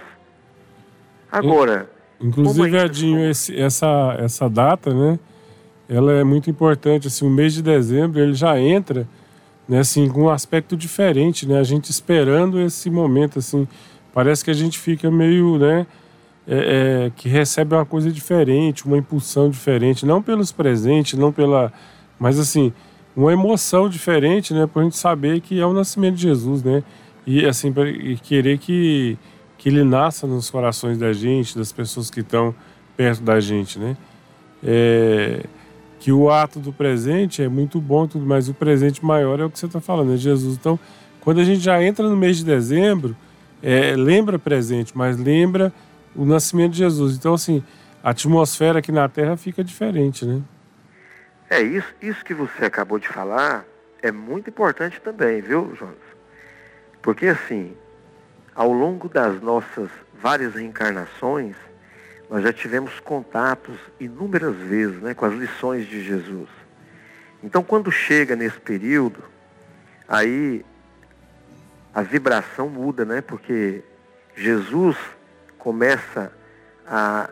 Agora, 1.32 1.90
Inclusive, 2.22 2.78
Edinho, 2.78 3.30
esse, 3.30 3.60
essa, 3.60 4.16
essa 4.20 4.50
data, 4.50 4.94
né? 4.94 5.18
Ela 5.90 6.14
é 6.14 6.24
muito 6.24 6.50
importante. 6.50 7.08
Assim, 7.08 7.26
o 7.26 7.30
mês 7.30 7.54
de 7.54 7.64
dezembro 7.64 8.20
ele 8.20 8.34
já 8.34 8.60
entra, 8.60 9.08
né? 9.68 9.80
Assim, 9.80 10.08
com 10.08 10.24
um 10.24 10.30
aspecto 10.30 10.78
diferente, 10.78 11.48
né? 11.48 11.60
A 11.60 11.64
gente 11.64 11.90
esperando 11.90 12.60
esse 12.62 12.90
momento, 12.90 13.40
assim, 13.40 13.68
parece 14.14 14.46
que 14.46 14.52
a 14.52 14.54
gente 14.54 14.78
fica 14.78 15.10
meio, 15.10 15.58
né? 15.58 15.88
É, 16.48 17.06
é, 17.08 17.12
que 17.16 17.28
recebe 17.30 17.76
uma 17.76 17.86
coisa 17.86 18.12
diferente, 18.12 18.86
uma 18.86 18.98
impulsão 18.98 19.50
diferente, 19.50 20.06
não 20.06 20.22
pelos 20.22 20.52
presentes, 20.52 21.18
não 21.18 21.32
pela, 21.32 21.72
mas 22.18 22.40
assim, 22.40 22.74
uma 23.16 23.32
emoção 23.32 23.88
diferente, 23.88 24.54
né? 24.54 24.66
Para 24.66 24.82
a 24.82 24.86
gente 24.86 24.98
saber 24.98 25.42
que 25.42 25.60
é 25.60 25.66
o 25.66 25.74
nascimento 25.74 26.16
de 26.16 26.24
Jesus, 26.24 26.64
né? 26.64 26.84
E 27.26 27.46
assim, 27.46 27.72
pra, 27.72 27.88
e 27.90 28.18
querer 28.18 28.58
que 28.58 29.18
que 29.60 29.68
ele 29.68 29.84
nasça 29.84 30.26
nos 30.26 30.50
corações 30.50 30.98
da 30.98 31.12
gente, 31.12 31.58
das 31.58 31.72
pessoas 31.72 32.10
que 32.10 32.22
estão 32.22 32.56
perto 32.96 33.22
da 33.22 33.40
gente, 33.42 33.78
né? 33.78 33.98
É, 34.64 35.44
que 36.00 36.12
o 36.12 36.30
ato 36.30 36.60
do 36.60 36.72
presente 36.72 37.44
é 37.44 37.50
muito 37.50 37.82
bom, 37.82 38.08
tudo, 38.08 38.26
mas 38.26 38.48
o 38.48 38.54
presente 38.54 39.04
maior 39.04 39.40
é 39.40 39.46
o 39.46 39.50
que 39.50 39.60
você 39.60 39.66
está 39.66 39.82
falando, 39.82 40.14
é 40.14 40.18
Jesus. 40.18 40.56
Então, 40.56 40.80
quando 41.20 41.42
a 41.42 41.44
gente 41.44 41.60
já 41.60 41.84
entra 41.84 42.08
no 42.08 42.16
mês 42.16 42.38
de 42.38 42.46
dezembro, 42.46 43.16
é, 43.62 43.96
lembra 43.96 44.40
presente, 44.40 44.98
mas 44.98 45.18
lembra 45.18 45.74
o 46.16 46.26
nascimento 46.26 46.72
de 46.72 46.78
Jesus. 46.78 47.16
Então, 47.16 47.34
assim, 47.34 47.62
a 48.02 48.12
atmosfera 48.12 48.80
aqui 48.80 48.92
na 48.92 49.10
Terra 49.10 49.36
fica 49.36 49.64
diferente, 49.64 50.26
né? 50.26 50.42
É, 51.50 51.62
isso, 51.62 51.94
isso 52.02 52.24
que 52.24 52.34
você 52.34 52.66
acabou 52.66 52.98
de 52.98 53.08
falar 53.08 53.66
é 54.02 54.12
muito 54.12 54.50
importante 54.50 55.02
também, 55.02 55.42
viu, 55.42 55.76
Jonas? 55.76 55.98
Porque, 57.02 57.28
assim, 57.28 57.74
ao 58.56 58.72
longo 58.72 59.10
das 59.10 59.42
nossas 59.42 59.90
várias 60.22 60.54
reencarnações, 60.54 61.56
nós 62.30 62.44
já 62.44 62.54
tivemos 62.54 63.00
contatos 63.00 63.76
inúmeras 64.00 64.56
vezes 64.56 65.02
né, 65.02 65.14
com 65.14 65.26
as 65.26 65.34
lições 65.34 65.88
de 65.88 66.04
Jesus. 66.04 66.50
Então, 67.44 67.64
quando 67.64 67.92
chega 67.92 68.36
nesse 68.36 68.60
período, 68.60 69.24
aí 70.08 70.64
a 71.94 72.02
vibração 72.02 72.70
muda, 72.70 73.04
né? 73.06 73.22
Porque 73.22 73.84
Jesus 74.36 74.98
começa 75.58 76.32
a, 76.86 77.30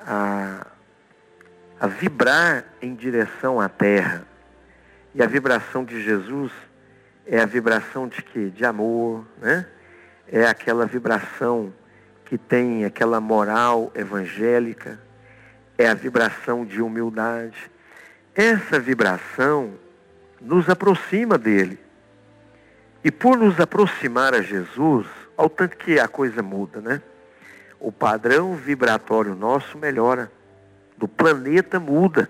a, 0.00 0.66
a 1.80 1.86
vibrar 1.86 2.64
em 2.80 2.94
direção 2.94 3.60
à 3.60 3.68
terra. 3.68 4.26
E 5.14 5.22
a 5.22 5.26
vibração 5.26 5.84
de 5.84 6.02
Jesus 6.02 6.52
é 7.26 7.40
a 7.40 7.46
vibração 7.46 8.06
de 8.06 8.22
quê? 8.22 8.50
De 8.50 8.64
amor, 8.64 9.26
né? 9.38 9.66
é 10.30 10.46
aquela 10.46 10.86
vibração 10.86 11.72
que 12.28 12.36
tem 12.36 12.84
aquela 12.84 13.20
moral 13.20 13.90
evangélica, 13.94 14.98
é 15.76 15.88
a 15.88 15.94
vibração 15.94 16.64
de 16.64 16.82
humildade. 16.82 17.70
Essa 18.34 18.78
vibração 18.78 19.74
nos 20.40 20.68
aproxima 20.68 21.38
dele. 21.38 21.78
E 23.02 23.10
por 23.10 23.36
nos 23.36 23.58
aproximar 23.58 24.34
a 24.34 24.42
Jesus, 24.42 25.06
ao 25.36 25.48
tanto 25.48 25.76
que 25.76 25.98
a 25.98 26.06
coisa 26.06 26.42
muda, 26.42 26.80
né? 26.80 27.02
O 27.80 27.90
padrão 27.90 28.54
vibratório 28.54 29.34
nosso 29.34 29.78
melhora, 29.78 30.30
do 30.96 31.08
planeta 31.08 31.78
muda, 31.78 32.28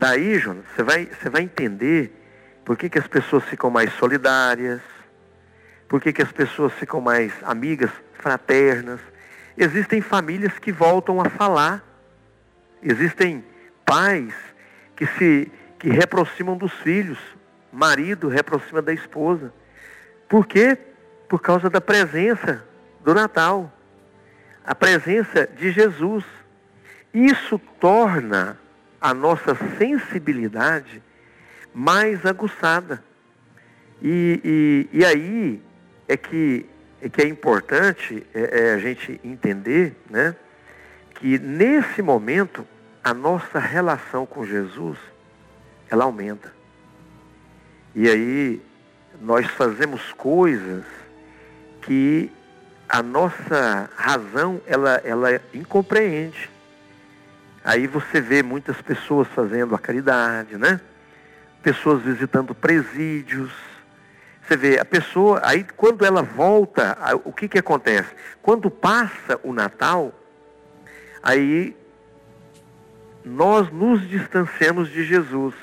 Daí, 0.00 0.38
Jonas, 0.38 0.64
você 0.74 0.82
vai, 0.82 1.04
você 1.04 1.28
vai 1.28 1.42
entender 1.42 2.10
por 2.64 2.74
que, 2.74 2.88
que 2.88 2.98
as 2.98 3.06
pessoas 3.06 3.44
ficam 3.44 3.68
mais 3.68 3.92
solidárias, 3.98 4.80
por 5.90 6.00
que, 6.00 6.12
que 6.12 6.22
as 6.22 6.30
pessoas 6.30 6.72
ficam 6.74 7.00
mais 7.00 7.32
amigas, 7.42 7.90
fraternas. 8.14 9.00
Existem 9.58 10.00
famílias 10.00 10.56
que 10.56 10.70
voltam 10.70 11.20
a 11.20 11.28
falar. 11.28 11.84
Existem 12.80 13.44
pais 13.84 14.32
que 14.94 15.04
se 15.04 15.50
que 15.80 15.88
reaproximam 15.88 16.56
dos 16.56 16.72
filhos, 16.74 17.18
marido 17.72 18.28
reaproxima 18.28 18.80
da 18.80 18.92
esposa. 18.92 19.52
Por 20.28 20.46
quê? 20.46 20.78
Por 21.28 21.40
causa 21.40 21.68
da 21.68 21.80
presença 21.80 22.64
do 23.02 23.12
Natal. 23.12 23.72
A 24.64 24.76
presença 24.76 25.44
de 25.44 25.72
Jesus. 25.72 26.24
Isso 27.12 27.58
torna 27.80 28.56
a 29.00 29.12
nossa 29.12 29.56
sensibilidade 29.76 31.02
mais 31.74 32.24
aguçada. 32.24 33.02
E, 34.00 34.88
e, 34.92 34.98
e 34.98 35.04
aí 35.04 35.69
é 36.10 36.16
que, 36.16 36.66
é 37.00 37.08
que 37.08 37.22
é 37.22 37.28
importante 37.28 38.26
é, 38.34 38.70
é 38.70 38.74
a 38.74 38.78
gente 38.78 39.20
entender 39.22 39.94
né, 40.10 40.34
que 41.14 41.38
nesse 41.38 42.02
momento 42.02 42.66
a 43.02 43.14
nossa 43.14 43.60
relação 43.60 44.26
com 44.26 44.44
Jesus 44.44 44.98
ela 45.88 46.02
aumenta. 46.02 46.52
E 47.94 48.08
aí 48.08 48.60
nós 49.20 49.46
fazemos 49.46 50.12
coisas 50.14 50.84
que 51.82 52.32
a 52.88 53.04
nossa 53.04 53.88
razão 53.94 54.60
ela, 54.66 55.00
ela 55.04 55.40
incompreende. 55.54 56.50
Aí 57.64 57.86
você 57.86 58.20
vê 58.20 58.42
muitas 58.42 58.82
pessoas 58.82 59.28
fazendo 59.28 59.76
a 59.76 59.78
caridade, 59.78 60.56
né? 60.56 60.80
Pessoas 61.62 62.02
visitando 62.02 62.52
presídios. 62.52 63.69
Você 64.50 64.56
vê 64.56 64.80
a 64.80 64.84
pessoa, 64.84 65.40
aí 65.44 65.64
quando 65.76 66.04
ela 66.04 66.22
volta, 66.22 66.98
o 67.24 67.32
que 67.32 67.46
que 67.46 67.60
acontece? 67.60 68.12
Quando 68.42 68.68
passa 68.68 69.38
o 69.44 69.52
Natal, 69.52 70.12
aí 71.22 71.76
nós 73.24 73.70
nos 73.70 74.08
distanciamos 74.08 74.90
de 74.90 75.04
Jesus. 75.04 75.54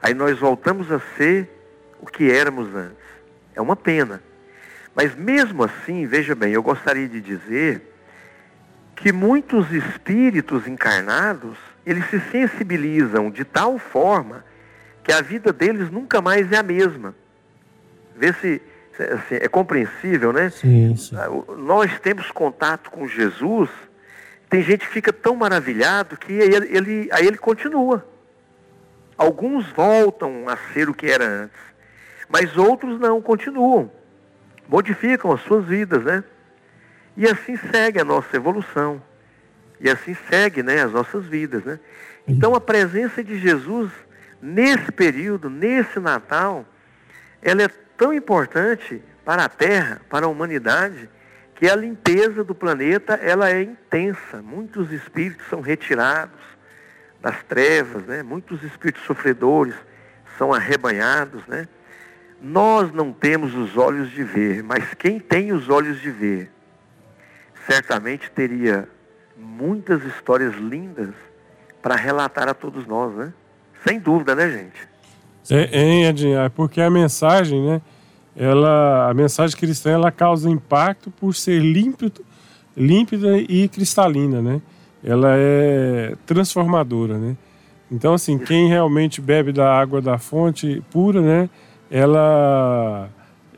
Aí 0.00 0.14
nós 0.14 0.38
voltamos 0.38 0.90
a 0.90 0.98
ser 1.18 1.50
o 2.00 2.06
que 2.06 2.30
éramos 2.30 2.74
antes. 2.74 3.04
É 3.54 3.60
uma 3.60 3.76
pena. 3.76 4.22
Mas 4.94 5.14
mesmo 5.14 5.64
assim, 5.64 6.06
veja 6.06 6.34
bem, 6.34 6.54
eu 6.54 6.62
gostaria 6.62 7.06
de 7.06 7.20
dizer 7.20 7.94
que 8.96 9.12
muitos 9.12 9.70
espíritos 9.70 10.66
encarnados, 10.66 11.58
eles 11.84 12.08
se 12.08 12.20
sensibilizam 12.20 13.30
de 13.30 13.44
tal 13.44 13.78
forma 13.78 14.42
que 15.02 15.12
a 15.12 15.20
vida 15.20 15.52
deles 15.52 15.90
nunca 15.90 16.22
mais 16.22 16.50
é 16.50 16.56
a 16.56 16.62
mesma. 16.62 17.14
Vê 18.16 18.32
se 18.34 18.62
assim, 18.98 19.36
é 19.40 19.48
compreensível, 19.48 20.32
né? 20.32 20.50
Sim, 20.50 20.94
sim. 20.96 21.16
Ah, 21.16 21.28
nós 21.56 21.98
temos 22.00 22.30
contato 22.30 22.90
com 22.90 23.08
Jesus, 23.08 23.68
tem 24.48 24.62
gente 24.62 24.86
que 24.86 24.92
fica 24.92 25.12
tão 25.12 25.34
maravilhado 25.34 26.16
que 26.16 26.40
aí 26.40 26.54
ele, 26.54 26.76
ele, 26.76 27.08
aí 27.12 27.26
ele 27.26 27.38
continua. 27.38 28.06
Alguns 29.16 29.68
voltam 29.72 30.48
a 30.48 30.56
ser 30.72 30.88
o 30.88 30.94
que 30.94 31.06
era 31.06 31.24
antes, 31.24 31.58
mas 32.28 32.56
outros 32.56 32.98
não, 33.00 33.20
continuam, 33.20 33.90
modificam 34.68 35.32
as 35.32 35.40
suas 35.42 35.64
vidas, 35.64 36.02
né? 36.04 36.24
E 37.16 37.26
assim 37.26 37.56
segue 37.56 38.00
a 38.00 38.04
nossa 38.04 38.36
evolução. 38.36 39.00
E 39.80 39.88
assim 39.88 40.16
segue 40.28 40.62
né, 40.62 40.82
as 40.82 40.92
nossas 40.92 41.26
vidas. 41.26 41.64
Né? 41.64 41.78
Então 42.26 42.54
a 42.54 42.60
presença 42.60 43.22
de 43.22 43.38
Jesus 43.38 43.90
nesse 44.40 44.90
período, 44.92 45.48
nesse 45.48 45.98
Natal, 46.00 46.66
ela 47.40 47.62
é 47.62 47.68
tão 47.96 48.12
importante 48.12 49.02
para 49.24 49.44
a 49.44 49.48
Terra, 49.48 50.00
para 50.08 50.26
a 50.26 50.28
humanidade, 50.28 51.08
que 51.54 51.68
a 51.68 51.76
limpeza 51.76 52.44
do 52.44 52.54
planeta 52.54 53.14
ela 53.14 53.50
é 53.50 53.62
intensa. 53.62 54.42
Muitos 54.42 54.92
espíritos 54.92 55.46
são 55.48 55.60
retirados 55.60 56.40
das 57.20 57.42
trevas, 57.44 58.04
né? 58.04 58.22
muitos 58.22 58.62
espíritos 58.62 59.02
sofredores 59.04 59.74
são 60.36 60.52
arrebanhados. 60.52 61.46
Né? 61.46 61.68
Nós 62.40 62.92
não 62.92 63.12
temos 63.12 63.54
os 63.54 63.76
olhos 63.76 64.10
de 64.10 64.22
ver, 64.22 64.62
mas 64.62 64.92
quem 64.94 65.18
tem 65.18 65.52
os 65.52 65.68
olhos 65.68 66.00
de 66.00 66.10
ver 66.10 66.50
certamente 67.66 68.30
teria 68.30 68.88
muitas 69.36 70.04
histórias 70.04 70.54
lindas 70.56 71.14
para 71.80 71.96
relatar 71.96 72.48
a 72.48 72.54
todos 72.54 72.86
nós, 72.86 73.14
né? 73.14 73.32
Sem 73.86 73.98
dúvida, 73.98 74.34
né, 74.34 74.50
gente? 74.50 74.93
Hein, 75.50 76.04
Edinho? 76.06 76.38
É 76.38 76.48
porque 76.48 76.80
a 76.80 76.90
mensagem, 76.90 77.62
né? 77.62 77.82
Ela, 78.36 79.10
a 79.10 79.14
mensagem 79.14 79.56
cristã, 79.56 79.90
ela 79.90 80.10
causa 80.10 80.50
impacto 80.50 81.10
por 81.10 81.34
ser 81.34 81.60
límpido, 81.60 82.24
límpida 82.76 83.38
e 83.38 83.68
cristalina, 83.68 84.42
né? 84.42 84.60
Ela 85.02 85.34
é 85.36 86.16
transformadora, 86.26 87.18
né? 87.18 87.36
Então, 87.90 88.14
assim, 88.14 88.38
quem 88.38 88.68
realmente 88.68 89.20
bebe 89.20 89.52
da 89.52 89.72
água 89.72 90.00
da 90.00 90.18
fonte 90.18 90.82
pura, 90.90 91.20
né? 91.20 91.50
Ela, 91.90 93.08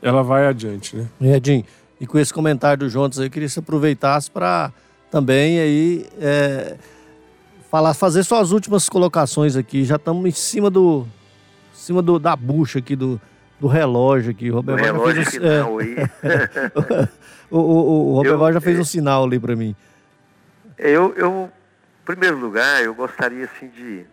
ela 0.01 0.21
vai 0.21 0.45
adiante, 0.45 0.95
né? 0.95 1.07
Edinho, 1.19 1.63
e 1.99 2.05
com 2.05 2.19
esse 2.19 2.33
comentário 2.33 2.85
do 2.85 2.89
Jonas, 2.89 3.17
eu 3.17 3.29
queria 3.29 3.47
que 3.47 3.53
você 3.53 3.59
aproveitasse 3.59 4.29
para 4.29 4.71
também 5.09 5.59
aí 5.59 6.05
é, 6.19 6.75
falar, 7.71 7.93
fazer 7.93 8.23
só 8.23 8.39
as 8.39 8.51
últimas 8.51 8.87
colocações 8.87 9.55
aqui. 9.55 9.83
Já 9.83 9.95
estamos 9.95 10.23
em 10.25 10.31
cima 10.31 10.69
do, 10.69 11.01
em 11.01 11.16
cima 11.77 12.01
do 12.01 12.19
da 12.19 12.35
bucha 12.35 12.79
aqui 12.79 12.95
do, 12.95 13.19
do 13.59 13.67
relógio 13.67 14.31
aqui. 14.31 14.51
O 14.51 14.55
Robert 14.55 14.77
já 14.79 14.93
fez 14.93 15.37
um, 15.37 15.81
é, 15.81 17.09
o, 17.49 17.57
o, 17.57 17.61
o, 17.61 18.13
o 18.13 18.15
Robert 18.15 18.49
eu, 18.49 18.53
já 18.53 18.61
fez 18.61 18.79
um 18.79 18.85
sinal 18.85 19.23
ali 19.23 19.39
para 19.39 19.55
mim. 19.55 19.75
Eu, 20.77 21.13
eu, 21.15 21.51
em 22.01 22.05
primeiro 22.05 22.37
lugar, 22.37 22.83
eu 22.83 22.93
gostaria 22.93 23.45
assim 23.45 23.67
de 23.69 24.05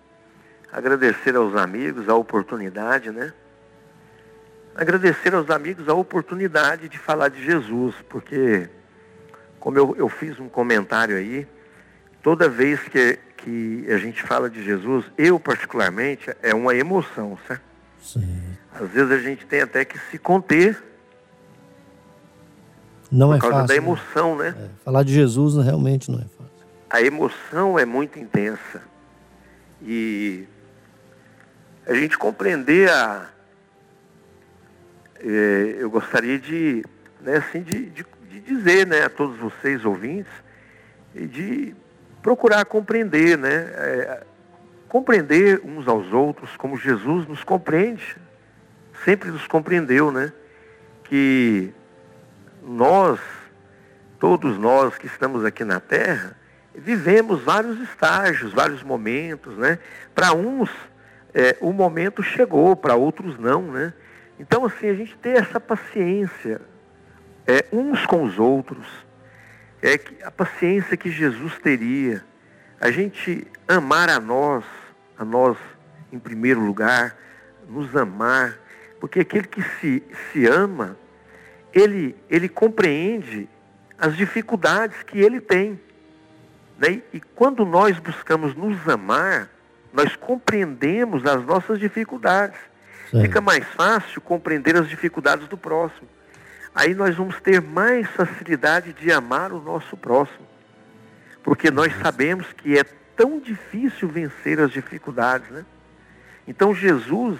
agradecer 0.72 1.36
aos 1.36 1.54
amigos 1.54 2.08
a 2.08 2.14
oportunidade, 2.14 3.10
né? 3.10 3.32
agradecer 4.74 5.34
aos 5.34 5.48
amigos 5.50 5.88
a 5.88 5.94
oportunidade 5.94 6.88
de 6.88 6.98
falar 6.98 7.28
de 7.28 7.42
Jesus, 7.44 7.94
porque, 8.08 8.68
como 9.60 9.78
eu, 9.78 9.94
eu 9.96 10.08
fiz 10.08 10.40
um 10.40 10.48
comentário 10.48 11.16
aí, 11.16 11.46
toda 12.22 12.48
vez 12.48 12.80
que, 12.88 13.18
que 13.44 13.84
a 13.92 13.98
gente 13.98 14.22
fala 14.22 14.48
de 14.48 14.64
Jesus, 14.64 15.04
eu 15.18 15.38
particularmente, 15.38 16.34
é 16.42 16.54
uma 16.54 16.74
emoção, 16.74 17.38
certo? 17.46 17.62
Sim. 18.00 18.56
Às 18.72 18.88
vezes 18.88 19.12
a 19.12 19.18
gente 19.18 19.44
tem 19.44 19.60
até 19.60 19.84
que 19.84 19.98
se 20.10 20.18
conter. 20.18 20.82
Não 23.12 23.28
por 23.28 23.36
é 23.36 23.38
causa 23.38 23.56
fácil. 23.56 23.68
da 23.68 23.76
emoção, 23.76 24.36
né? 24.36 24.54
É, 24.58 24.68
falar 24.82 25.02
de 25.02 25.12
Jesus 25.12 25.62
realmente 25.62 26.10
não 26.10 26.18
é 26.18 26.24
fácil. 26.24 26.66
A 26.88 27.02
emoção 27.02 27.78
é 27.78 27.84
muito 27.84 28.18
intensa. 28.18 28.82
E 29.82 30.48
a 31.86 31.92
gente 31.92 32.16
compreender 32.16 32.90
a, 32.90 33.28
é, 35.20 35.76
eu 35.78 35.90
gostaria 35.90 36.38
de, 36.38 36.82
né, 37.20 37.36
assim, 37.36 37.62
de, 37.62 37.90
de, 37.90 38.06
de, 38.30 38.40
dizer 38.40 38.86
né, 38.86 39.04
a 39.04 39.10
todos 39.10 39.38
vocês 39.38 39.84
ouvintes 39.84 40.32
e 41.14 41.26
de 41.26 41.76
procurar 42.24 42.64
compreender, 42.64 43.36
né, 43.36 43.70
é, 43.74 44.22
compreender 44.88 45.60
uns 45.62 45.86
aos 45.86 46.10
outros 46.10 46.56
como 46.56 46.74
Jesus 46.78 47.28
nos 47.28 47.44
compreende, 47.44 48.16
sempre 49.04 49.30
nos 49.30 49.46
compreendeu, 49.46 50.10
né, 50.10 50.32
que 51.04 51.70
nós, 52.62 53.20
todos 54.18 54.56
nós 54.56 54.96
que 54.96 55.06
estamos 55.06 55.44
aqui 55.44 55.64
na 55.64 55.78
Terra, 55.80 56.34
vivemos 56.74 57.42
vários 57.42 57.78
estágios, 57.80 58.54
vários 58.54 58.82
momentos, 58.82 59.58
né? 59.58 59.78
Para 60.14 60.32
uns 60.32 60.70
é, 61.34 61.56
o 61.60 61.72
momento 61.74 62.22
chegou, 62.22 62.74
para 62.74 62.94
outros 62.94 63.38
não, 63.38 63.62
né? 63.70 63.92
Então, 64.40 64.64
assim, 64.64 64.88
a 64.88 64.94
gente 64.94 65.14
ter 65.18 65.36
essa 65.36 65.60
paciência 65.60 66.60
é, 67.46 67.66
uns 67.70 68.06
com 68.06 68.24
os 68.24 68.38
outros, 68.38 69.03
é 69.84 70.00
a 70.24 70.30
paciência 70.30 70.96
que 70.96 71.10
Jesus 71.10 71.58
teria, 71.58 72.24
a 72.80 72.90
gente 72.90 73.46
amar 73.68 74.08
a 74.08 74.18
nós, 74.18 74.64
a 75.18 75.24
nós 75.24 75.58
em 76.10 76.18
primeiro 76.18 76.60
lugar, 76.60 77.14
nos 77.68 77.94
amar, 77.94 78.58
porque 78.98 79.20
aquele 79.20 79.46
que 79.46 79.62
se, 79.62 80.02
se 80.32 80.46
ama, 80.46 80.96
ele, 81.70 82.16
ele 82.30 82.48
compreende 82.48 83.46
as 83.98 84.16
dificuldades 84.16 85.02
que 85.02 85.18
ele 85.20 85.38
tem. 85.38 85.78
Né? 86.78 87.02
E 87.12 87.20
quando 87.20 87.66
nós 87.66 87.98
buscamos 87.98 88.54
nos 88.54 88.88
amar, 88.88 89.50
nós 89.92 90.16
compreendemos 90.16 91.26
as 91.26 91.44
nossas 91.44 91.78
dificuldades. 91.78 92.58
Fica 93.10 93.40
mais 93.40 93.64
fácil 93.68 94.20
compreender 94.20 94.76
as 94.76 94.88
dificuldades 94.88 95.46
do 95.46 95.56
próximo. 95.56 96.08
Aí 96.74 96.92
nós 96.92 97.14
vamos 97.14 97.40
ter 97.40 97.62
mais 97.62 98.08
facilidade 98.08 98.92
de 98.94 99.12
amar 99.12 99.52
o 99.52 99.60
nosso 99.60 99.96
próximo. 99.96 100.46
Porque 101.42 101.70
nós 101.70 101.94
sabemos 102.02 102.52
que 102.52 102.76
é 102.76 102.82
tão 103.14 103.38
difícil 103.38 104.08
vencer 104.08 104.58
as 104.58 104.72
dificuldades, 104.72 105.48
né? 105.50 105.64
Então 106.48 106.74
Jesus, 106.74 107.38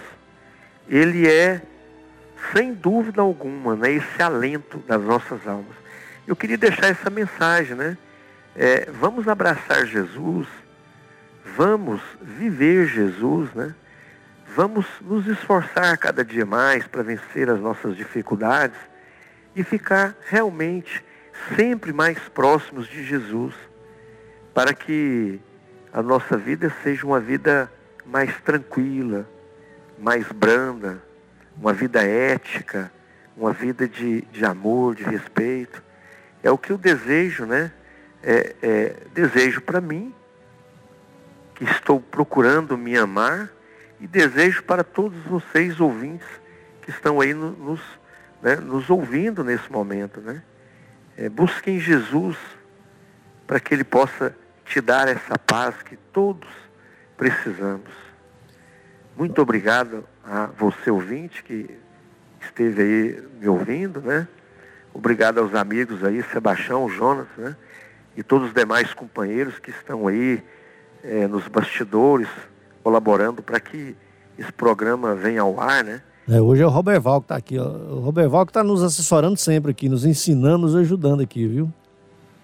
ele 0.87 1.27
é, 1.27 1.61
sem 2.53 2.73
dúvida 2.73 3.21
alguma, 3.21 3.75
né, 3.75 3.91
esse 3.91 4.21
alento 4.21 4.77
das 4.87 5.01
nossas 5.01 5.45
almas. 5.45 5.75
Eu 6.25 6.35
queria 6.35 6.57
deixar 6.57 6.87
essa 6.87 7.09
mensagem, 7.09 7.75
né? 7.75 7.97
É, 8.55 8.89
vamos 8.89 9.27
abraçar 9.27 9.85
Jesus, 9.85 10.47
vamos 11.57 11.99
viver 12.21 12.87
Jesus, 12.87 13.53
né? 13.53 13.75
Vamos 14.55 14.85
nos 15.01 15.27
esforçar 15.27 15.97
cada 15.97 16.23
dia 16.23 16.45
mais 16.45 16.87
para 16.87 17.03
vencer 17.03 17.49
as 17.49 17.59
nossas 17.59 17.97
dificuldades 17.97 18.77
e 19.55 19.63
ficar 19.63 20.15
realmente 20.27 21.03
sempre 21.55 21.93
mais 21.93 22.19
próximos 22.29 22.87
de 22.87 23.03
Jesus, 23.03 23.53
para 24.53 24.73
que 24.73 25.39
a 25.91 26.01
nossa 26.01 26.37
vida 26.37 26.73
seja 26.83 27.05
uma 27.05 27.19
vida 27.19 27.71
mais 28.05 28.35
tranquila, 28.41 29.27
mais 29.97 30.29
branda, 30.31 31.01
uma 31.57 31.73
vida 31.73 32.03
ética, 32.03 32.91
uma 33.35 33.53
vida 33.53 33.87
de, 33.87 34.21
de 34.23 34.45
amor, 34.45 34.95
de 34.95 35.03
respeito. 35.03 35.83
É 36.43 36.51
o 36.51 36.57
que 36.57 36.71
eu 36.71 36.77
desejo, 36.77 37.45
né? 37.45 37.71
É, 38.21 38.55
é, 38.61 38.95
desejo 39.13 39.61
para 39.61 39.79
mim, 39.79 40.13
que 41.53 41.63
estou 41.63 41.99
procurando 41.99 42.77
me 42.77 42.97
amar, 42.97 43.49
e 43.99 44.07
desejo 44.07 44.63
para 44.63 44.83
todos 44.83 45.17
vocês 45.23 45.79
ouvintes 45.79 46.27
que 46.81 46.89
estão 46.89 47.21
aí 47.21 47.33
no, 47.33 47.51
nos, 47.51 47.81
né, 48.45 48.57
nos 48.57 48.91
ouvindo 48.91 49.43
nesse 49.43 49.71
momento. 49.71 50.21
Né? 50.21 50.43
É, 51.17 51.27
busquem 51.27 51.79
Jesus 51.79 52.37
para 53.47 53.59
que 53.59 53.73
Ele 53.73 53.83
possa 53.83 54.35
te 54.63 54.79
dar 54.79 55.07
essa 55.07 55.35
paz 55.39 55.81
que 55.81 55.97
todos 56.13 56.47
precisamos. 57.17 57.89
Muito 59.17 59.41
obrigado 59.41 60.05
a 60.23 60.45
você 60.45 60.91
ouvinte 60.91 61.41
que 61.41 61.75
esteve 62.39 62.81
aí 62.83 63.23
me 63.39 63.47
ouvindo, 63.47 63.99
né? 64.01 64.27
Obrigado 64.93 65.39
aos 65.39 65.55
amigos 65.55 66.03
aí, 66.03 66.21
Sebastião, 66.23 66.87
Jonas, 66.87 67.27
né? 67.37 67.55
E 68.15 68.21
todos 68.21 68.49
os 68.49 68.53
demais 68.53 68.93
companheiros 68.93 69.57
que 69.57 69.71
estão 69.71 70.07
aí 70.07 70.43
é, 71.03 71.27
nos 71.27 71.47
bastidores, 71.47 72.29
colaborando 72.83 73.41
para 73.41 73.59
que 73.59 73.95
esse 74.37 74.51
programa 74.51 75.15
venha 75.15 75.41
ao 75.41 75.59
ar, 75.59 75.83
né? 75.83 76.01
É, 76.27 76.41
hoje 76.41 76.63
é 76.63 76.65
o 76.65 76.69
Roberval 76.69 77.21
que 77.21 77.25
está 77.25 77.35
aqui. 77.35 77.59
Ó. 77.59 77.65
O 77.65 77.99
Roberval 77.99 78.45
que 78.45 78.49
está 78.49 78.63
nos 78.63 78.81
assessorando 78.81 79.37
sempre 79.37 79.71
aqui, 79.71 79.87
nos 79.87 80.05
ensinando, 80.05 80.59
nos 80.59 80.75
ajudando 80.75 81.21
aqui, 81.21 81.47
viu? 81.47 81.71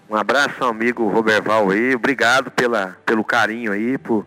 Um 0.08 0.14
abraço 0.14 0.64
amigo 0.64 1.08
Roberval 1.08 1.70
aí. 1.70 1.94
Obrigado 1.94 2.50
pela, 2.50 2.96
pelo 3.04 3.24
carinho 3.24 3.72
aí, 3.72 3.98
por 3.98 4.24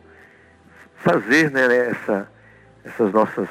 fazer 0.97 1.51
né, 1.51 1.89
essa, 1.89 2.27
essas 2.83 3.13
nossas 3.13 3.47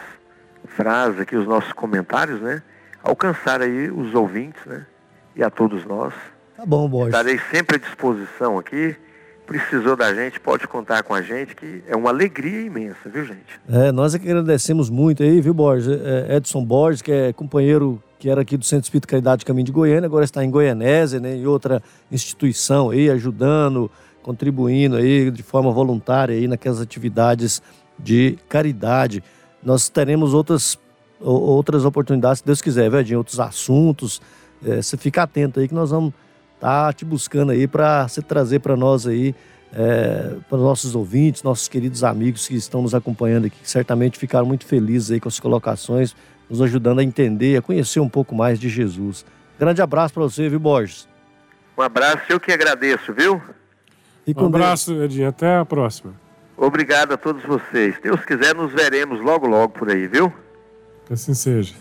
frases 0.66 1.20
aqui, 1.20 1.36
os 1.36 1.46
nossos 1.46 1.72
comentários, 1.72 2.40
né? 2.40 2.62
Alcançar 3.02 3.62
aí 3.62 3.90
os 3.90 4.14
ouvintes, 4.14 4.60
né? 4.66 4.86
E 5.34 5.42
a 5.42 5.48
todos 5.48 5.84
nós. 5.86 6.12
Tá 6.56 6.66
bom, 6.66 6.88
Borges. 6.88 7.14
Estarei 7.14 7.40
sempre 7.50 7.76
à 7.76 7.78
disposição 7.78 8.58
aqui 8.58 8.96
precisou 9.46 9.96
da 9.96 10.14
gente, 10.14 10.40
pode 10.40 10.66
contar 10.66 11.02
com 11.02 11.14
a 11.14 11.22
gente, 11.22 11.54
que 11.54 11.82
é 11.86 11.96
uma 11.96 12.10
alegria 12.10 12.62
imensa, 12.62 13.08
viu, 13.12 13.24
gente? 13.24 13.60
É, 13.68 13.92
nós 13.92 14.14
é 14.14 14.18
que 14.18 14.28
agradecemos 14.28 14.88
muito 14.90 15.22
aí, 15.22 15.40
viu, 15.40 15.54
Borges? 15.54 15.88
É, 15.88 16.36
Edson 16.36 16.64
Borges, 16.64 17.02
que 17.02 17.12
é 17.12 17.32
companheiro 17.32 18.02
que 18.18 18.30
era 18.30 18.40
aqui 18.40 18.56
do 18.56 18.64
Centro 18.64 18.84
Espírito 18.84 19.06
Caridade 19.06 19.44
Caminho 19.44 19.66
de 19.66 19.72
Goiânia, 19.72 20.06
agora 20.06 20.24
está 20.24 20.42
em 20.42 20.50
Goianésia, 20.50 21.20
né, 21.20 21.36
em 21.36 21.46
outra 21.46 21.82
instituição 22.10 22.88
aí, 22.88 23.10
ajudando, 23.10 23.90
contribuindo 24.22 24.96
aí 24.96 25.30
de 25.30 25.42
forma 25.42 25.70
voluntária 25.70 26.34
aí 26.34 26.48
naquelas 26.48 26.80
atividades 26.80 27.60
de 27.98 28.38
caridade. 28.48 29.22
Nós 29.62 29.90
teremos 29.90 30.32
outras, 30.32 30.78
outras 31.20 31.84
oportunidades, 31.84 32.38
se 32.38 32.46
Deus 32.46 32.62
quiser, 32.62 32.88
viu, 32.88 33.00
Edinho? 33.00 33.18
Outros 33.18 33.38
assuntos. 33.38 34.22
É, 34.64 34.80
você 34.80 34.96
fica 34.96 35.22
atento 35.22 35.60
aí 35.60 35.68
que 35.68 35.74
nós 35.74 35.90
vamos 35.90 36.14
tá 36.64 36.90
te 36.94 37.04
buscando 37.04 37.52
aí 37.52 37.68
para 37.68 38.08
você 38.08 38.22
trazer 38.22 38.60
para 38.60 38.74
nós 38.74 39.06
aí, 39.06 39.34
é, 39.70 40.34
para 40.48 40.56
nossos 40.56 40.94
ouvintes, 40.94 41.42
nossos 41.42 41.68
queridos 41.68 42.02
amigos 42.02 42.48
que 42.48 42.54
estão 42.54 42.80
nos 42.80 42.94
acompanhando 42.94 43.48
aqui, 43.48 43.56
que 43.60 43.70
certamente 43.70 44.18
ficaram 44.18 44.46
muito 44.46 44.64
felizes 44.64 45.10
aí 45.10 45.20
com 45.20 45.28
as 45.28 45.38
colocações, 45.38 46.16
nos 46.48 46.62
ajudando 46.62 47.00
a 47.00 47.04
entender, 47.04 47.58
a 47.58 47.60
conhecer 47.60 48.00
um 48.00 48.08
pouco 48.08 48.34
mais 48.34 48.58
de 48.58 48.70
Jesus. 48.70 49.26
Grande 49.60 49.82
abraço 49.82 50.14
para 50.14 50.22
você, 50.22 50.48
viu, 50.48 50.58
Borges? 50.58 51.06
Um 51.76 51.82
abraço, 51.82 52.22
eu 52.30 52.40
que 52.40 52.50
agradeço, 52.50 53.12
viu? 53.12 53.42
um 54.34 54.46
abraço, 54.46 55.02
Edinho. 55.02 55.28
Até 55.28 55.58
a 55.58 55.66
próxima. 55.66 56.14
Obrigado 56.56 57.12
a 57.12 57.18
todos 57.18 57.42
vocês. 57.42 57.96
Deus 58.02 58.24
quiser, 58.24 58.54
nos 58.54 58.72
veremos 58.72 59.20
logo, 59.20 59.46
logo 59.46 59.74
por 59.74 59.90
aí, 59.90 60.06
viu? 60.06 60.32
Que 61.04 61.12
assim 61.12 61.34
seja. 61.34 61.74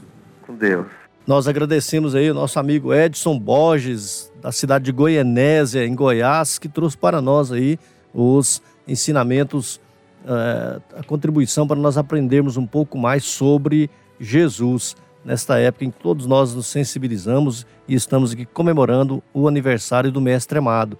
Com 0.45 0.55
Deus. 0.55 1.02
Nós 1.26 1.48
agradecemos 1.48 2.16
aí 2.16 2.30
o 2.30 2.34
nosso 2.34 2.60
amigo 2.60 2.94
Edson 2.94 3.40
Borges, 3.40 4.30
da 4.41 4.52
cidade 4.52 4.84
de 4.84 4.91
Goianésia, 4.91 5.86
em 5.86 5.95
Goiás, 5.95 6.60
que 6.60 6.68
trouxe 6.68 6.98
para 6.98 7.22
nós 7.22 7.50
aí 7.50 7.80
os 8.14 8.62
ensinamentos, 8.86 9.80
eh, 10.28 10.82
a 10.98 11.04
contribuição 11.04 11.66
para 11.66 11.80
nós 11.80 11.98
aprendermos 11.98 12.58
um 12.58 12.68
pouco 12.68 12.98
mais 12.98 13.24
sobre 13.24 13.90
Jesus, 14.20 14.98
nesta 15.24 15.58
época 15.58 15.86
em 15.86 15.91
que 15.91 16.00
todos 16.00 16.26
nós 16.26 16.54
nos 16.54 16.68
sensibilizamos 16.68 17.66
e 17.88 17.95
estamos 17.95 18.34
aqui 18.34 18.45
comemorando 18.45 19.24
o 19.34 19.48
aniversário 19.48 20.12
do 20.12 20.20
Mestre 20.20 20.58
Amado. 20.60 21.00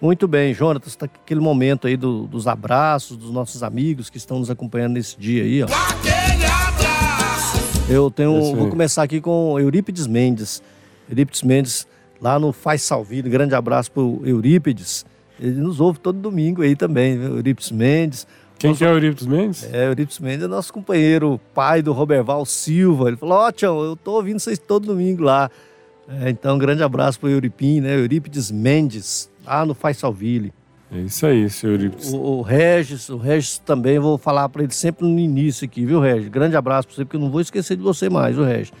Muito 0.00 0.28
bem, 0.28 0.54
Jonatas, 0.54 0.90
está 0.90 1.06
aquele 1.06 1.40
momento 1.40 1.88
aí 1.88 1.96
do, 1.96 2.28
dos 2.28 2.46
abraços 2.46 3.16
dos 3.16 3.32
nossos 3.32 3.64
amigos 3.64 4.08
que 4.08 4.18
estão 4.18 4.38
nos 4.38 4.50
acompanhando 4.50 4.92
nesse 4.92 5.18
dia 5.18 5.42
aí, 5.42 5.64
ó. 5.64 6.37
Eu 7.90 8.10
tenho, 8.10 8.54
vou 8.54 8.68
começar 8.68 9.02
aqui 9.02 9.18
com 9.18 9.58
Eurípides 9.58 10.06
Mendes. 10.06 10.62
Eurípides 11.08 11.42
Mendes, 11.42 11.86
lá 12.20 12.38
no 12.38 12.52
Faz 12.52 12.82
Salvino. 12.82 13.30
Grande 13.30 13.54
abraço 13.54 13.90
para 13.90 14.02
o 14.02 14.20
Eurípides. 14.26 15.06
Ele 15.40 15.58
nos 15.58 15.80
ouve 15.80 15.98
todo 15.98 16.18
domingo 16.18 16.60
aí 16.60 16.76
também, 16.76 17.16
viu? 17.18 17.36
Eurípides 17.36 17.70
Mendes. 17.70 18.26
Quem 18.58 18.70
Nosso... 18.70 18.78
que 18.78 18.84
é 18.84 18.90
o 18.90 18.92
Eurípides 18.92 19.26
Mendes? 19.26 19.68
É, 19.72 19.86
o 19.86 19.92
Eurípides 19.92 20.18
Mendes 20.18 20.44
é 20.44 20.48
nosso 20.48 20.70
companheiro, 20.70 21.40
pai 21.54 21.80
do 21.80 21.94
Roberval 21.94 22.44
Silva. 22.44 23.08
Ele 23.08 23.16
falou, 23.16 23.38
ó, 23.38 23.48
oh, 23.48 23.52
Tião, 23.52 23.82
eu 23.82 23.96
tô 23.96 24.16
ouvindo 24.16 24.38
vocês 24.38 24.58
todo 24.58 24.86
domingo 24.86 25.22
lá. 25.22 25.50
É, 26.06 26.28
então, 26.28 26.56
um 26.56 26.58
grande 26.58 26.82
abraço 26.82 27.18
para 27.18 27.28
o 27.28 27.30
Euripim, 27.30 27.80
né? 27.80 27.96
Eurípides 27.98 28.50
Mendes, 28.50 29.30
lá 29.46 29.64
no 29.64 29.72
Faz 29.72 29.96
Salville. 29.96 30.52
É 30.90 30.98
isso 31.00 31.26
aí, 31.26 31.46
Eurípides. 31.62 32.12
O, 32.12 32.16
o, 32.16 32.42
Regis, 32.42 33.08
o 33.10 33.18
Regis 33.18 33.58
também, 33.58 33.98
vou 33.98 34.16
falar 34.16 34.48
para 34.48 34.62
ele 34.62 34.72
sempre 34.72 35.06
no 35.06 35.18
início 35.18 35.66
aqui, 35.66 35.84
viu, 35.84 36.00
Regis? 36.00 36.28
Grande 36.28 36.56
abraço 36.56 36.88
para 36.88 36.96
você, 36.96 37.04
porque 37.04 37.16
eu 37.16 37.20
não 37.20 37.30
vou 37.30 37.40
esquecer 37.40 37.76
de 37.76 37.82
você 37.82 38.08
mais, 38.08 38.38
o 38.38 38.42
Regis. 38.42 38.72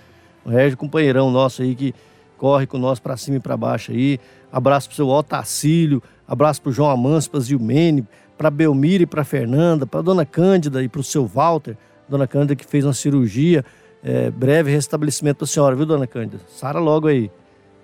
O 0.44 0.48
Regis, 0.48 0.74
companheirão 0.74 1.30
nosso 1.30 1.60
aí, 1.60 1.74
que 1.74 1.94
corre 2.38 2.66
com 2.66 2.78
nós 2.78 2.98
para 2.98 3.16
cima 3.16 3.36
e 3.36 3.40
para 3.40 3.56
baixo 3.56 3.92
aí. 3.92 4.18
Abraço 4.50 4.88
pro 4.88 4.96
seu 4.96 5.08
Otacílio, 5.08 6.02
abraço 6.26 6.62
pro 6.62 6.72
João 6.72 6.90
Amâncio, 6.90 7.30
pra 7.30 7.40
Zilmene, 7.40 8.06
pra 8.38 8.50
Belmira 8.50 9.02
e 9.02 9.06
pra 9.06 9.22
Fernanda, 9.24 9.86
pra 9.86 10.00
Dona 10.00 10.24
Cândida 10.24 10.82
e 10.82 10.88
pro 10.88 11.02
seu 11.02 11.26
Walter. 11.26 11.76
Dona 12.08 12.26
Cândida 12.26 12.56
que 12.56 12.64
fez 12.64 12.86
uma 12.86 12.94
cirurgia, 12.94 13.62
é, 14.02 14.30
breve 14.30 14.70
restabelecimento 14.70 15.38
pra 15.38 15.46
senhora, 15.46 15.76
viu, 15.76 15.84
Dona 15.84 16.06
Cândida? 16.06 16.40
Sara 16.48 16.78
logo 16.78 17.08
aí, 17.08 17.30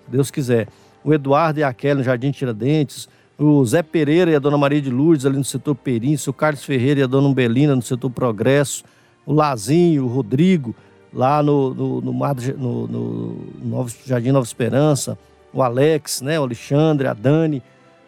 se 0.05 0.11
Deus 0.11 0.31
quiser. 0.31 0.67
O 1.03 1.13
Eduardo 1.13 1.59
e 1.59 1.63
a 1.63 1.71
Kelly 1.71 1.99
no 1.99 2.03
Jardim 2.03 2.31
Tiradentes, 2.31 3.07
o 3.37 3.65
Zé 3.65 3.83
Pereira 3.83 4.31
e 4.31 4.35
a 4.35 4.39
Dona 4.39 4.57
Maria 4.57 4.81
de 4.81 4.89
Lourdes 4.89 5.25
ali 5.25 5.37
no 5.37 5.43
setor 5.43 5.75
Perim, 5.75 6.15
o 6.27 6.33
Carlos 6.33 6.63
Ferreira 6.63 7.01
e 7.01 7.03
a 7.03 7.07
Dona 7.07 7.27
Umbelina 7.27 7.75
no 7.75 7.81
setor 7.81 8.09
Progresso, 8.09 8.83
o 9.25 9.33
Lazinho, 9.33 10.05
o 10.05 10.07
Rodrigo, 10.07 10.73
lá 11.13 11.41
no, 11.41 11.73
no, 11.73 12.01
no, 12.01 12.13
no, 12.57 13.37
no 13.61 13.87
Jardim 14.05 14.31
Nova 14.31 14.45
Esperança, 14.45 15.17
o 15.53 15.61
Alex, 15.61 16.21
né, 16.21 16.39
o 16.39 16.43
Alexandre, 16.43 17.07
a 17.07 17.13
Dani, 17.13 17.61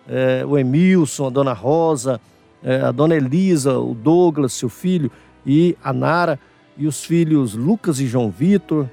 é, 0.08 0.46
o 0.46 0.58
Emilson, 0.58 1.28
a 1.28 1.30
Dona 1.30 1.54
Rosa, 1.54 2.20
é, 2.64 2.82
a 2.82 2.92
Dona 2.92 3.16
Elisa, 3.16 3.80
o 3.80 3.94
Douglas, 3.94 4.54
seu 4.54 4.70
filho, 4.70 5.12
e 5.46 5.78
a 5.84 5.94
Nara, 5.94 6.40
e 6.78 6.86
os 6.86 7.04
filhos 7.04 7.54
Lucas 7.54 8.00
e 8.00 8.08
João 8.08 8.30
Vitor, 8.30 8.88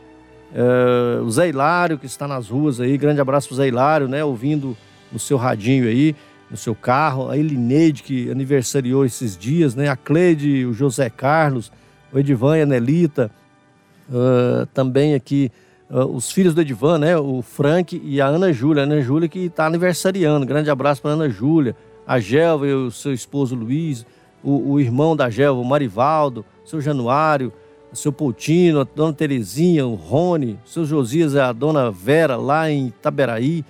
é, 0.55 1.21
o 1.21 1.31
Zé 1.31 1.49
Hilário, 1.49 1.99
que 1.99 2.07
está 2.07 2.29
nas 2.29 2.49
ruas 2.49 2.81
aí, 2.81 2.97
grande 2.97 3.21
abraço 3.21 3.49
pro 3.49 3.57
Zé 3.57 3.67
Hilário, 3.67 4.09
né, 4.09 4.25
ouvindo 4.25 4.77
no 5.15 5.19
seu 5.19 5.39
radinho 5.39 5.89
aí, 5.89 6.15
no 6.51 6.57
seu 6.59 6.75
carro, 6.75 7.31
a 7.31 7.39
Elineide, 7.39 8.03
que 8.03 8.31
aniversariou 8.31 9.07
esses 9.07 9.39
dias, 9.39 9.75
né, 9.75 9.89
a 9.89 9.97
Cleide, 9.97 10.67
o 10.67 10.75
José 10.75 11.09
Carlos, 11.09 11.73
o 12.13 12.19
Edivan 12.19 12.59
e 12.59 12.63
a 12.63 12.67
Nelita, 12.67 13.31
Uh, 14.09 14.67
também 14.75 15.15
aqui 15.15 15.51
uh, 15.91 16.05
os 16.05 16.31
filhos 16.31 16.55
do 16.55 16.61
Edivan, 16.61 16.99
né? 16.99 17.17
O 17.17 17.41
Frank 17.43 18.01
e 18.05 18.21
a 18.21 18.27
Ana 18.27 18.53
Júlia. 18.53 18.83
Ana 18.83 19.01
Júlia 19.01 19.29
que 19.29 19.47
está 19.47 19.67
aniversariando. 19.67 20.47
Grande 20.47 20.71
abraço 20.71 21.01
para 21.01 21.13
Ana 21.13 21.29
Júlia. 21.29 21.75
A 22.07 22.21
Gelva 22.21 22.67
e 22.67 22.75
o 22.75 22.91
seu 22.91 23.13
esposo 23.13 23.55
Luiz. 23.55 24.07
O, 24.43 24.73
o 24.73 24.81
irmão 24.81 25.17
da 25.17 25.31
Gelva, 25.31 25.61
o 25.61 25.65
Marivaldo. 25.65 26.45
Seu 26.65 26.81
Januário. 26.81 27.53
Seu 27.93 28.13
Poutino. 28.13 28.81
A 28.81 28.85
dona 28.85 29.13
Terezinha. 29.13 29.87
O 29.87 29.95
Rony. 29.95 30.59
Seu 30.67 30.85
Josias 30.85 31.35
a 31.35 31.53
dona 31.53 31.91
Vera 31.91 32.37
lá 32.37 32.71
em 32.71 32.89
Itaberaí. 32.89 33.65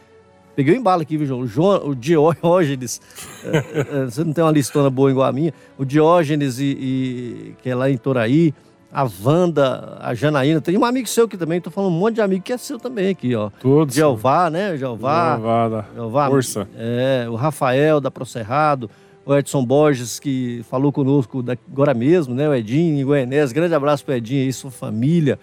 Peguei 0.55 0.74
o 0.74 0.76
embalo 0.76 1.02
aqui, 1.02 1.16
viu, 1.16 1.26
João? 1.26 1.40
O, 1.40 1.47
João, 1.47 1.89
o 1.89 1.94
Diógenes, 1.94 3.01
é, 3.44 3.56
é, 4.02 4.05
você 4.05 4.22
não 4.22 4.32
tem 4.32 4.44
uma 4.44 4.52
listona 4.52 4.89
boa 4.89 5.10
igual 5.10 5.28
a 5.28 5.32
minha, 5.32 5.52
o 5.76 5.85
Diógenes, 5.85 6.59
e, 6.59 6.64
e, 6.64 7.55
que 7.62 7.70
é 7.70 7.74
lá 7.74 7.90
em 7.90 7.97
Toraí, 7.97 8.55
a 8.93 9.09
Wanda, 9.24 9.98
a 10.01 10.14
Janaína, 10.14 10.60
tem 10.60 10.78
um 10.78 10.85
amigo 10.85 11.09
seu 11.09 11.24
aqui 11.24 11.36
também, 11.36 11.60
tô 11.60 11.68
falando 11.68 11.93
um 11.93 11.98
monte 11.98 12.14
de 12.14 12.20
amigo 12.20 12.44
que 12.44 12.52
é 12.52 12.56
seu 12.56 12.78
também 12.78 13.10
aqui, 13.10 13.35
ó. 13.35 13.51
Todos. 13.60 13.93
Jeová, 13.93 14.48
né? 14.48 14.76
Jeová. 14.76 15.35
Jeová, 15.36 15.68
da 15.68 15.85
Jeová 15.93 16.28
força. 16.28 16.68
É, 16.76 17.26
o 17.28 17.35
Rafael 17.35 18.01
da 18.01 18.09
Procerrado, 18.09 18.89
o 19.26 19.35
Edson 19.35 19.64
Borges, 19.64 20.20
que 20.20 20.64
falou 20.70 20.93
conosco 20.93 21.44
agora 21.72 21.93
mesmo, 21.93 22.35
né? 22.35 22.48
O 22.48 22.55
Edinho, 22.55 23.05
Goianés. 23.05 23.51
Grande 23.51 23.74
abraço 23.74 24.05
pro 24.05 24.14
Edinho 24.14 24.48
e 24.48 24.52
sua 24.52 24.70
família. 24.70 25.40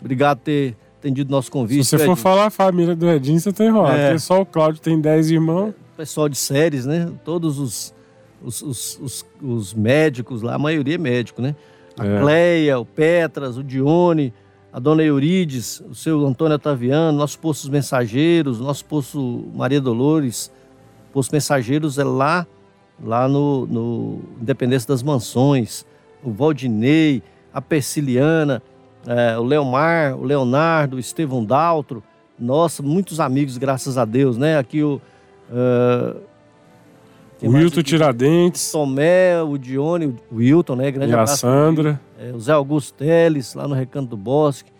Obrigado 0.00 0.38
por 0.38 0.44
ter 0.44 0.76
atendido 1.04 1.30
nosso 1.30 1.50
convite. 1.50 1.84
Se 1.84 1.90
você 1.90 1.98
for 1.98 2.02
Edinho. 2.04 2.16
falar 2.16 2.46
a 2.46 2.50
família 2.50 2.96
do 2.96 3.08
Edinho, 3.08 3.38
você 3.38 3.52
tá 3.52 3.64
enrolado. 3.64 3.96
É. 3.96 4.06
Porque 4.08 4.18
só 4.20 4.40
o 4.40 4.46
Cláudio 4.46 4.80
tem 4.80 5.00
10 5.00 5.30
irmãos. 5.30 5.74
pessoal 5.96 6.28
de 6.28 6.36
séries, 6.36 6.86
né? 6.86 7.12
Todos 7.24 7.58
os, 7.58 7.94
os, 8.42 8.62
os, 8.62 8.98
os- 9.00 9.26
os 9.42 9.74
médicos 9.74 10.42
lá, 10.42 10.54
a 10.54 10.58
maioria 10.58 10.94
é 10.94 10.98
médico, 10.98 11.40
né? 11.42 11.54
A 11.98 12.04
É. 12.06 12.20
Cleia, 12.20 12.78
o 12.78 12.84
Petras, 12.84 13.56
o 13.56 13.62
Dione, 13.62 14.32
a 14.72 14.80
dona 14.80 15.02
Eurides, 15.04 15.80
o 15.88 15.94
seu 15.94 16.26
Antônio 16.26 16.56
Otaviano, 16.56 17.16
nossos 17.16 17.36
postos 17.36 17.68
mensageiros, 17.70 18.58
nosso 18.58 18.84
posto 18.86 19.44
Maria 19.54 19.80
Dolores. 19.80 20.50
Posto 21.12 21.30
Mensageiros 21.32 21.96
é 21.96 22.02
lá, 22.02 22.44
lá 23.00 23.28
no, 23.28 23.66
no 23.66 24.18
Independência 24.42 24.88
das 24.88 25.00
Mansões. 25.02 25.86
O 26.24 26.32
Valdinei, 26.32 27.22
a 27.52 27.60
Persiliana, 27.60 28.60
é, 29.06 29.38
o 29.38 29.42
Leomar, 29.42 30.16
o 30.16 30.24
Leonardo, 30.24 30.96
o 30.96 30.98
Estevão 31.00 31.44
Daltro. 31.44 32.02
Nossa, 32.38 32.82
muitos 32.82 33.20
amigos, 33.20 33.56
graças 33.58 33.96
a 33.96 34.04
Deus, 34.04 34.36
né? 34.36 34.58
Aqui 34.58 34.82
o. 34.82 35.00
é, 35.52 36.16
quem 37.38 37.48
O 37.48 37.52
Wilton? 37.52 37.82
Tiradentes 37.82 38.72
Tomé, 38.72 39.40
o 39.42 39.58
Dione, 39.58 40.16
o 40.30 40.36
Wilton, 40.36 40.76
né? 40.76 40.90
Grande 40.90 41.10
e 41.10 41.14
a 41.14 41.22
abraço. 41.22 41.38
Sandra. 41.38 42.00
É, 42.18 42.32
o 42.32 42.40
Zé 42.40 42.52
Augusto 42.52 42.94
Teles, 42.94 43.54
lá 43.54 43.68
no 43.68 43.74
Recanto 43.74 44.10
do 44.10 44.16
Bosque. 44.16 44.70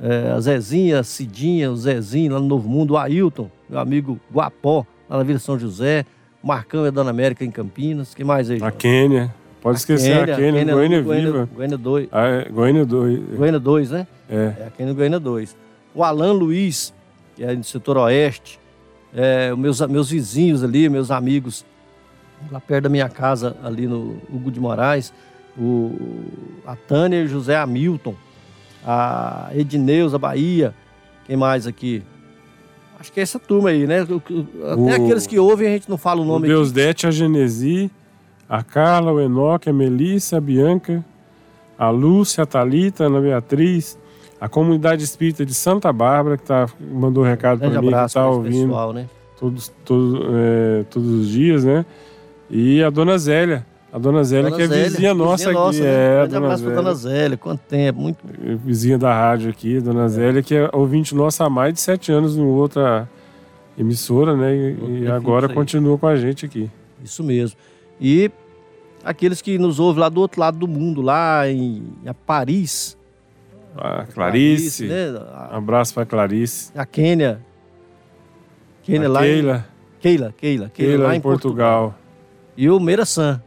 É, 0.00 0.32
a 0.32 0.40
Zezinha, 0.40 1.00
a 1.00 1.04
Cidinha, 1.04 1.70
o 1.70 1.76
Zezinho, 1.76 2.32
lá 2.32 2.40
no 2.40 2.46
Novo 2.46 2.68
Mundo. 2.68 2.94
O 2.94 2.96
Ailton, 2.96 3.50
meu 3.68 3.78
amigo 3.78 4.18
Guapó, 4.32 4.86
lá 5.08 5.18
na 5.18 5.22
Vila 5.22 5.38
São 5.38 5.58
José. 5.58 6.04
O 6.42 6.46
Marcão 6.46 6.84
e 6.84 6.88
a 6.88 6.90
Dona 6.90 7.10
América 7.10 7.44
em 7.44 7.50
Campinas. 7.50 8.14
Quem 8.14 8.24
mais 8.24 8.50
aí? 8.50 8.56
A 8.56 8.60
João? 8.60 8.72
Quênia. 8.72 9.34
Pode 9.64 9.78
esquecer 9.78 10.30
a 10.30 10.36
Quênia, 10.36 10.62
Goiânia 10.64 11.02
Viva. 11.02 11.48
Goiânia 11.54 11.78
2. 11.78 12.08
Ah, 12.12 12.26
é, 12.26 12.48
Goiânia 12.50 12.84
2. 12.84 13.20
Goiânia 13.36 13.58
2, 13.58 13.90
né? 13.90 14.06
É. 14.30 14.52
É, 14.60 14.66
aqui 14.68 14.84
no 14.84 14.94
Goiânia 14.94 15.18
2. 15.18 15.56
O 15.94 16.04
Alan 16.04 16.32
Luiz, 16.32 16.92
que 17.34 17.42
é 17.42 17.56
do 17.56 17.64
setor 17.64 17.96
oeste. 17.96 18.60
É, 19.16 19.54
meus, 19.56 19.80
meus 19.86 20.10
vizinhos 20.10 20.62
ali, 20.62 20.86
meus 20.88 21.10
amigos, 21.10 21.64
lá 22.52 22.60
perto 22.60 22.84
da 22.84 22.88
minha 22.90 23.08
casa, 23.08 23.56
ali 23.64 23.86
no 23.86 24.18
Hugo 24.30 24.50
de 24.50 24.60
Moraes. 24.60 25.14
O, 25.58 25.96
a 26.66 26.76
Tânia 26.76 27.22
e 27.22 27.24
o 27.24 27.28
José 27.28 27.56
Hamilton. 27.56 28.14
A 28.86 29.50
Edneuza 29.54 30.18
Bahia. 30.18 30.74
Quem 31.26 31.36
mais 31.38 31.66
aqui? 31.66 32.02
Acho 33.00 33.10
que 33.10 33.18
é 33.18 33.22
essa 33.22 33.38
turma 33.38 33.70
aí, 33.70 33.86
né? 33.86 34.02
O- 34.02 34.16
o- 34.16 34.66
Até 34.66 35.00
O- 35.00 35.04
aqueles 35.04 35.26
que 35.26 35.38
ouvem, 35.38 35.68
a 35.68 35.70
gente 35.70 35.88
não 35.88 35.96
fala 35.96 36.20
o 36.20 36.24
O 36.24 36.26
nome 36.26 36.48
Deus 36.48 36.68
aqui. 36.68 36.76
Dete, 36.76 37.06
a 37.06 37.10
Genesi, 37.10 37.90
a 38.48 38.62
Carla, 38.62 39.12
o 39.12 39.20
Enoque, 39.20 39.68
a 39.68 39.72
Melissa, 39.72 40.38
a 40.38 40.40
Bianca, 40.40 41.04
a 41.78 41.90
Lúcia, 41.90 42.44
a 42.44 42.46
Thalita, 42.46 43.04
a 43.04 43.06
Ana 43.06 43.20
Beatriz, 43.20 43.98
a 44.40 44.48
comunidade 44.48 45.02
espírita 45.02 45.44
de 45.44 45.54
Santa 45.54 45.92
Bárbara, 45.92 46.36
que 46.36 46.44
tá, 46.44 46.68
mandou 46.80 47.24
recado 47.24 47.60
para 47.60 47.80
mim, 47.80 47.88
que 47.88 47.90
tá 47.90 48.04
esse 48.04 48.18
ouvindo 48.18 48.68
pessoal, 48.68 48.92
né? 48.92 49.08
todos, 49.38 49.72
todos, 49.84 50.20
é, 50.32 50.84
todos 50.90 51.08
os 51.08 51.28
dias, 51.28 51.64
né? 51.64 51.84
E 52.50 52.82
a 52.82 52.90
Dona 52.90 53.18
Zélia. 53.18 53.66
A 53.92 53.98
Dona 53.98 54.24
Zélia, 54.24 54.50
Dona 54.50 54.56
que 54.56 54.62
é 54.62 54.66
Zélia, 54.66 54.90
vizinha 54.90 55.14
nossa 55.14 55.44
aqui. 55.44 55.58
nossa, 55.58 55.80
né? 55.80 55.86
É, 55.86 55.92
a 55.92 56.14
Grande 56.14 56.32
Dona 56.34 56.46
abraço 56.46 56.62
para 56.64 56.72
Zélia. 56.72 56.82
Dona 56.82 56.94
Zélia. 56.94 57.36
Quanto 57.36 57.60
tempo, 57.60 58.00
muito 58.00 58.18
Vizinha 58.64 58.98
da 58.98 59.14
rádio 59.14 59.50
aqui, 59.50 59.80
Dona 59.80 60.08
Zélia, 60.08 60.42
que 60.42 60.54
é 60.54 60.68
ouvinte 60.72 61.14
nossa 61.14 61.44
há 61.44 61.50
mais 61.50 61.74
de 61.74 61.80
sete 61.80 62.10
anos 62.10 62.36
em 62.36 62.44
outra 62.44 63.08
emissora, 63.78 64.36
né? 64.36 64.54
E, 64.54 65.02
e 65.02 65.08
agora 65.08 65.48
continua 65.48 65.96
com 65.96 66.06
a 66.06 66.16
gente 66.16 66.44
aqui. 66.44 66.68
Isso 67.04 67.22
mesmo. 67.22 67.56
E 68.06 68.30
aqueles 69.02 69.40
que 69.40 69.56
nos 69.58 69.80
ouvem 69.80 70.00
lá 70.02 70.08
do 70.10 70.20
outro 70.20 70.38
lado 70.40 70.58
do 70.58 70.68
mundo, 70.68 71.00
lá 71.00 71.48
em, 71.48 71.82
em 72.04 72.12
Paris. 72.26 72.98
A 73.76 74.04
Clarice, 74.04 74.86
né? 74.86 75.10
um 75.12 75.16
A, 75.34 75.56
abraço 75.56 75.94
para 75.94 76.04
Clarice. 76.04 76.70
a 76.76 76.84
Quênia. 76.84 77.40
Quênia 78.82 79.08
a 79.08 79.10
lá 79.10 79.26
em- 79.26 79.30
Keila, 79.32 79.66
Keila, 80.00 80.34
Keila, 80.36 80.36
Keila, 80.36 80.68
Keila 80.70 81.06
lá 81.08 81.16
em 81.16 81.20
Portugal. 81.20 81.94
E 82.56 82.68
o 82.68 82.78
Meira 82.78 83.04
San, 83.06 83.40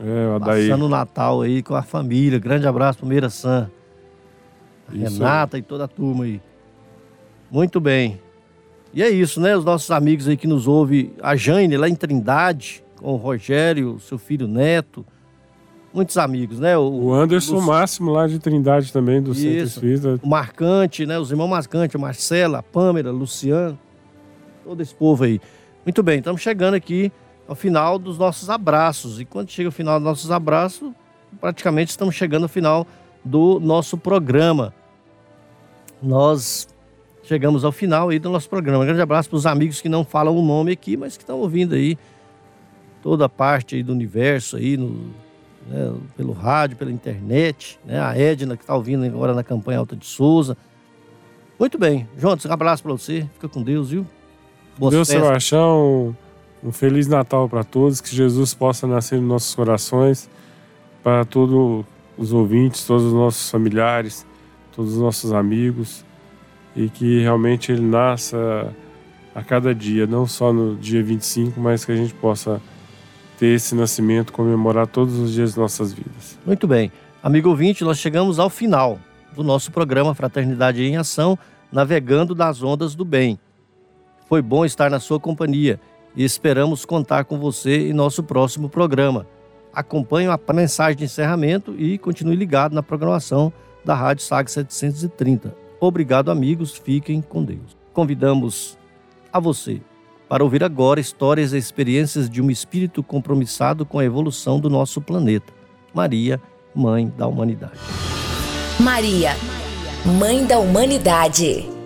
É, 0.00 0.28
o 0.28 0.36
Adair. 0.36 0.68
passando 0.70 0.86
o 0.86 0.88
Natal 0.88 1.42
aí 1.42 1.62
com 1.62 1.74
a 1.74 1.82
família. 1.82 2.38
Grande 2.38 2.66
abraço 2.66 2.98
pro 3.00 3.06
Meira 3.06 3.28
San. 3.30 3.70
A 4.88 4.92
Renata 4.92 5.58
e 5.58 5.62
toda 5.62 5.84
a 5.84 5.88
turma 5.88 6.24
aí. 6.24 6.40
Muito 7.50 7.78
bem. 7.80 8.20
E 8.92 9.02
é 9.04 9.08
isso, 9.10 9.40
né? 9.40 9.56
Os 9.56 9.64
nossos 9.64 9.90
amigos 9.92 10.26
aí 10.26 10.36
que 10.36 10.48
nos 10.48 10.66
ouvem, 10.66 11.12
a 11.22 11.36
Jane 11.36 11.76
lá 11.76 11.88
em 11.88 11.94
Trindade, 11.94 12.82
com 13.00 13.12
o 13.12 13.16
Rogério, 13.16 13.98
seu 14.00 14.18
filho 14.18 14.46
Neto. 14.46 15.04
Muitos 15.92 16.16
amigos, 16.18 16.60
né? 16.60 16.78
O 16.78 17.12
Anderson 17.12 17.54
Lúcio- 17.54 17.66
Máximo 17.66 18.10
lá 18.12 18.28
de 18.28 18.38
Trindade 18.38 18.92
também, 18.92 19.20
do 19.20 19.34
Centro 19.34 19.50
Isso. 19.50 19.84
Espírita. 19.84 20.20
o 20.22 20.28
Marcante, 20.28 21.04
né? 21.04 21.18
Os 21.18 21.30
irmãos 21.32 21.48
Marcante, 21.48 21.96
a 21.96 21.98
Marcela, 21.98 22.58
a 22.58 22.62
Pâmela, 22.62 23.10
Luciano, 23.10 23.76
todo 24.64 24.80
esse 24.80 24.94
povo 24.94 25.24
aí. 25.24 25.40
Muito 25.84 26.00
bem, 26.02 26.18
estamos 26.18 26.40
chegando 26.40 26.74
aqui 26.74 27.10
ao 27.48 27.56
final 27.56 27.98
dos 27.98 28.16
nossos 28.18 28.48
abraços. 28.48 29.18
E 29.20 29.24
quando 29.24 29.50
chega 29.50 29.68
o 29.68 29.72
final 29.72 29.98
dos 29.98 30.04
nossos 30.04 30.30
abraços, 30.30 30.92
praticamente 31.40 31.90
estamos 31.90 32.14
chegando 32.14 32.44
ao 32.44 32.48
final 32.48 32.86
do 33.24 33.58
nosso 33.58 33.98
programa. 33.98 34.72
Nós 36.02 36.68
chegamos 37.24 37.64
ao 37.64 37.72
final 37.72 38.10
aí 38.10 38.18
do 38.18 38.30
nosso 38.30 38.48
programa. 38.48 38.82
Um 38.84 38.86
grande 38.86 39.00
abraço 39.02 39.28
para 39.28 39.36
os 39.36 39.46
amigos 39.46 39.80
que 39.80 39.88
não 39.88 40.04
falam 40.04 40.36
o 40.36 40.42
nome 40.42 40.72
aqui, 40.72 40.96
mas 40.96 41.16
que 41.16 41.22
estão 41.24 41.38
ouvindo 41.40 41.74
aí 41.74 41.98
toda 43.02 43.26
a 43.26 43.28
parte 43.28 43.74
aí 43.74 43.82
do 43.82 43.92
universo 43.92 44.56
aí 44.56 44.76
no, 44.76 45.10
né, 45.66 45.92
pelo 46.16 46.32
rádio, 46.32 46.76
pela 46.76 46.90
internet, 46.90 47.78
né? 47.84 48.00
A 48.00 48.16
Edna 48.16 48.56
que 48.56 48.62
está 48.62 48.74
ouvindo 48.74 49.04
agora 49.04 49.34
na 49.34 49.42
campanha 49.42 49.78
Alta 49.78 49.96
de 49.96 50.06
Souza. 50.06 50.56
Muito 51.58 51.78
bem, 51.78 52.08
Jonas, 52.16 52.44
um 52.44 52.52
abraço 52.52 52.82
para 52.82 52.92
você. 52.92 53.28
Fica 53.34 53.48
com 53.48 53.62
Deus, 53.62 53.90
viu? 53.90 54.06
Boas 54.78 54.94
Deus 54.94 55.08
festas. 55.08 55.26
Sebastião, 55.26 56.16
um 56.64 56.72
Feliz 56.72 57.06
Natal 57.06 57.48
para 57.48 57.62
todos, 57.62 58.00
que 58.00 58.14
Jesus 58.14 58.54
possa 58.54 58.86
nascer 58.86 59.18
nos 59.18 59.28
nossos 59.28 59.54
corações, 59.54 60.30
para 61.02 61.24
todos 61.24 61.84
os 62.16 62.32
ouvintes, 62.32 62.84
todos 62.84 63.04
os 63.04 63.12
nossos 63.12 63.50
familiares, 63.50 64.26
todos 64.74 64.94
os 64.94 64.98
nossos 64.98 65.32
amigos, 65.32 66.04
e 66.74 66.88
que 66.88 67.20
realmente 67.20 67.72
ele 67.72 67.82
nasça 67.82 68.74
a 69.34 69.42
cada 69.42 69.74
dia, 69.74 70.06
não 70.06 70.26
só 70.26 70.52
no 70.52 70.76
dia 70.76 71.02
25, 71.02 71.60
mas 71.60 71.84
que 71.84 71.92
a 71.92 71.96
gente 71.96 72.14
possa 72.14 72.60
ter 73.40 73.54
esse 73.54 73.74
nascimento, 73.74 74.34
comemorar 74.34 74.86
todos 74.86 75.18
os 75.18 75.32
dias 75.32 75.54
de 75.54 75.58
nossas 75.58 75.94
vidas. 75.94 76.38
Muito 76.44 76.66
bem. 76.66 76.92
Amigo 77.22 77.48
ouvinte, 77.48 77.82
nós 77.82 77.98
chegamos 77.98 78.38
ao 78.38 78.50
final 78.50 78.98
do 79.34 79.42
nosso 79.42 79.72
programa 79.72 80.14
Fraternidade 80.14 80.84
em 80.84 80.98
Ação, 80.98 81.38
navegando 81.72 82.34
nas 82.34 82.62
ondas 82.62 82.94
do 82.94 83.02
bem. 83.02 83.38
Foi 84.28 84.42
bom 84.42 84.62
estar 84.62 84.90
na 84.90 85.00
sua 85.00 85.18
companhia 85.18 85.80
e 86.14 86.22
esperamos 86.22 86.84
contar 86.84 87.24
com 87.24 87.38
você 87.38 87.88
em 87.88 87.94
nosso 87.94 88.22
próximo 88.22 88.68
programa. 88.68 89.26
Acompanhe 89.72 90.28
a 90.28 90.52
mensagem 90.52 90.98
de 90.98 91.04
encerramento 91.04 91.74
e 91.78 91.96
continue 91.96 92.36
ligado 92.36 92.74
na 92.74 92.82
programação 92.82 93.50
da 93.82 93.94
Rádio 93.94 94.22
SAG 94.22 94.50
730. 94.50 95.56
Obrigado, 95.80 96.30
amigos. 96.30 96.76
Fiquem 96.76 97.22
com 97.22 97.42
Deus. 97.42 97.74
Convidamos 97.94 98.76
a 99.32 99.40
você 99.40 99.80
para 100.30 100.44
ouvir 100.44 100.62
agora 100.62 101.00
histórias 101.00 101.52
e 101.52 101.58
experiências 101.58 102.30
de 102.30 102.40
um 102.40 102.52
espírito 102.52 103.02
compromissado 103.02 103.84
com 103.84 103.98
a 103.98 104.04
evolução 104.04 104.60
do 104.60 104.70
nosso 104.70 105.00
planeta. 105.00 105.52
Maria, 105.92 106.40
Mãe 106.72 107.12
da 107.18 107.26
Humanidade. 107.26 107.80
Maria, 108.78 109.32
Mãe 110.20 110.46
da 110.46 110.60
Humanidade. 110.60 111.79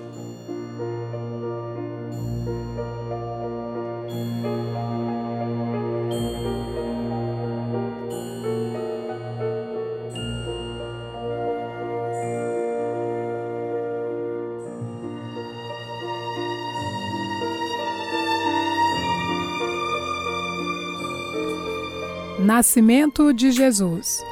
Nascimento 22.44 23.32
de 23.32 23.50
Jesus. 23.50 24.22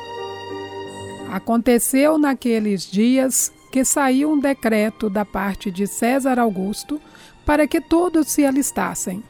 Aconteceu 1.31 2.19
naqueles 2.19 2.83
dias 2.83 3.51
que 3.73 3.87
saiu 3.87 4.33
um 4.33 4.39
decreto 4.39 5.09
da 5.09 5.25
parte 5.25 5.71
de 5.71 5.87
César 5.87 6.39
Augusto 6.39 7.01
para 7.47 7.67
que 7.67 7.81
todos 7.81 8.29
se 8.29 8.45
alistassem. 8.45 9.25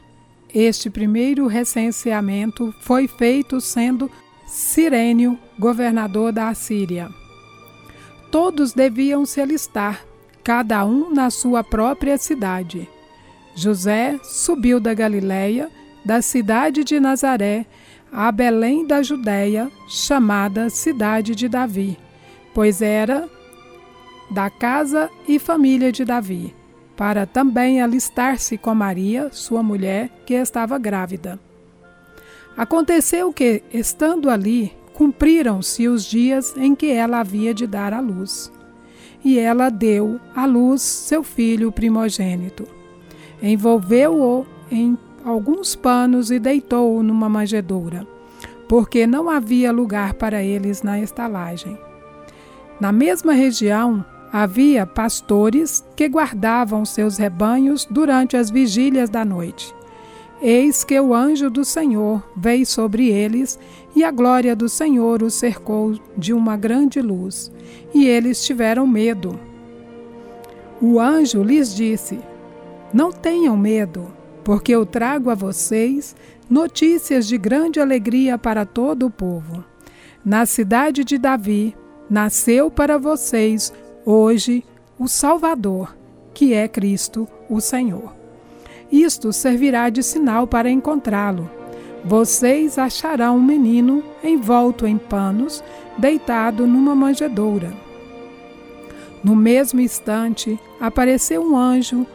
Este 0.53 0.89
primeiro 0.89 1.47
recenseamento 1.47 2.75
foi 2.81 3.07
feito 3.07 3.61
sendo 3.61 4.11
Sirênio 4.45 5.39
governador 5.57 6.33
da 6.33 6.49
Assíria. 6.49 7.09
Todos 8.29 8.73
deviam 8.73 9.25
se 9.25 9.39
alistar, 9.39 10.05
cada 10.43 10.83
um 10.83 11.09
na 11.09 11.29
sua 11.29 11.63
própria 11.63 12.17
cidade. 12.17 12.89
José 13.55 14.19
subiu 14.25 14.77
da 14.77 14.93
Galiléia, 14.93 15.71
da 16.03 16.21
cidade 16.21 16.83
de 16.83 16.99
Nazaré, 16.99 17.65
a 18.13 18.31
Belém 18.31 18.85
da 18.85 19.01
Judéia, 19.01 19.71
chamada 19.87 20.69
Cidade 20.69 21.33
de 21.33 21.49
Davi, 21.49 21.97
pois 22.53 22.79
era 22.79 23.27
da 24.29 24.51
casa 24.51 25.09
e 25.27 25.39
família 25.39 25.91
de 25.91 26.05
Davi, 26.05 26.55
para 26.95 27.25
também 27.25 27.81
alistar-se 27.81 28.55
com 28.55 28.75
Maria, 28.75 29.29
sua 29.31 29.63
mulher, 29.63 30.11
que 30.27 30.35
estava 30.35 30.77
grávida. 30.77 31.39
Aconteceu 32.55 33.33
que, 33.33 33.63
estando 33.73 34.29
ali, 34.29 34.71
cumpriram-se 34.93 35.87
os 35.87 36.05
dias 36.05 36.55
em 36.55 36.75
que 36.75 36.91
ela 36.91 37.19
havia 37.19 37.51
de 37.51 37.65
dar 37.65 37.93
à 37.93 37.99
luz. 37.99 38.51
E 39.25 39.39
ela 39.39 39.69
deu 39.69 40.19
à 40.35 40.45
luz 40.45 40.83
seu 40.83 41.23
filho 41.23 41.71
primogênito. 41.71 42.67
Envolveu-o 43.41 44.45
em 44.69 44.95
alguns 45.23 45.75
panos 45.75 46.31
e 46.31 46.39
deitou-o 46.39 47.01
numa 47.01 47.29
manjedoura, 47.29 48.05
porque 48.67 49.07
não 49.07 49.29
havia 49.29 49.71
lugar 49.71 50.13
para 50.13 50.43
eles 50.43 50.83
na 50.83 50.99
estalagem. 50.99 51.77
Na 52.79 52.91
mesma 52.91 53.33
região 53.33 54.03
havia 54.31 54.85
pastores 54.85 55.85
que 55.95 56.09
guardavam 56.09 56.83
seus 56.85 57.17
rebanhos 57.17 57.85
durante 57.89 58.35
as 58.35 58.49
vigílias 58.49 59.09
da 59.09 59.23
noite. 59.23 59.73
Eis 60.41 60.83
que 60.83 60.99
o 60.99 61.13
anjo 61.13 61.49
do 61.49 61.63
Senhor 61.63 62.21
veio 62.35 62.65
sobre 62.65 63.09
eles, 63.09 63.57
e 63.95 64.03
a 64.03 64.11
glória 64.11 64.55
do 64.55 64.67
Senhor 64.67 65.23
os 65.23 65.35
cercou 65.35 65.97
de 66.17 66.33
uma 66.33 66.57
grande 66.57 66.99
luz, 66.99 67.51
e 67.93 68.05
eles 68.05 68.43
tiveram 68.43 68.85
medo. 68.85 69.39
O 70.81 70.99
anjo 70.99 71.41
lhes 71.41 71.73
disse: 71.73 72.19
Não 72.91 73.09
tenham 73.09 73.55
medo, 73.55 74.11
porque 74.43 74.73
eu 74.73 74.85
trago 74.85 75.29
a 75.29 75.35
vocês 75.35 76.15
notícias 76.49 77.27
de 77.27 77.37
grande 77.37 77.79
alegria 77.79 78.37
para 78.37 78.65
todo 78.65 79.05
o 79.05 79.11
povo. 79.11 79.63
Na 80.23 80.45
cidade 80.45 81.03
de 81.03 81.17
Davi 81.17 81.75
nasceu 82.09 82.69
para 82.69 82.97
vocês 82.97 83.73
hoje 84.05 84.63
o 84.99 85.07
Salvador, 85.07 85.95
que 86.33 86.53
é 86.53 86.67
Cristo, 86.67 87.27
o 87.49 87.59
Senhor. 87.59 88.13
Isto 88.91 89.33
servirá 89.33 89.89
de 89.89 90.03
sinal 90.03 90.45
para 90.45 90.69
encontrá-lo. 90.69 91.49
Vocês 92.05 92.77
acharão 92.77 93.37
um 93.37 93.43
menino 93.43 94.03
envolto 94.23 94.85
em 94.85 94.97
panos, 94.97 95.63
deitado 95.97 96.67
numa 96.67 96.93
manjedoura. 96.93 97.73
No 99.23 99.35
mesmo 99.35 99.79
instante, 99.79 100.59
apareceu 100.79 101.41
um 101.41 101.57
anjo, 101.57 102.05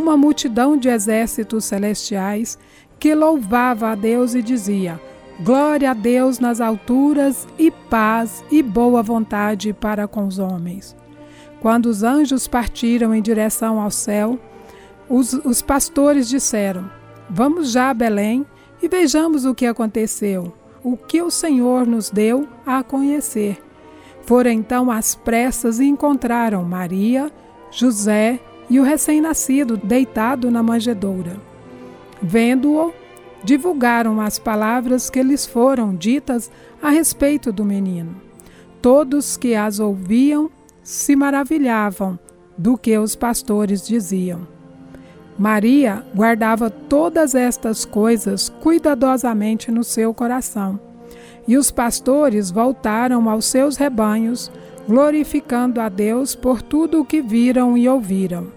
uma 0.00 0.16
multidão 0.16 0.76
de 0.76 0.88
exércitos 0.88 1.64
celestiais, 1.64 2.58
que 2.98 3.14
louvava 3.14 3.90
a 3.90 3.94
Deus 3.94 4.34
e 4.34 4.42
dizia: 4.42 5.00
Glória 5.40 5.90
a 5.90 5.94
Deus 5.94 6.38
nas 6.38 6.60
alturas 6.60 7.46
e 7.58 7.70
paz 7.70 8.44
e 8.50 8.62
boa 8.62 9.02
vontade 9.02 9.72
para 9.72 10.06
com 10.06 10.26
os 10.26 10.38
homens. 10.38 10.96
Quando 11.60 11.86
os 11.86 12.02
anjos 12.02 12.46
partiram 12.46 13.14
em 13.14 13.22
direção 13.22 13.80
ao 13.80 13.90
céu, 13.90 14.38
os, 15.08 15.32
os 15.32 15.62
pastores 15.62 16.28
disseram: 16.28 16.90
Vamos 17.28 17.70
já 17.70 17.90
a 17.90 17.94
Belém 17.94 18.46
e 18.82 18.88
vejamos 18.88 19.44
o 19.44 19.54
que 19.54 19.66
aconteceu, 19.66 20.52
o 20.82 20.96
que 20.96 21.20
o 21.22 21.30
Senhor 21.30 21.86
nos 21.86 22.10
deu 22.10 22.46
a 22.64 22.82
conhecer. 22.82 23.62
Foram 24.22 24.50
então 24.50 24.90
às 24.90 25.14
pressas 25.14 25.78
e 25.78 25.84
encontraram 25.84 26.64
Maria, 26.64 27.30
José 27.70 28.40
e 28.68 28.80
o 28.80 28.82
recém-nascido 28.82 29.76
deitado 29.76 30.50
na 30.50 30.62
manjedoura. 30.62 31.36
Vendo-o, 32.20 32.92
divulgaram 33.44 34.20
as 34.20 34.38
palavras 34.38 35.08
que 35.08 35.22
lhes 35.22 35.46
foram 35.46 35.94
ditas 35.94 36.50
a 36.82 36.90
respeito 36.90 37.52
do 37.52 37.64
menino. 37.64 38.16
Todos 38.82 39.36
que 39.36 39.54
as 39.54 39.78
ouviam 39.78 40.50
se 40.82 41.14
maravilhavam 41.14 42.18
do 42.56 42.76
que 42.76 42.96
os 42.98 43.14
pastores 43.14 43.86
diziam. 43.86 44.46
Maria 45.38 46.04
guardava 46.14 46.70
todas 46.70 47.34
estas 47.34 47.84
coisas 47.84 48.48
cuidadosamente 48.48 49.70
no 49.70 49.84
seu 49.84 50.14
coração. 50.14 50.80
E 51.46 51.56
os 51.56 51.70
pastores 51.70 52.50
voltaram 52.50 53.28
aos 53.28 53.44
seus 53.44 53.76
rebanhos, 53.76 54.50
glorificando 54.88 55.80
a 55.80 55.88
Deus 55.88 56.34
por 56.34 56.62
tudo 56.62 57.00
o 57.00 57.04
que 57.04 57.20
viram 57.20 57.76
e 57.76 57.88
ouviram. 57.88 58.55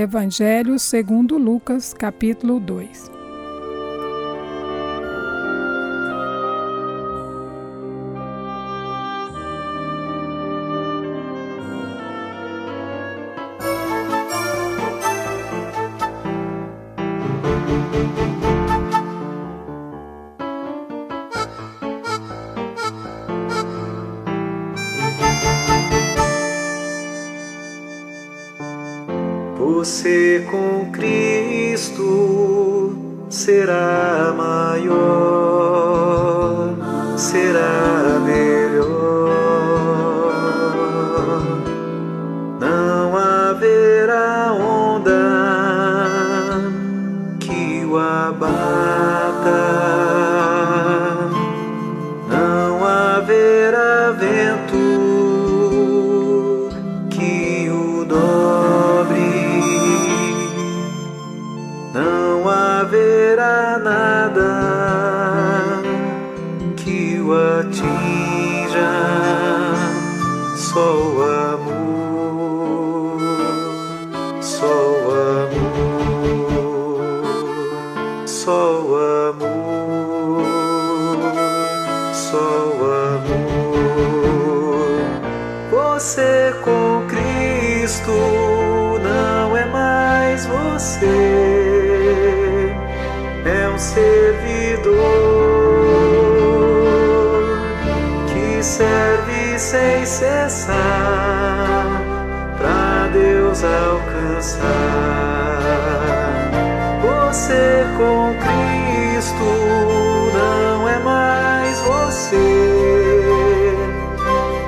Evangelho 0.00 0.78
segundo 0.78 1.36
Lucas, 1.36 1.92
capítulo 1.92 2.58
2. 2.58 3.19
Você 30.00 30.46
com 30.50 30.90
Cristo 30.90 32.06
será 33.28 34.32
maior, 34.34 35.29
sem 99.70 100.04
cessar 100.04 100.74
para 102.58 103.08
Deus 103.12 103.62
alcançar. 103.62 104.64
Você 107.00 107.86
com 107.96 108.34
Cristo 108.34 109.44
não 110.34 110.88
é 110.88 110.98
mais 110.98 111.78
você, 111.82 113.76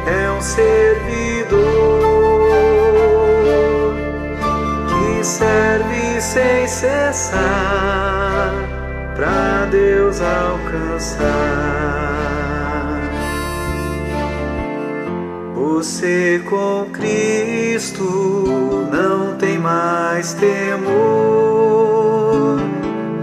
é 0.06 0.30
um 0.30 0.40
servidor 0.40 1.58
que 4.86 5.24
serve 5.24 6.20
sem 6.20 6.68
cessar 6.68 7.42
para 9.16 9.66
Deus 9.68 10.20
alcançar. 10.20 11.51
Com 16.52 16.86
Cristo 16.92 18.04
não 18.92 19.34
tem 19.38 19.58
mais 19.58 20.34
temor, 20.34 20.90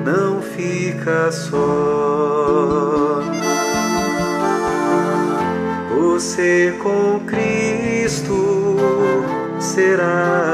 não 0.03 0.41
fica 0.41 1.31
só. 1.31 3.21
Você 5.95 6.73
com 6.81 7.19
Cristo 7.27 8.77
será 9.59 10.48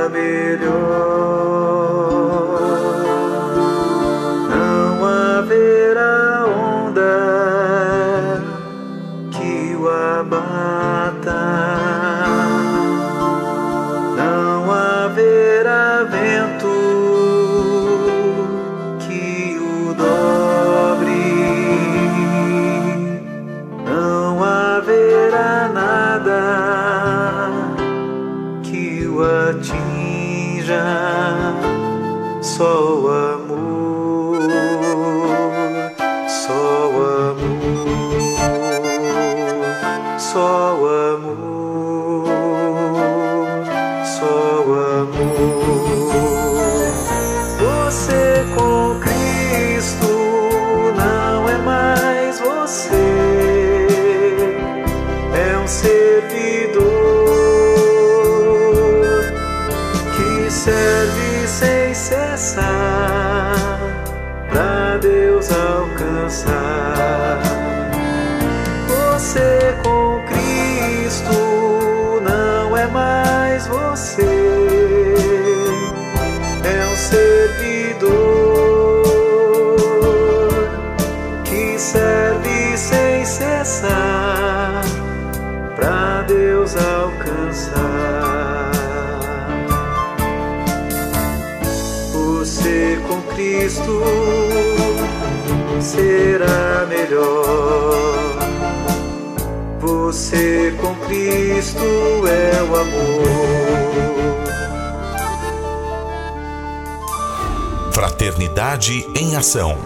Fraternidade 108.25 109.05
em 109.15 109.35
Ação. 109.35 109.77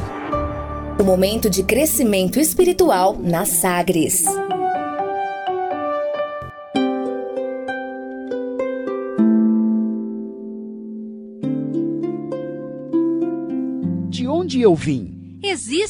O 0.97 1.03
momento 1.03 1.49
de 1.49 1.61
crescimento 1.61 2.39
espiritual 2.39 3.17
na 3.19 3.43
Sagres. 3.43 4.23
onde 14.49 14.61
eu 14.61 14.73
vim? 14.73 15.18